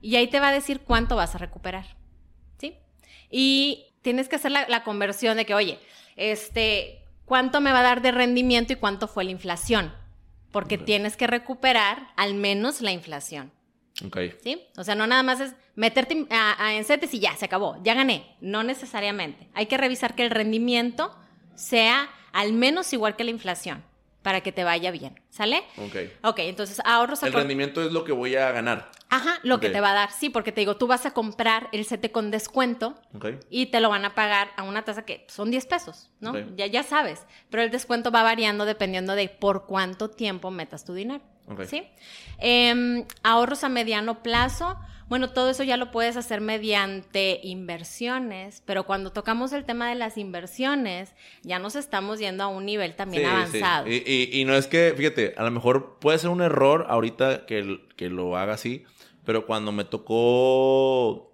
Y 0.00 0.14
ahí 0.16 0.28
te 0.28 0.38
va 0.40 0.48
a 0.48 0.52
decir 0.52 0.80
cuánto 0.80 1.16
vas 1.16 1.34
a 1.34 1.38
recuperar. 1.38 1.96
¿Sí? 2.58 2.76
Y 3.30 3.86
tienes 4.02 4.28
que 4.28 4.36
hacer 4.36 4.52
la, 4.52 4.68
la 4.68 4.84
conversión 4.84 5.36
de 5.36 5.44
que, 5.46 5.54
oye, 5.54 5.78
este, 6.16 7.04
¿cuánto 7.24 7.60
me 7.60 7.72
va 7.72 7.80
a 7.80 7.82
dar 7.82 8.02
de 8.02 8.12
rendimiento 8.12 8.72
y 8.72 8.76
cuánto 8.76 9.08
fue 9.08 9.24
la 9.24 9.30
inflación? 9.32 9.92
Porque 10.52 10.78
tienes 10.78 11.16
que 11.16 11.26
recuperar 11.26 12.08
al 12.16 12.34
menos 12.34 12.80
la 12.80 12.92
inflación. 12.92 13.52
¿Sí? 14.42 14.62
O 14.76 14.84
sea, 14.84 14.94
no 14.94 15.06
nada 15.08 15.24
más 15.24 15.40
es 15.40 15.54
meterte 15.74 16.26
a, 16.30 16.64
a- 16.64 16.74
en 16.74 16.84
CETES 16.84 17.14
y 17.14 17.18
ya, 17.18 17.34
se 17.36 17.44
acabó, 17.46 17.76
ya 17.82 17.94
gané. 17.94 18.36
No 18.40 18.62
necesariamente. 18.62 19.48
Hay 19.54 19.66
que 19.66 19.76
revisar 19.76 20.14
que 20.14 20.22
el 20.24 20.30
rendimiento 20.30 21.16
sea 21.56 22.08
al 22.32 22.52
menos 22.52 22.92
igual 22.92 23.16
que 23.16 23.24
la 23.24 23.30
inflación 23.32 23.82
para 24.28 24.42
que 24.42 24.52
te 24.52 24.62
vaya 24.62 24.90
bien. 24.90 25.18
¿Sale? 25.30 25.62
Ok. 25.78 25.96
Ok, 26.22 26.40
entonces 26.40 26.82
ahorros 26.84 27.22
a 27.22 27.28
El 27.28 27.32
rendimiento 27.32 27.82
es 27.82 27.92
lo 27.92 28.04
que 28.04 28.12
voy 28.12 28.36
a 28.36 28.52
ganar. 28.52 28.90
Ajá, 29.08 29.38
lo 29.42 29.58
que 29.58 29.70
te 29.70 29.80
va 29.80 29.92
a 29.92 29.94
dar, 29.94 30.12
sí, 30.12 30.28
porque 30.28 30.52
te 30.52 30.60
digo, 30.60 30.76
tú 30.76 30.86
vas 30.86 31.06
a 31.06 31.14
comprar 31.14 31.70
el 31.72 31.86
CETE 31.86 32.12
con 32.12 32.30
descuento 32.30 32.94
y 33.48 33.66
te 33.66 33.80
lo 33.80 33.88
van 33.88 34.04
a 34.04 34.14
pagar 34.14 34.50
a 34.58 34.64
una 34.64 34.84
tasa 34.84 35.06
que 35.06 35.24
son 35.30 35.50
10 35.50 35.64
pesos, 35.64 36.10
¿no? 36.20 36.34
Ya, 36.56 36.66
ya 36.66 36.82
sabes, 36.82 37.22
pero 37.48 37.62
el 37.62 37.70
descuento 37.70 38.10
va 38.10 38.22
variando 38.22 38.66
dependiendo 38.66 39.14
de 39.14 39.30
por 39.30 39.64
cuánto 39.64 40.10
tiempo 40.10 40.50
metas 40.50 40.84
tu 40.84 40.92
dinero. 40.92 41.24
¿sí? 41.66 41.84
Em, 42.36 43.06
ahorros 43.22 43.64
a 43.64 43.70
mediano 43.70 44.22
plazo, 44.22 44.78
bueno, 45.08 45.30
todo 45.30 45.48
eso 45.50 45.62
ya 45.64 45.76
lo 45.76 45.90
puedes 45.90 46.16
hacer 46.16 46.40
mediante 46.40 47.40
inversiones, 47.42 48.62
pero 48.66 48.84
cuando 48.84 49.10
tocamos 49.10 49.52
el 49.52 49.64
tema 49.64 49.88
de 49.88 49.94
las 49.94 50.18
inversiones, 50.18 51.14
ya 51.42 51.58
nos 51.58 51.76
estamos 51.76 52.18
yendo 52.18 52.44
a 52.44 52.48
un 52.48 52.66
nivel 52.66 52.94
también 52.94 53.22
Sí, 53.24 53.28
avanzado. 53.28 53.86
sí. 53.86 54.02
Y, 54.06 54.12
y- 54.36 54.40
y 54.40 54.44
no 54.44 54.54
es 54.54 54.66
que, 54.66 54.94
fíjate, 54.96 55.34
a 55.36 55.42
lo 55.44 55.50
mejor 55.50 55.98
puede 55.98 56.18
ser 56.18 56.30
un 56.30 56.42
error 56.42 56.86
ahorita 56.88 57.46
que, 57.46 57.80
que 57.96 58.10
lo 58.10 58.36
haga 58.36 58.54
así, 58.54 58.84
pero 59.24 59.46
cuando 59.46 59.72
me 59.72 59.84
tocó 59.84 61.32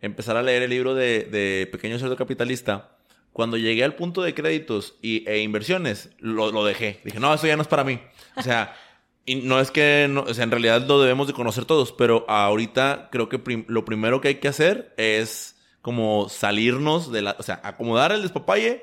empezar 0.00 0.36
a 0.36 0.42
leer 0.42 0.62
el 0.62 0.70
libro 0.70 0.94
de, 0.94 1.24
de 1.24 1.68
Pequeño 1.70 1.98
Cerdo 1.98 2.16
Capitalista, 2.16 2.96
cuando 3.32 3.56
llegué 3.56 3.84
al 3.84 3.94
punto 3.94 4.22
de 4.22 4.34
créditos 4.34 4.96
y, 5.02 5.28
e 5.28 5.38
inversiones, 5.40 6.10
lo, 6.18 6.50
lo 6.50 6.64
dejé. 6.64 7.00
Dije, 7.04 7.20
no, 7.20 7.32
eso 7.32 7.46
ya 7.46 7.56
no 7.56 7.62
es 7.62 7.68
para 7.68 7.84
mí. 7.84 8.00
O 8.36 8.42
sea, 8.42 8.74
y 9.30 9.36
no 9.36 9.60
es 9.60 9.70
que, 9.70 10.06
no- 10.10 10.22
o 10.22 10.34
sea, 10.34 10.44
en 10.44 10.50
realidad 10.50 10.86
lo 10.86 11.00
debemos 11.00 11.26
de 11.26 11.32
conocer 11.34 11.64
todos, 11.64 11.92
pero 11.92 12.24
ahorita 12.28 13.08
creo 13.12 13.28
que 13.28 13.38
prim- 13.38 13.64
lo 13.68 13.84
primero 13.84 14.20
que 14.20 14.28
hay 14.28 14.34
que 14.36 14.48
hacer 14.48 14.94
es 14.96 15.56
como 15.82 16.28
salirnos 16.28 17.12
de 17.12 17.22
la, 17.22 17.36
o 17.38 17.42
sea, 17.42 17.60
acomodar 17.62 18.12
el 18.12 18.22
despapalle 18.22 18.82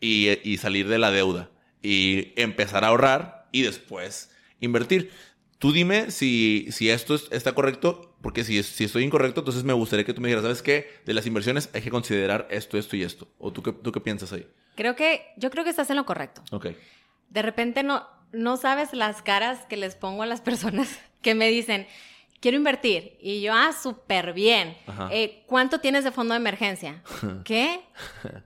y, 0.00 0.28
y 0.48 0.58
salir 0.58 0.88
de 0.88 0.98
la 0.98 1.10
deuda 1.10 1.50
y 1.82 2.32
empezar 2.36 2.84
a 2.84 2.88
ahorrar 2.88 3.48
y 3.52 3.62
después 3.62 4.30
invertir. 4.60 5.10
Tú 5.58 5.72
dime 5.72 6.10
si, 6.10 6.68
si 6.70 6.90
esto 6.90 7.14
es- 7.14 7.28
está 7.30 7.52
correcto, 7.54 8.16
porque 8.22 8.44
si, 8.44 8.62
si 8.62 8.84
estoy 8.84 9.04
incorrecto, 9.04 9.40
entonces 9.40 9.64
me 9.64 9.72
gustaría 9.72 10.04
que 10.04 10.12
tú 10.12 10.20
me 10.20 10.28
dijeras, 10.28 10.42
¿sabes 10.44 10.62
qué? 10.62 10.90
De 11.06 11.14
las 11.14 11.26
inversiones 11.26 11.70
hay 11.72 11.80
que 11.82 11.90
considerar 11.90 12.46
esto, 12.50 12.76
esto 12.78 12.96
y 12.96 13.02
esto. 13.02 13.28
¿O 13.38 13.52
tú 13.52 13.62
qué, 13.62 13.72
tú 13.72 13.90
qué 13.92 14.00
piensas 14.00 14.32
ahí? 14.32 14.46
Creo 14.74 14.94
que, 14.96 15.22
yo 15.38 15.50
creo 15.50 15.64
que 15.64 15.70
estás 15.70 15.88
en 15.90 15.96
lo 15.96 16.04
correcto. 16.04 16.42
Ok. 16.50 16.66
De 17.30 17.42
repente 17.42 17.82
no, 17.82 18.06
no 18.36 18.56
sabes 18.56 18.92
las 18.92 19.22
caras 19.22 19.66
que 19.68 19.76
les 19.76 19.94
pongo 19.94 20.22
a 20.22 20.26
las 20.26 20.40
personas 20.40 20.88
que 21.22 21.34
me 21.34 21.48
dicen, 21.48 21.86
quiero 22.40 22.56
invertir. 22.56 23.16
Y 23.20 23.40
yo, 23.40 23.52
ah, 23.54 23.72
súper 23.72 24.32
bien. 24.32 24.76
Eh, 25.10 25.44
¿Cuánto 25.46 25.80
tienes 25.80 26.04
de 26.04 26.12
fondo 26.12 26.34
de 26.34 26.40
emergencia? 26.40 27.02
¿Qué? 27.44 27.80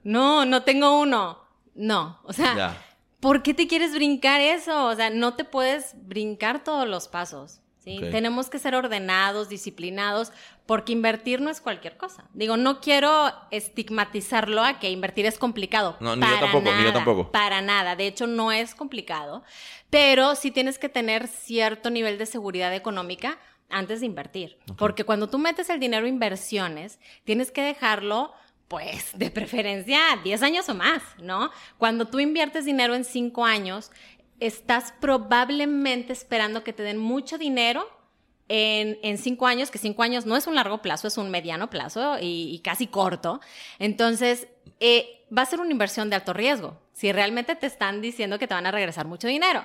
No, 0.03 0.45
no 0.45 0.63
tengo 0.63 0.99
uno. 0.99 1.39
No, 1.75 2.19
o 2.23 2.33
sea. 2.33 2.77
¿por 3.21 3.43
qué 3.43 3.53
te 3.53 3.67
quieres 3.67 3.93
brincar 3.93 4.41
eso? 4.41 4.87
O 4.87 4.95
sea, 4.95 5.09
no 5.09 5.35
te 5.35 5.45
puedes 5.45 5.93
brincar 6.07 6.63
todos 6.63 6.87
los 6.87 7.07
pasos. 7.07 7.60
Tenemos 7.83 8.49
que 8.49 8.59
ser 8.59 8.75
ordenados, 8.75 9.49
disciplinados, 9.49 10.31
porque 10.65 10.91
invertir 10.91 11.41
no 11.41 11.49
es 11.49 11.61
cualquier 11.61 11.97
cosa. 11.97 12.25
Digo, 12.33 12.55
no 12.55 12.79
quiero 12.79 13.33
estigmatizarlo 13.49 14.63
a 14.63 14.79
que 14.79 14.91
invertir 14.91 15.25
es 15.25 15.39
complicado. 15.39 15.97
No, 15.99 16.15
ni 16.15 16.21
yo 16.21 16.39
tampoco, 16.39 16.71
ni 16.71 16.83
yo 16.83 16.93
tampoco. 16.93 17.31
Para 17.31 17.61
nada. 17.61 17.95
De 17.95 18.05
hecho, 18.05 18.27
no 18.27 18.51
es 18.51 18.75
complicado, 18.75 19.43
pero 19.89 20.35
sí 20.35 20.51
tienes 20.51 20.77
que 20.77 20.89
tener 20.89 21.27
cierto 21.27 21.89
nivel 21.89 22.17
de 22.17 22.27
seguridad 22.27 22.73
económica 22.75 23.39
antes 23.69 24.01
de 24.01 24.05
invertir. 24.05 24.59
Porque 24.77 25.03
cuando 25.03 25.27
tú 25.27 25.39
metes 25.39 25.69
el 25.69 25.79
dinero 25.79 26.05
en 26.05 26.13
inversiones, 26.13 26.99
tienes 27.23 27.51
que 27.51 27.61
dejarlo 27.61 28.33
pues 28.67 29.11
de 29.17 29.29
preferencia 29.31 29.99
10 30.23 30.43
años 30.43 30.69
o 30.69 30.73
más, 30.73 31.01
¿no? 31.21 31.51
Cuando 31.77 32.05
tú 32.05 32.19
inviertes 32.21 32.63
dinero 32.63 32.95
en 32.95 33.03
5 33.03 33.43
años, 33.43 33.91
estás 34.41 34.93
probablemente 34.99 36.11
esperando 36.11 36.63
que 36.63 36.73
te 36.73 36.83
den 36.83 36.97
mucho 36.97 37.37
dinero 37.37 37.87
en, 38.49 38.99
en 39.01 39.17
cinco 39.17 39.47
años, 39.47 39.71
que 39.71 39.77
cinco 39.77 40.03
años 40.03 40.25
no 40.25 40.35
es 40.35 40.47
un 40.47 40.55
largo 40.55 40.81
plazo, 40.81 41.07
es 41.07 41.17
un 41.17 41.29
mediano 41.29 41.69
plazo 41.69 42.17
y, 42.19 42.53
y 42.53 42.59
casi 42.59 42.87
corto. 42.87 43.39
Entonces, 43.79 44.47
eh, 44.81 45.25
va 45.35 45.43
a 45.43 45.45
ser 45.45 45.61
una 45.61 45.71
inversión 45.71 46.09
de 46.09 46.17
alto 46.17 46.33
riesgo. 46.33 46.77
Si 46.91 47.11
realmente 47.11 47.55
te 47.55 47.67
están 47.67 48.01
diciendo 48.01 48.39
que 48.39 48.47
te 48.47 48.53
van 48.53 48.65
a 48.65 48.71
regresar 48.71 49.05
mucho 49.05 49.27
dinero. 49.27 49.63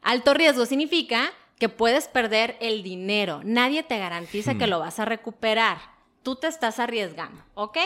Alto 0.00 0.32
riesgo 0.32 0.64
significa 0.64 1.32
que 1.58 1.68
puedes 1.68 2.08
perder 2.08 2.56
el 2.60 2.82
dinero. 2.82 3.40
Nadie 3.44 3.82
te 3.82 3.98
garantiza 3.98 4.54
que 4.54 4.66
lo 4.66 4.78
vas 4.78 4.98
a 4.98 5.04
recuperar. 5.04 5.78
Tú 6.22 6.36
te 6.36 6.46
estás 6.46 6.78
arriesgando, 6.78 7.42
¿ok? 7.54 7.78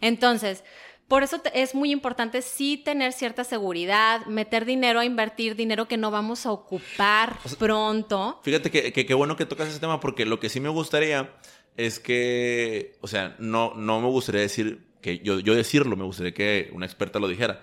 Entonces, 0.00 0.64
por 1.08 1.22
eso 1.22 1.38
te- 1.40 1.60
es 1.62 1.74
muy 1.74 1.90
importante 1.92 2.40
sí 2.42 2.76
tener 2.78 3.12
cierta 3.12 3.44
seguridad, 3.44 4.24
meter 4.26 4.64
dinero 4.64 5.00
a 5.00 5.04
invertir, 5.04 5.56
dinero 5.56 5.86
que 5.88 5.96
no 5.96 6.10
vamos 6.10 6.46
a 6.46 6.52
ocupar 6.52 7.38
pronto. 7.58 8.40
Fíjate 8.42 8.70
que, 8.70 8.92
que 8.92 9.04
qué 9.06 9.14
bueno 9.14 9.36
que 9.36 9.46
tocas 9.46 9.68
ese 9.68 9.80
tema 9.80 10.00
porque 10.00 10.24
lo 10.26 10.40
que 10.40 10.48
sí 10.48 10.60
me 10.60 10.68
gustaría 10.68 11.30
es 11.76 11.98
que, 12.00 12.96
o 13.00 13.08
sea, 13.08 13.34
no, 13.38 13.74
no 13.74 14.00
me 14.00 14.08
gustaría 14.08 14.40
decir 14.42 14.86
que 15.00 15.18
yo, 15.18 15.40
yo 15.40 15.54
decirlo, 15.54 15.96
me 15.96 16.04
gustaría 16.04 16.32
que 16.34 16.70
una 16.72 16.86
experta 16.86 17.18
lo 17.18 17.28
dijera. 17.28 17.60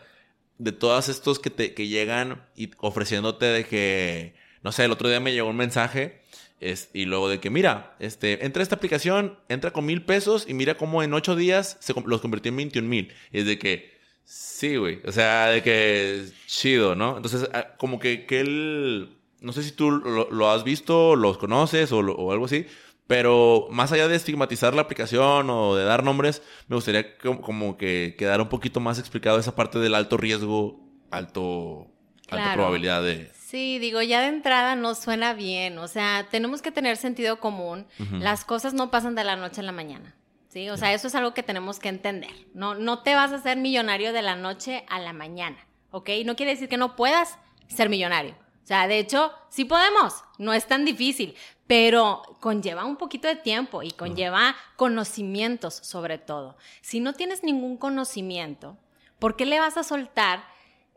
De 0.57 0.71
todas 0.73 1.07
estos 1.09 1.39
que, 1.39 1.49
te, 1.49 1.73
que 1.73 1.87
llegan 1.87 2.45
y 2.55 2.69
ofreciéndote 2.79 3.45
de 3.45 3.65
que, 3.65 4.35
no 4.61 4.71
sé, 4.73 4.83
el 4.85 4.91
otro 4.91 5.07
día 5.07 5.19
me 5.21 5.31
llegó 5.31 5.49
un 5.49 5.55
mensaje 5.55 6.21
es, 6.59 6.89
y 6.93 7.05
luego 7.05 7.29
de 7.29 7.39
que, 7.39 7.49
mira, 7.49 7.95
este, 7.99 8.45
entra 8.45 8.61
a 8.61 8.63
esta 8.63 8.75
aplicación, 8.75 9.39
entra 9.49 9.71
con 9.71 9.85
mil 9.85 10.03
pesos 10.03 10.45
y 10.47 10.53
mira 10.53 10.75
cómo 10.75 11.03
en 11.03 11.13
ocho 11.13 11.35
días 11.35 11.77
se 11.79 11.93
los 12.05 12.21
convirtió 12.21 12.49
en 12.49 12.57
21 12.57 12.87
mil. 12.87 13.13
Y 13.31 13.39
es 13.39 13.45
de 13.45 13.57
que, 13.59 13.97
sí, 14.25 14.75
güey, 14.75 14.99
o 15.05 15.11
sea, 15.11 15.47
de 15.47 15.63
que 15.63 16.25
chido, 16.47 16.95
¿no? 16.95 17.15
Entonces, 17.17 17.49
ah, 17.53 17.75
como 17.77 17.99
que, 17.99 18.25
que 18.25 18.41
él, 18.41 19.17
no 19.41 19.53
sé 19.53 19.63
si 19.63 19.71
tú 19.71 19.89
lo, 19.91 20.29
lo 20.31 20.49
has 20.51 20.63
visto, 20.63 21.15
los 21.15 21.37
conoces 21.37 21.91
o, 21.91 22.01
lo- 22.01 22.15
o 22.15 22.31
algo 22.31 22.45
así, 22.45 22.65
pero 23.07 23.67
más 23.71 23.91
allá 23.91 24.07
de 24.07 24.15
estigmatizar 24.15 24.75
la 24.75 24.81
aplicación 24.83 25.49
o 25.49 25.75
de 25.75 25.83
dar 25.83 26.03
nombres, 26.03 26.43
me 26.67 26.75
gustaría 26.75 27.17
como, 27.17 27.41
como 27.41 27.77
que 27.77 28.15
quedara 28.19 28.43
un 28.43 28.49
poquito 28.49 28.79
más 28.81 28.99
explicado 28.99 29.39
esa 29.39 29.55
parte 29.55 29.79
del 29.79 29.95
alto 29.95 30.15
riesgo, 30.17 30.79
alto, 31.09 31.87
alta 32.29 32.43
Claro. 32.43 32.53
probabilidad 32.53 33.01
de... 33.01 33.31
Sí, 33.49 33.79
digo, 33.79 34.03
ya 34.03 34.21
de 34.21 34.27
entrada 34.27 34.75
no 34.75 34.93
suena 34.93 35.33
bien. 35.33 35.79
O 35.79 35.87
sea, 35.87 36.27
tenemos 36.29 36.61
que 36.61 36.71
tener 36.71 36.97
sentido 36.97 37.39
común. 37.39 37.87
Las 38.11 38.45
cosas 38.45 38.75
no 38.75 38.91
pasan 38.91 39.15
de 39.15 39.23
la 39.23 39.35
noche 39.35 39.61
a 39.61 39.63
la 39.63 39.71
mañana. 39.71 40.15
¿Sí? 40.49 40.69
O 40.69 40.77
sea, 40.77 40.93
eso 40.93 41.07
es 41.07 41.15
algo 41.15 41.33
que 41.33 41.41
tenemos 41.41 41.79
que 41.79 41.89
entender. 41.89 42.29
No, 42.53 42.75
no 42.75 43.01
te 43.01 43.15
vas 43.15 43.31
a 43.31 43.37
hacer 43.37 43.57
millonario 43.57 44.13
de 44.13 44.21
la 44.21 44.35
noche 44.35 44.85
a 44.87 44.99
la 44.99 45.13
mañana. 45.13 45.57
¿Ok? 45.89 46.11
No 46.25 46.35
quiere 46.35 46.51
decir 46.51 46.69
que 46.69 46.77
no 46.77 46.95
puedas 46.95 47.39
ser 47.67 47.89
millonario. 47.89 48.35
O 48.63 48.67
sea, 48.67 48.87
de 48.87 48.99
hecho, 48.99 49.31
sí 49.49 49.65
podemos. 49.65 50.13
No 50.37 50.53
es 50.53 50.67
tan 50.67 50.85
difícil. 50.85 51.33
Pero 51.65 52.21
conlleva 52.41 52.85
un 52.85 52.97
poquito 52.97 53.27
de 53.27 53.35
tiempo 53.35 53.81
y 53.81 53.89
conlleva 53.89 54.55
conocimientos 54.75 55.73
sobre 55.73 56.19
todo. 56.19 56.55
Si 56.81 56.99
no 56.99 57.13
tienes 57.13 57.43
ningún 57.43 57.77
conocimiento, 57.77 58.77
¿por 59.17 59.35
qué 59.35 59.47
le 59.47 59.59
vas 59.59 59.75
a 59.75 59.83
soltar 59.83 60.43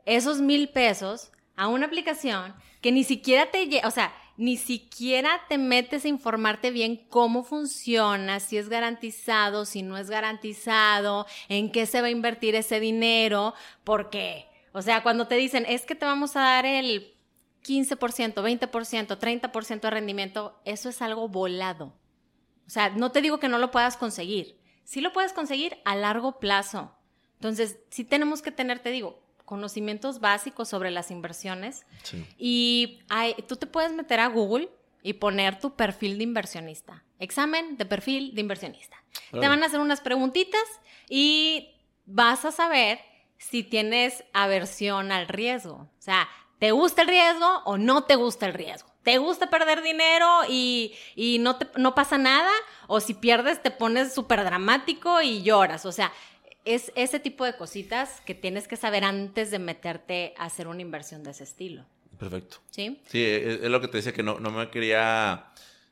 esos 0.04 0.42
mil 0.42 0.68
pesos 0.68 1.32
a 1.56 1.68
una 1.68 1.86
aplicación 1.86 2.54
que 2.80 2.92
ni 2.92 3.04
siquiera 3.04 3.50
te, 3.50 3.80
o 3.84 3.90
sea, 3.90 4.12
ni 4.36 4.56
siquiera 4.56 5.42
te 5.48 5.58
metes 5.58 6.04
a 6.04 6.08
informarte 6.08 6.70
bien 6.70 6.96
cómo 7.08 7.44
funciona, 7.44 8.40
si 8.40 8.56
es 8.56 8.68
garantizado, 8.68 9.64
si 9.64 9.82
no 9.82 9.96
es 9.98 10.10
garantizado, 10.10 11.26
en 11.48 11.70
qué 11.70 11.86
se 11.86 12.00
va 12.00 12.08
a 12.08 12.10
invertir 12.10 12.54
ese 12.54 12.80
dinero, 12.80 13.54
porque, 13.84 14.48
o 14.72 14.82
sea, 14.82 15.02
cuando 15.02 15.28
te 15.28 15.36
dicen, 15.36 15.64
es 15.68 15.84
que 15.84 15.94
te 15.94 16.06
vamos 16.06 16.34
a 16.36 16.40
dar 16.40 16.66
el 16.66 17.14
15%, 17.64 18.34
20%, 18.34 19.18
30% 19.18 19.80
de 19.80 19.90
rendimiento, 19.90 20.60
eso 20.64 20.88
es 20.88 21.02
algo 21.02 21.28
volado. 21.28 21.94
O 22.66 22.70
sea, 22.70 22.90
no 22.90 23.12
te 23.12 23.20
digo 23.20 23.38
que 23.38 23.48
no 23.48 23.58
lo 23.58 23.70
puedas 23.70 23.96
conseguir. 23.96 24.58
Sí 24.84 25.00
lo 25.00 25.12
puedes 25.12 25.32
conseguir 25.32 25.78
a 25.84 25.94
largo 25.94 26.38
plazo. 26.38 26.96
Entonces, 27.34 27.78
sí 27.90 28.04
tenemos 28.04 28.42
que 28.42 28.50
tener, 28.50 28.78
te 28.78 28.90
digo, 28.90 29.22
conocimientos 29.52 30.18
básicos 30.18 30.66
sobre 30.70 30.90
las 30.90 31.10
inversiones. 31.10 31.84
Sí. 32.04 32.26
Y 32.38 33.00
hay- 33.10 33.34
tú 33.46 33.56
te 33.56 33.66
puedes 33.66 33.92
meter 33.92 34.18
a 34.20 34.28
Google 34.28 34.70
y 35.02 35.12
poner 35.12 35.58
tu 35.60 35.76
perfil 35.76 36.16
de 36.16 36.24
inversionista. 36.24 37.04
Examen 37.18 37.76
de 37.76 37.84
perfil 37.84 38.34
de 38.34 38.40
inversionista. 38.40 38.96
Te 39.30 39.46
van 39.48 39.62
a 39.62 39.66
hacer 39.66 39.78
unas 39.80 40.00
preguntitas 40.00 40.62
y 41.06 41.68
vas 42.06 42.46
a 42.46 42.50
saber 42.52 42.98
si 43.36 43.62
tienes 43.62 44.24
aversión 44.32 45.12
al 45.12 45.28
riesgo. 45.28 45.74
O 45.74 45.90
sea, 46.02 46.26
¿te 46.58 46.70
gusta 46.70 47.02
el 47.02 47.08
riesgo 47.08 47.62
o 47.66 47.76
no 47.76 48.04
te 48.04 48.16
gusta 48.16 48.46
el 48.46 48.54
riesgo? 48.54 48.88
¿Te 49.02 49.18
gusta 49.18 49.50
perder 49.50 49.82
dinero 49.82 50.28
y, 50.48 50.94
y 51.16 51.38
no, 51.40 51.56
te- 51.56 51.68
no 51.76 51.94
pasa 51.94 52.16
nada? 52.18 52.50
¿O 52.86 53.00
si 53.00 53.14
pierdes 53.14 53.60
te 53.62 53.70
pones 53.72 54.14
súper 54.14 54.44
dramático 54.44 55.20
y 55.20 55.42
lloras? 55.42 55.84
O 55.86 55.92
sea, 55.92 56.10
es 56.64 56.92
ese 56.94 57.18
tipo 57.20 57.44
de 57.44 57.56
cositas 57.56 58.20
que 58.26 58.34
tienes 58.34 58.68
que 58.68 58.76
saber 58.76 59.04
antes 59.04 59.50
de 59.50 59.58
meterte 59.58 60.34
a 60.38 60.44
hacer 60.44 60.68
una 60.68 60.82
inversión 60.82 61.22
de 61.22 61.30
ese 61.32 61.44
estilo. 61.44 61.84
Perfecto. 62.18 62.58
¿Sí? 62.70 63.00
Sí, 63.06 63.22
es, 63.24 63.62
es 63.62 63.70
lo 63.70 63.80
que 63.80 63.88
te 63.88 63.96
decía 63.98 64.12
que 64.12 64.22
no, 64.22 64.38
no 64.38 64.50
me 64.50 64.70
quería 64.70 65.46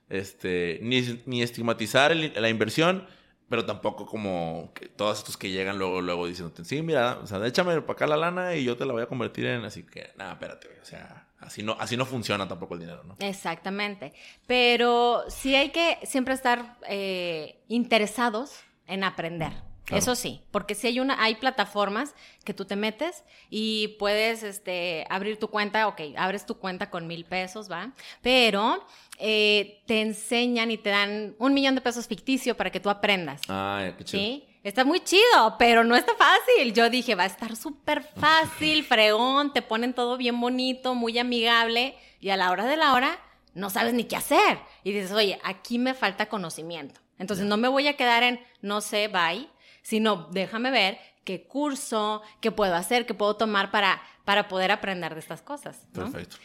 este, 0.09 0.79
ni, 0.83 1.01
ni 1.27 1.43
estigmatizar 1.43 2.12
el- 2.12 2.33
la 2.41 2.49
inversión, 2.49 3.07
pero 3.49 3.64
tampoco 3.66 4.07
como 4.07 4.71
que 4.75 4.87
todos 4.89 5.18
estos 5.18 5.37
que 5.37 5.51
llegan 5.51 5.77
luego, 5.79 6.01
luego 6.01 6.27
diciéndote, 6.29 6.64
sí, 6.64 6.83
mira, 6.83 7.18
o 7.23 7.27
sea, 7.27 7.45
échame 7.47 7.81
para 7.81 7.93
acá 7.95 8.07
la 8.07 8.16
lana 8.16 8.55
y 8.55 8.64
yo 8.64 8.77
te 8.77 8.85
la 8.87 8.93
voy 8.93 9.03
a 9.03 9.07
convertir 9.07 9.47
en 9.47 9.64
así 9.64 9.83
que, 9.83 10.11
nada, 10.16 10.33
espérate, 10.35 10.68
o 10.81 10.85
sea, 10.85 11.27
así 11.41 11.62
no, 11.64 11.77
así 11.81 11.97
no 11.97 12.07
funciona 12.07 12.47
tampoco 12.47 12.75
el 12.75 12.81
dinero, 12.81 13.03
¿no? 13.03 13.16
Exactamente. 13.18 14.12
Pero 14.47 15.25
sí 15.29 15.57
hay 15.57 15.71
que 15.71 15.99
siempre 16.05 16.35
estar 16.35 16.77
eh, 16.89 17.59
interesados 17.66 18.53
en 18.87 19.03
aprender. 19.03 19.53
Claro. 19.91 20.03
Eso 20.03 20.14
sí, 20.14 20.41
porque 20.53 20.76
si 20.76 20.86
hay 20.86 21.01
una, 21.01 21.20
hay 21.20 21.34
plataformas 21.34 22.14
que 22.45 22.55
tú 22.55 22.64
te 22.64 22.76
metes 22.76 23.24
y 23.51 23.97
puedes 23.99 24.45
este, 24.45 25.05
abrir 25.11 25.36
tu 25.36 25.49
cuenta, 25.49 25.88
ok, 25.88 26.01
abres 26.16 26.47
tu 26.47 26.59
cuenta 26.59 26.91
con 26.91 27.09
mil 27.09 27.24
pesos, 27.24 27.68
¿va? 27.68 27.93
Pero 28.22 28.86
eh, 29.18 29.82
te 29.86 30.01
enseñan 30.01 30.70
y 30.70 30.78
te 30.78 30.91
dan 30.91 31.34
un 31.41 31.55
millón 31.55 31.74
de 31.74 31.80
pesos 31.80 32.07
ficticio 32.07 32.57
para 32.57 32.70
que 32.70 32.78
tú 32.78 32.88
aprendas. 32.88 33.41
Ay, 33.49 33.95
qué 33.99 34.05
chido. 34.05 34.22
Sí, 34.22 34.45
está 34.62 34.84
muy 34.84 35.01
chido, 35.01 35.57
pero 35.59 35.82
no 35.82 35.97
está 35.97 36.12
fácil. 36.14 36.72
Yo 36.72 36.88
dije, 36.88 37.16
va 37.16 37.24
a 37.24 37.26
estar 37.26 37.57
súper 37.57 38.05
fácil, 38.16 38.84
fregón, 38.88 39.53
te 39.53 39.61
ponen 39.61 39.93
todo 39.93 40.16
bien 40.16 40.41
bonito, 40.41 40.95
muy 40.95 41.18
amigable, 41.18 41.97
y 42.20 42.30
a 42.30 42.36
la 42.36 42.53
hora 42.53 42.64
de 42.66 42.76
la 42.76 42.95
hora 42.95 43.18
no 43.55 43.70
sabes 43.70 43.93
ni 43.93 44.05
qué 44.05 44.14
hacer. 44.14 44.61
Y 44.84 44.93
dices, 44.93 45.11
oye, 45.11 45.41
aquí 45.43 45.80
me 45.80 45.95
falta 45.95 46.28
conocimiento. 46.28 47.01
Entonces 47.18 47.45
no 47.45 47.57
me 47.57 47.68
voy 47.68 47.86
a 47.86 47.97
quedar 47.97 48.22
en 48.22 48.41
no 48.62 48.80
sé, 48.80 49.09
bye, 49.09 49.49
sino 49.83 50.28
déjame 50.33 50.70
ver 50.70 50.99
qué 51.24 51.47
curso, 51.47 52.22
qué 52.41 52.51
puedo 52.51 52.74
hacer, 52.74 53.07
qué 53.07 53.14
puedo 53.14 53.37
tomar 53.37 53.70
para, 53.70 54.03
para 54.24 54.49
poder 54.49 54.70
aprender 54.70 55.14
de 55.14 55.20
estas 55.20 55.43
cosas. 55.43 55.87
Perfecto. 55.93 56.37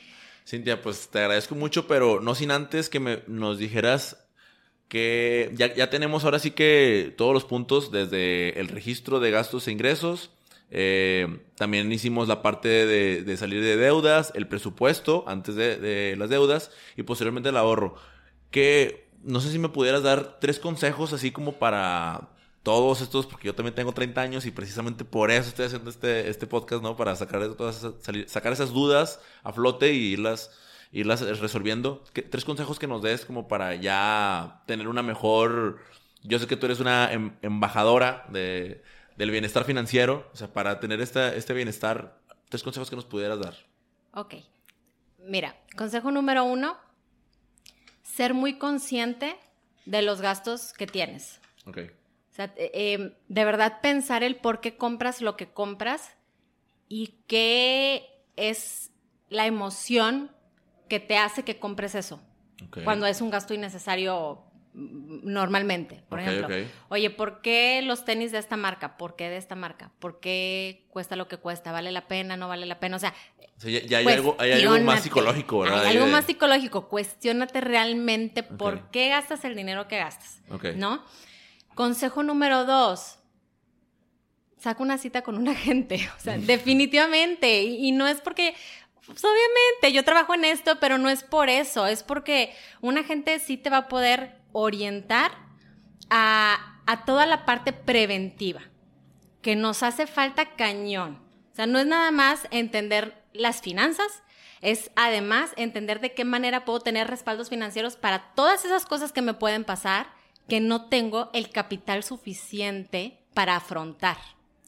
Cintia, 0.47 0.81
pues 0.81 1.09
te 1.09 1.19
agradezco 1.19 1.55
mucho, 1.55 1.87
pero 1.87 2.21
no 2.21 2.35
sin 2.35 2.51
antes 2.51 2.89
que 2.89 2.99
me, 2.99 3.23
nos 3.27 3.57
dijeras 3.57 4.27
que 4.87 5.51
ya, 5.55 5.73
ya 5.73 5.89
tenemos 5.89 6.23
ahora 6.23 6.37
sí 6.37 6.51
que 6.51 7.13
todos 7.17 7.33
los 7.33 7.45
puntos 7.45 7.91
desde 7.91 8.59
el 8.59 8.67
registro 8.67 9.19
de 9.19 9.31
gastos 9.31 9.67
e 9.67 9.71
ingresos. 9.71 10.29
eh, 10.69 11.39
también 11.55 11.91
hicimos 11.91 12.27
la 12.27 12.41
parte 12.41 12.67
de, 12.67 13.23
de 13.23 13.37
salir 13.37 13.63
de 13.63 13.77
deudas, 13.77 14.31
el 14.35 14.47
presupuesto 14.47 15.23
antes 15.27 15.55
de, 15.55 15.77
de 15.77 16.15
las 16.17 16.29
deudas 16.29 16.71
y 16.95 17.03
posteriormente 17.03 17.49
el 17.49 17.57
ahorro. 17.57 17.95
Que 18.51 19.09
no 19.23 19.39
sé 19.39 19.51
si 19.51 19.57
me 19.57 19.69
pudieras 19.69 20.03
dar 20.03 20.39
tres 20.39 20.59
consejos 20.59 21.13
así 21.13 21.31
como 21.31 21.53
para 21.53 22.29
todos 22.65 22.99
estos, 23.01 23.27
porque 23.27 23.45
yo 23.45 23.55
también 23.55 23.75
tengo 23.75 23.93
30 23.93 24.19
años 24.19 24.45
y 24.45 24.51
precisamente 24.51 25.05
por 25.05 25.29
eso 25.31 25.47
estoy 25.49 25.67
haciendo 25.67 25.89
este, 25.89 26.29
este 26.29 26.47
podcast, 26.47 26.81
¿no? 26.83 26.97
Para 26.97 27.15
sacar, 27.15 27.47
todas 27.53 27.77
esas, 27.77 27.93
salir- 28.03 28.27
sacar 28.27 28.51
esas 28.51 28.71
dudas 28.71 29.21
a 29.43 29.53
flote 29.53 29.93
y 29.93 30.13
irlas, 30.13 30.49
irlas 30.91 31.21
resolviendo. 31.39 32.03
¿Qué- 32.11 32.23
tres 32.23 32.43
consejos 32.43 32.79
que 32.79 32.87
nos 32.87 33.01
des 33.03 33.23
como 33.23 33.47
para 33.47 33.75
ya 33.75 34.63
tener 34.65 34.87
una 34.87 35.03
mejor... 35.03 35.79
Yo 36.23 36.39
sé 36.39 36.47
que 36.47 36.57
tú 36.57 36.65
eres 36.65 36.79
una 36.79 37.13
em- 37.13 37.35
embajadora 37.43 38.25
de, 38.29 38.83
del 39.15 39.29
bienestar 39.29 39.63
financiero, 39.63 40.27
o 40.33 40.35
sea, 40.35 40.51
para 40.51 40.79
tener 40.79 40.99
esta, 41.01 41.35
este 41.35 41.53
bienestar, 41.53 42.19
tres 42.49 42.63
consejos 42.63 42.89
que 42.89 42.95
nos 42.95 43.05
pudieras 43.05 43.39
dar. 43.39 43.55
Ok. 44.13 44.33
Mira, 45.19 45.55
consejo 45.77 46.09
número 46.09 46.43
uno, 46.45 46.77
ser 48.01 48.33
muy 48.33 48.57
consciente 48.57 49.35
de 49.85 50.01
los 50.01 50.19
gastos 50.19 50.73
que 50.73 50.87
tienes. 50.87 51.39
Ok. 51.67 51.79
O 52.35 52.37
sea, 52.37 52.53
eh, 52.57 52.69
eh, 52.73 53.17
de 53.29 53.45
verdad 53.45 53.79
pensar 53.81 54.21
el 54.21 54.35
por 54.35 54.59
qué 54.59 54.75
compras 54.75 55.21
lo 55.21 55.37
que 55.37 55.47
compras 55.47 56.17
y 56.89 57.13
qué 57.27 58.09
es 58.35 58.91
la 59.29 59.45
emoción 59.45 60.31
que 60.89 60.99
te 60.99 61.17
hace 61.17 61.43
que 61.43 61.59
compres 61.59 61.95
eso. 61.95 62.21
ok. 62.65 62.79
Cuando 62.83 63.05
es 63.05 63.21
un 63.21 63.29
gasto 63.29 63.53
innecesario 63.53 64.43
mm, 64.73 65.31
normalmente. 65.31 66.03
Por 66.09 66.19
Ok, 66.19 66.25
ejemplo, 66.27 66.47
ok. 66.47 66.67
oye, 66.89 67.09
¿por 67.09 67.41
qué 67.41 67.81
los 67.81 68.03
tenis 68.03 68.33
de 68.33 68.39
esta 68.39 68.57
marca? 68.57 68.97
¿Por 68.97 69.15
qué 69.15 69.29
de 69.29 69.37
esta 69.37 69.55
marca? 69.55 69.93
¿Por 69.99 70.19
qué 70.19 70.87
cuesta 70.89 71.15
lo 71.15 71.29
que 71.29 71.37
cuesta? 71.37 71.71
¿Vale 71.71 71.93
la 71.93 72.09
pena? 72.09 72.35
¿No 72.35 72.49
vale 72.49 72.65
la 72.65 72.81
pena? 72.81 72.97
O 72.97 72.99
sea, 72.99 73.13
O 73.57 73.61
sea, 73.61 73.71
ya, 73.71 73.79
ya 73.85 73.97
hay, 73.99 74.07
algo, 74.07 74.35
hay 74.39 74.51
algo 74.51 74.77
más 74.81 75.03
psicológico, 75.03 75.59
¿verdad? 75.59 75.85
Hay 75.85 75.95
algo 75.95 76.07
más 76.07 76.25
psicológico. 76.25 76.89
Cuestiónate 76.89 77.61
realmente 77.61 78.43
por 78.43 78.91
qué 78.91 79.07
gastas 79.07 79.45
el 79.45 79.55
dinero 79.55 79.87
que 79.87 79.99
gastas. 79.99 80.41
¿No? 80.75 81.01
Consejo 81.75 82.23
número 82.23 82.65
dos. 82.65 83.19
Saca 84.57 84.81
una 84.81 84.97
cita 84.97 85.21
con 85.21 85.37
un 85.37 85.47
agente. 85.49 86.09
O 86.17 86.21
sea, 86.21 86.37
definitivamente. 86.37 87.63
Y, 87.63 87.89
y 87.89 87.91
no 87.91 88.07
es 88.07 88.21
porque. 88.21 88.55
pues, 89.05 89.23
obviamente, 89.23 89.91
yo 89.93 90.03
trabajo 90.03 90.33
en 90.33 90.45
esto, 90.45 90.79
pero 90.79 90.97
no 90.97 91.09
es 91.09 91.23
por 91.23 91.49
eso. 91.49 91.85
Es 91.85 92.01
porque 92.01 92.55
un 92.81 92.97
agente 92.97 93.37
sí 93.39 93.57
te 93.57 93.69
va 93.69 93.77
a 93.77 93.87
poder 93.87 94.41
orientar 94.53 95.31
a, 96.09 96.81
a 96.87 97.05
toda 97.05 97.25
la 97.25 97.45
parte 97.45 97.73
preventiva 97.73 98.61
que 99.41 99.55
nos 99.55 99.83
hace 99.83 100.07
falta 100.07 100.55
cañón. 100.55 101.21
O 101.51 101.55
sea, 101.55 101.67
no 101.67 101.77
es 101.77 101.85
nada 101.85 102.11
más 102.11 102.47
entender 102.51 103.23
las 103.33 103.61
finanzas, 103.61 104.23
es 104.61 104.91
además 104.95 105.51
entender 105.55 105.99
de 105.99 106.13
qué 106.13 106.25
manera 106.25 106.65
puedo 106.65 106.79
tener 106.79 107.07
respaldos 107.07 107.49
financieros 107.49 107.95
para 107.95 108.33
todas 108.33 108.65
esas 108.65 108.85
cosas 108.85 109.11
que 109.11 109.21
me 109.21 109.33
pueden 109.33 109.63
pasar 109.63 110.07
que 110.47 110.59
no 110.59 110.85
tengo 110.85 111.29
el 111.33 111.49
capital 111.49 112.03
suficiente 112.03 113.19
para 113.33 113.55
afrontar, 113.55 114.17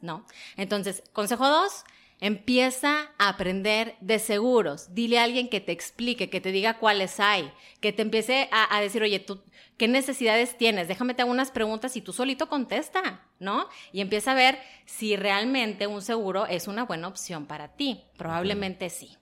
¿no? 0.01 0.25
Entonces, 0.55 1.03
consejo 1.13 1.47
dos, 1.47 1.83
empieza 2.19 3.11
a 3.17 3.29
aprender 3.29 3.95
de 4.01 4.19
seguros. 4.19 4.93
Dile 4.93 5.19
a 5.19 5.23
alguien 5.23 5.49
que 5.49 5.61
te 5.61 5.71
explique, 5.71 6.29
que 6.29 6.41
te 6.41 6.51
diga 6.51 6.79
cuáles 6.79 7.19
hay, 7.19 7.51
que 7.79 7.93
te 7.93 8.01
empiece 8.01 8.49
a, 8.51 8.75
a 8.75 8.81
decir, 8.81 9.03
oye, 9.03 9.19
tú, 9.19 9.41
¿qué 9.77 9.87
necesidades 9.87 10.57
tienes? 10.57 10.87
Déjame 10.87 11.13
te 11.13 11.21
hago 11.21 11.31
unas 11.31 11.51
preguntas 11.51 11.95
y 11.95 12.01
tú 12.01 12.13
solito 12.13 12.49
contesta, 12.49 13.21
¿no? 13.39 13.67
Y 13.91 14.01
empieza 14.01 14.31
a 14.31 14.35
ver 14.35 14.59
si 14.85 15.15
realmente 15.15 15.87
un 15.87 16.01
seguro 16.01 16.47
es 16.47 16.67
una 16.67 16.85
buena 16.85 17.07
opción 17.07 17.45
para 17.45 17.69
ti. 17.69 18.03
Probablemente 18.17 18.89
sí. 18.89 19.15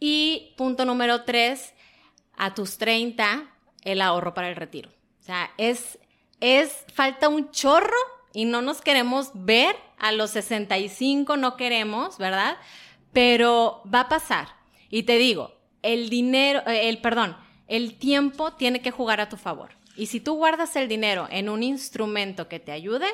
Y 0.00 0.54
punto 0.56 0.84
número 0.84 1.24
tres, 1.24 1.74
a 2.36 2.54
tus 2.54 2.78
30, 2.78 3.50
el 3.82 4.00
ahorro 4.00 4.32
para 4.32 4.48
el 4.48 4.56
retiro. 4.56 4.90
Sea, 5.28 5.50
es, 5.58 5.98
es, 6.40 6.86
falta 6.94 7.28
un 7.28 7.50
chorro 7.50 7.98
y 8.32 8.46
no 8.46 8.62
nos 8.62 8.80
queremos 8.80 9.28
ver 9.34 9.76
a 9.98 10.10
los 10.10 10.30
65, 10.30 11.36
no 11.36 11.54
queremos, 11.58 12.16
¿verdad? 12.16 12.56
Pero 13.12 13.82
va 13.94 14.00
a 14.00 14.08
pasar. 14.08 14.48
Y 14.88 15.02
te 15.02 15.18
digo, 15.18 15.52
el 15.82 16.08
dinero, 16.08 16.62
eh, 16.66 16.88
el, 16.88 17.02
perdón, 17.02 17.36
el 17.66 17.98
tiempo 17.98 18.54
tiene 18.54 18.80
que 18.80 18.90
jugar 18.90 19.20
a 19.20 19.28
tu 19.28 19.36
favor. 19.36 19.72
Y 19.96 20.06
si 20.06 20.18
tú 20.18 20.34
guardas 20.36 20.76
el 20.76 20.88
dinero 20.88 21.28
en 21.30 21.50
un 21.50 21.62
instrumento 21.62 22.48
que 22.48 22.58
te 22.58 22.72
ayude, 22.72 23.08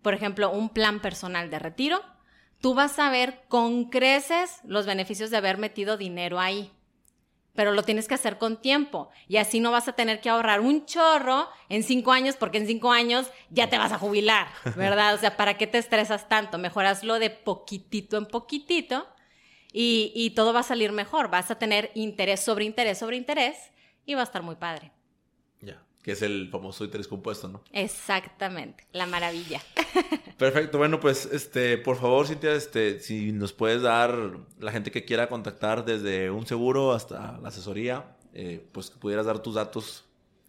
por 0.00 0.14
ejemplo, 0.14 0.50
un 0.50 0.70
plan 0.70 1.00
personal 1.00 1.50
de 1.50 1.58
retiro, 1.58 2.00
tú 2.62 2.72
vas 2.72 2.98
a 2.98 3.10
ver 3.10 3.42
con 3.48 3.90
creces 3.90 4.60
los 4.64 4.86
beneficios 4.86 5.28
de 5.28 5.36
haber 5.36 5.58
metido 5.58 5.98
dinero 5.98 6.40
ahí. 6.40 6.72
Pero 7.54 7.72
lo 7.72 7.82
tienes 7.82 8.08
que 8.08 8.14
hacer 8.14 8.38
con 8.38 8.60
tiempo. 8.60 9.10
Y 9.28 9.36
así 9.36 9.60
no 9.60 9.70
vas 9.70 9.88
a 9.88 9.92
tener 9.92 10.20
que 10.20 10.30
ahorrar 10.30 10.60
un 10.60 10.86
chorro 10.86 11.48
en 11.68 11.82
cinco 11.82 12.12
años, 12.12 12.36
porque 12.36 12.58
en 12.58 12.66
cinco 12.66 12.90
años 12.90 13.30
ya 13.50 13.68
te 13.68 13.78
vas 13.78 13.92
a 13.92 13.98
jubilar, 13.98 14.48
¿verdad? 14.76 15.14
O 15.14 15.18
sea, 15.18 15.36
¿para 15.36 15.56
qué 15.56 15.66
te 15.66 15.78
estresas 15.78 16.28
tanto? 16.28 16.58
Mejor 16.58 16.86
hazlo 16.86 17.18
de 17.18 17.30
poquitito 17.30 18.16
en 18.16 18.26
poquitito 18.26 19.06
y, 19.72 20.12
y 20.14 20.30
todo 20.30 20.52
va 20.52 20.60
a 20.60 20.64
salir 20.64 20.92
mejor. 20.92 21.30
Vas 21.30 21.50
a 21.50 21.58
tener 21.58 21.90
interés 21.94 22.40
sobre 22.40 22.64
interés 22.64 22.98
sobre 22.98 23.16
interés 23.16 23.56
y 24.06 24.14
va 24.14 24.20
a 24.20 24.24
estar 24.24 24.42
muy 24.42 24.56
padre. 24.56 24.93
Que 26.04 26.12
es 26.12 26.20
el 26.20 26.50
famoso 26.50 26.84
interés 26.84 27.08
compuesto, 27.08 27.48
¿no? 27.48 27.64
Exactamente, 27.72 28.86
la 28.92 29.06
maravilla. 29.06 29.62
Perfecto, 30.36 30.76
bueno, 30.76 31.00
pues, 31.00 31.24
este, 31.24 31.78
por 31.78 31.96
favor, 31.96 32.26
Cintia, 32.26 32.52
este, 32.52 33.00
si 33.00 33.32
nos 33.32 33.54
puedes 33.54 33.80
dar 33.80 34.14
la 34.60 34.70
gente 34.70 34.90
que 34.90 35.06
quiera 35.06 35.30
contactar 35.30 35.86
desde 35.86 36.30
un 36.30 36.46
seguro 36.46 36.92
hasta 36.92 37.38
la 37.38 37.48
asesoría, 37.48 38.04
eh, 38.34 38.66
pues 38.72 38.90
que 38.90 38.98
pudieras 38.98 39.24
dar 39.24 39.38
tus 39.38 39.54
datos. 39.54 40.04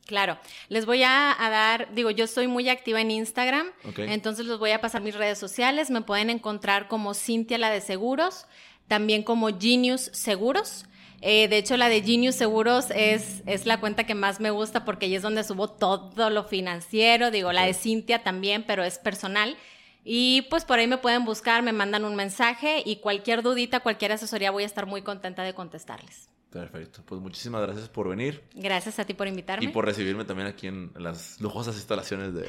Claro, 0.06 0.38
les 0.68 0.86
voy 0.86 1.03
a, 1.03 1.34
a 1.43 1.49
dar, 1.49 1.95
digo, 1.95 2.12
yo 2.12 2.26
estoy 2.26 2.47
muy 2.47 2.68
activa 2.68 2.99
en 2.99 3.10
Instagram, 3.10 3.68
entonces 3.97 4.45
les 4.45 4.60
voy 4.60 4.72
a 4.72 4.82
pasar 4.82 5.01
mis 5.01 5.16
redes 5.16 5.38
sociales, 5.38 5.89
me 5.89 6.01
pueden 6.01 6.30
encontrar 6.30 6.89
como 6.89 7.14
Cintia 7.14 7.58
la 7.58 7.70
de 7.70 7.80
Seguros, 7.80 8.45
también 8.88 9.24
como 9.24 9.58
Genius 9.58 10.10
Seguros. 10.14 10.86
Eh, 11.28 11.48
de 11.48 11.58
hecho, 11.58 11.76
la 11.76 11.90
de 11.90 12.04
Genius 12.04 12.36
Seguros 12.36 12.92
es, 12.92 13.42
es 13.48 13.66
la 13.66 13.80
cuenta 13.80 14.04
que 14.04 14.14
más 14.14 14.40
me 14.40 14.52
gusta 14.52 14.86
porque 14.86 15.08
ahí 15.08 15.16
es 15.16 15.24
donde 15.24 15.44
subo 15.44 15.68
todo 15.72 16.30
lo 16.30 16.44
financiero, 16.44 17.32
digo, 17.32 17.52
la 17.52 17.66
de 17.66 17.74
Cintia 17.74 18.22
también, 18.22 18.64
pero 18.68 18.84
es 18.84 19.00
personal. 19.00 19.58
Y 20.04 20.44
pues 20.52 20.66
por 20.66 20.78
ahí 20.78 20.86
me 20.86 21.00
pueden 21.00 21.26
buscar, 21.26 21.64
me 21.64 21.74
mandan 21.74 22.06
un 22.06 22.16
mensaje 22.16 22.84
y 22.86 22.98
cualquier 22.98 23.42
dudita, 23.42 23.80
cualquier 23.80 24.12
asesoría, 24.12 24.52
voy 24.52 24.62
a 24.62 24.68
estar 24.68 24.86
muy 24.86 25.02
contenta 25.02 25.42
de 25.42 25.56
contestarles. 25.56 26.30
Perfecto, 26.52 27.02
pues 27.04 27.20
muchísimas 27.20 27.64
gracias 27.64 27.90
por 27.90 28.08
venir 28.08 28.44
Gracias 28.54 29.00
a 29.00 29.04
ti 29.04 29.16
por 29.16 29.28
invitarme. 29.28 29.66
y 29.66 29.70
por 29.70 29.84
recibirme 29.84 30.26
también 30.26 30.48
aquí 30.48 30.68
en 30.68 30.92
las 30.96 31.42
lujosas 31.42 31.76
instalaciones 31.76 32.36
de 32.36 32.48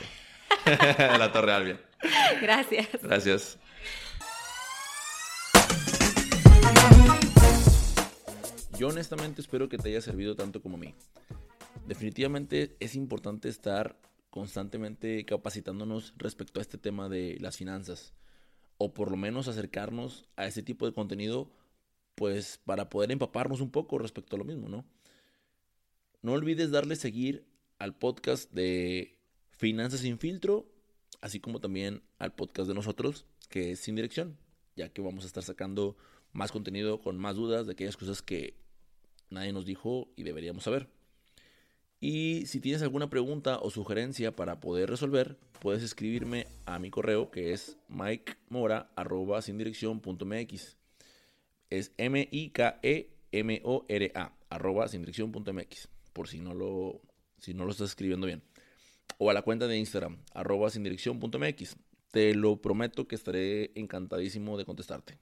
la 1.19 1.33
Torre 1.33 1.53
Albion. 1.55 1.81
Gracias. 2.43 2.89
Gracias. 3.03 3.59
Yo 8.79 8.89
honestamente 8.89 9.41
espero 9.41 9.71
que 9.71 9.79
te 9.79 9.89
haya 9.89 10.03
servido 10.03 10.37
tanto 10.37 10.61
como 10.61 10.77
a 10.77 10.81
mí. 10.81 10.95
Definitivamente 11.87 12.77
es 12.79 12.95
importante 12.95 13.49
estar 13.49 13.99
constantemente 14.29 15.25
capacitándonos 15.25 16.13
respecto 16.19 16.61
a 16.61 16.63
este 16.63 16.77
tema 16.77 17.09
de 17.09 17.39
las 17.41 17.57
finanzas. 17.57 18.13
O 18.77 18.93
por 18.93 19.11
lo 19.11 19.17
menos 19.17 19.49
acercarnos 19.49 20.29
a 20.37 20.47
este 20.47 20.63
tipo 20.63 20.85
de 20.85 20.93
contenido, 20.93 21.51
pues 22.17 22.61
para 22.67 22.91
poder 22.91 23.11
empaparnos 23.13 23.63
un 23.63 23.71
poco 23.71 23.97
respecto 23.97 24.37
a 24.37 24.39
lo 24.39 24.45
mismo, 24.45 24.69
¿no? 24.69 24.85
No 26.21 26.33
olvides 26.33 26.71
darle 26.71 26.97
seguir 26.97 27.47
al 27.79 27.97
podcast 27.97 28.53
de 28.53 29.19
Finanzas 29.53 30.01
sin 30.01 30.19
filtro, 30.19 30.71
así 31.23 31.41
como 31.41 31.61
también 31.61 32.03
al 32.19 32.35
podcast 32.35 32.69
de 32.69 32.75
nosotros, 32.75 33.25
que 33.49 33.71
es 33.71 33.81
Sin 33.81 33.97
Dirección, 33.97 34.37
ya 34.75 34.91
que 34.91 35.01
vamos 35.01 35.25
a 35.25 35.29
estar 35.29 35.43
sacando 35.43 35.97
más 36.35 36.53
contenido 36.53 37.01
con 37.01 37.17
más 37.17 37.37
dudas 37.37 37.65
de 37.65 37.73
aquellas 37.73 37.97
cosas 37.97 38.21
que 38.21 38.66
nadie 39.31 39.53
nos 39.53 39.65
dijo 39.65 40.09
y 40.17 40.23
deberíamos 40.23 40.65
saber. 40.65 40.89
Y 42.01 42.45
si 42.47 42.61
tienes 42.61 42.83
alguna 42.83 43.09
pregunta 43.09 43.59
o 43.59 43.71
sugerencia 43.71 44.37
para 44.37 44.61
poder 44.61 44.91
resolver, 44.91 45.39
puedes 45.61 45.83
escribirme 45.83 46.47
a 46.67 46.79
mi 46.79 46.91
correo 46.91 47.31
que 47.31 47.53
es 47.53 47.79
mikemora.sindirección.mx. 47.89 50.77
Es 51.71 51.93
M-I-K-E-M-O-R-A, 51.97 52.33
arroba 54.51 54.89
sindirección.mx, 54.89 55.89
por 56.13 56.29
si 56.29 56.41
no, 56.41 56.53
lo, 56.55 57.01
si 57.39 57.55
no 57.55 57.65
lo 57.65 57.71
estás 57.73 57.89
escribiendo 57.91 58.27
bien. 58.27 58.43
O 59.19 59.31
a 59.31 59.35
la 59.35 59.43
cuenta 59.43 59.67
de 59.67 59.79
Instagram, 59.79 60.19
arroba 60.33 60.71
sindirección.mx. 60.71 61.77
Te 62.13 62.35
lo 62.35 62.61
prometo 62.61 63.09
que 63.09 63.15
estaré 63.15 63.73
encantadísimo 63.75 64.59
de 64.59 64.65
contestarte. 64.65 65.19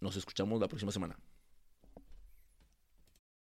Nos 0.00 0.16
escuchamos 0.16 0.60
la 0.60 0.68
próxima 0.68 0.92
semana. 0.92 1.18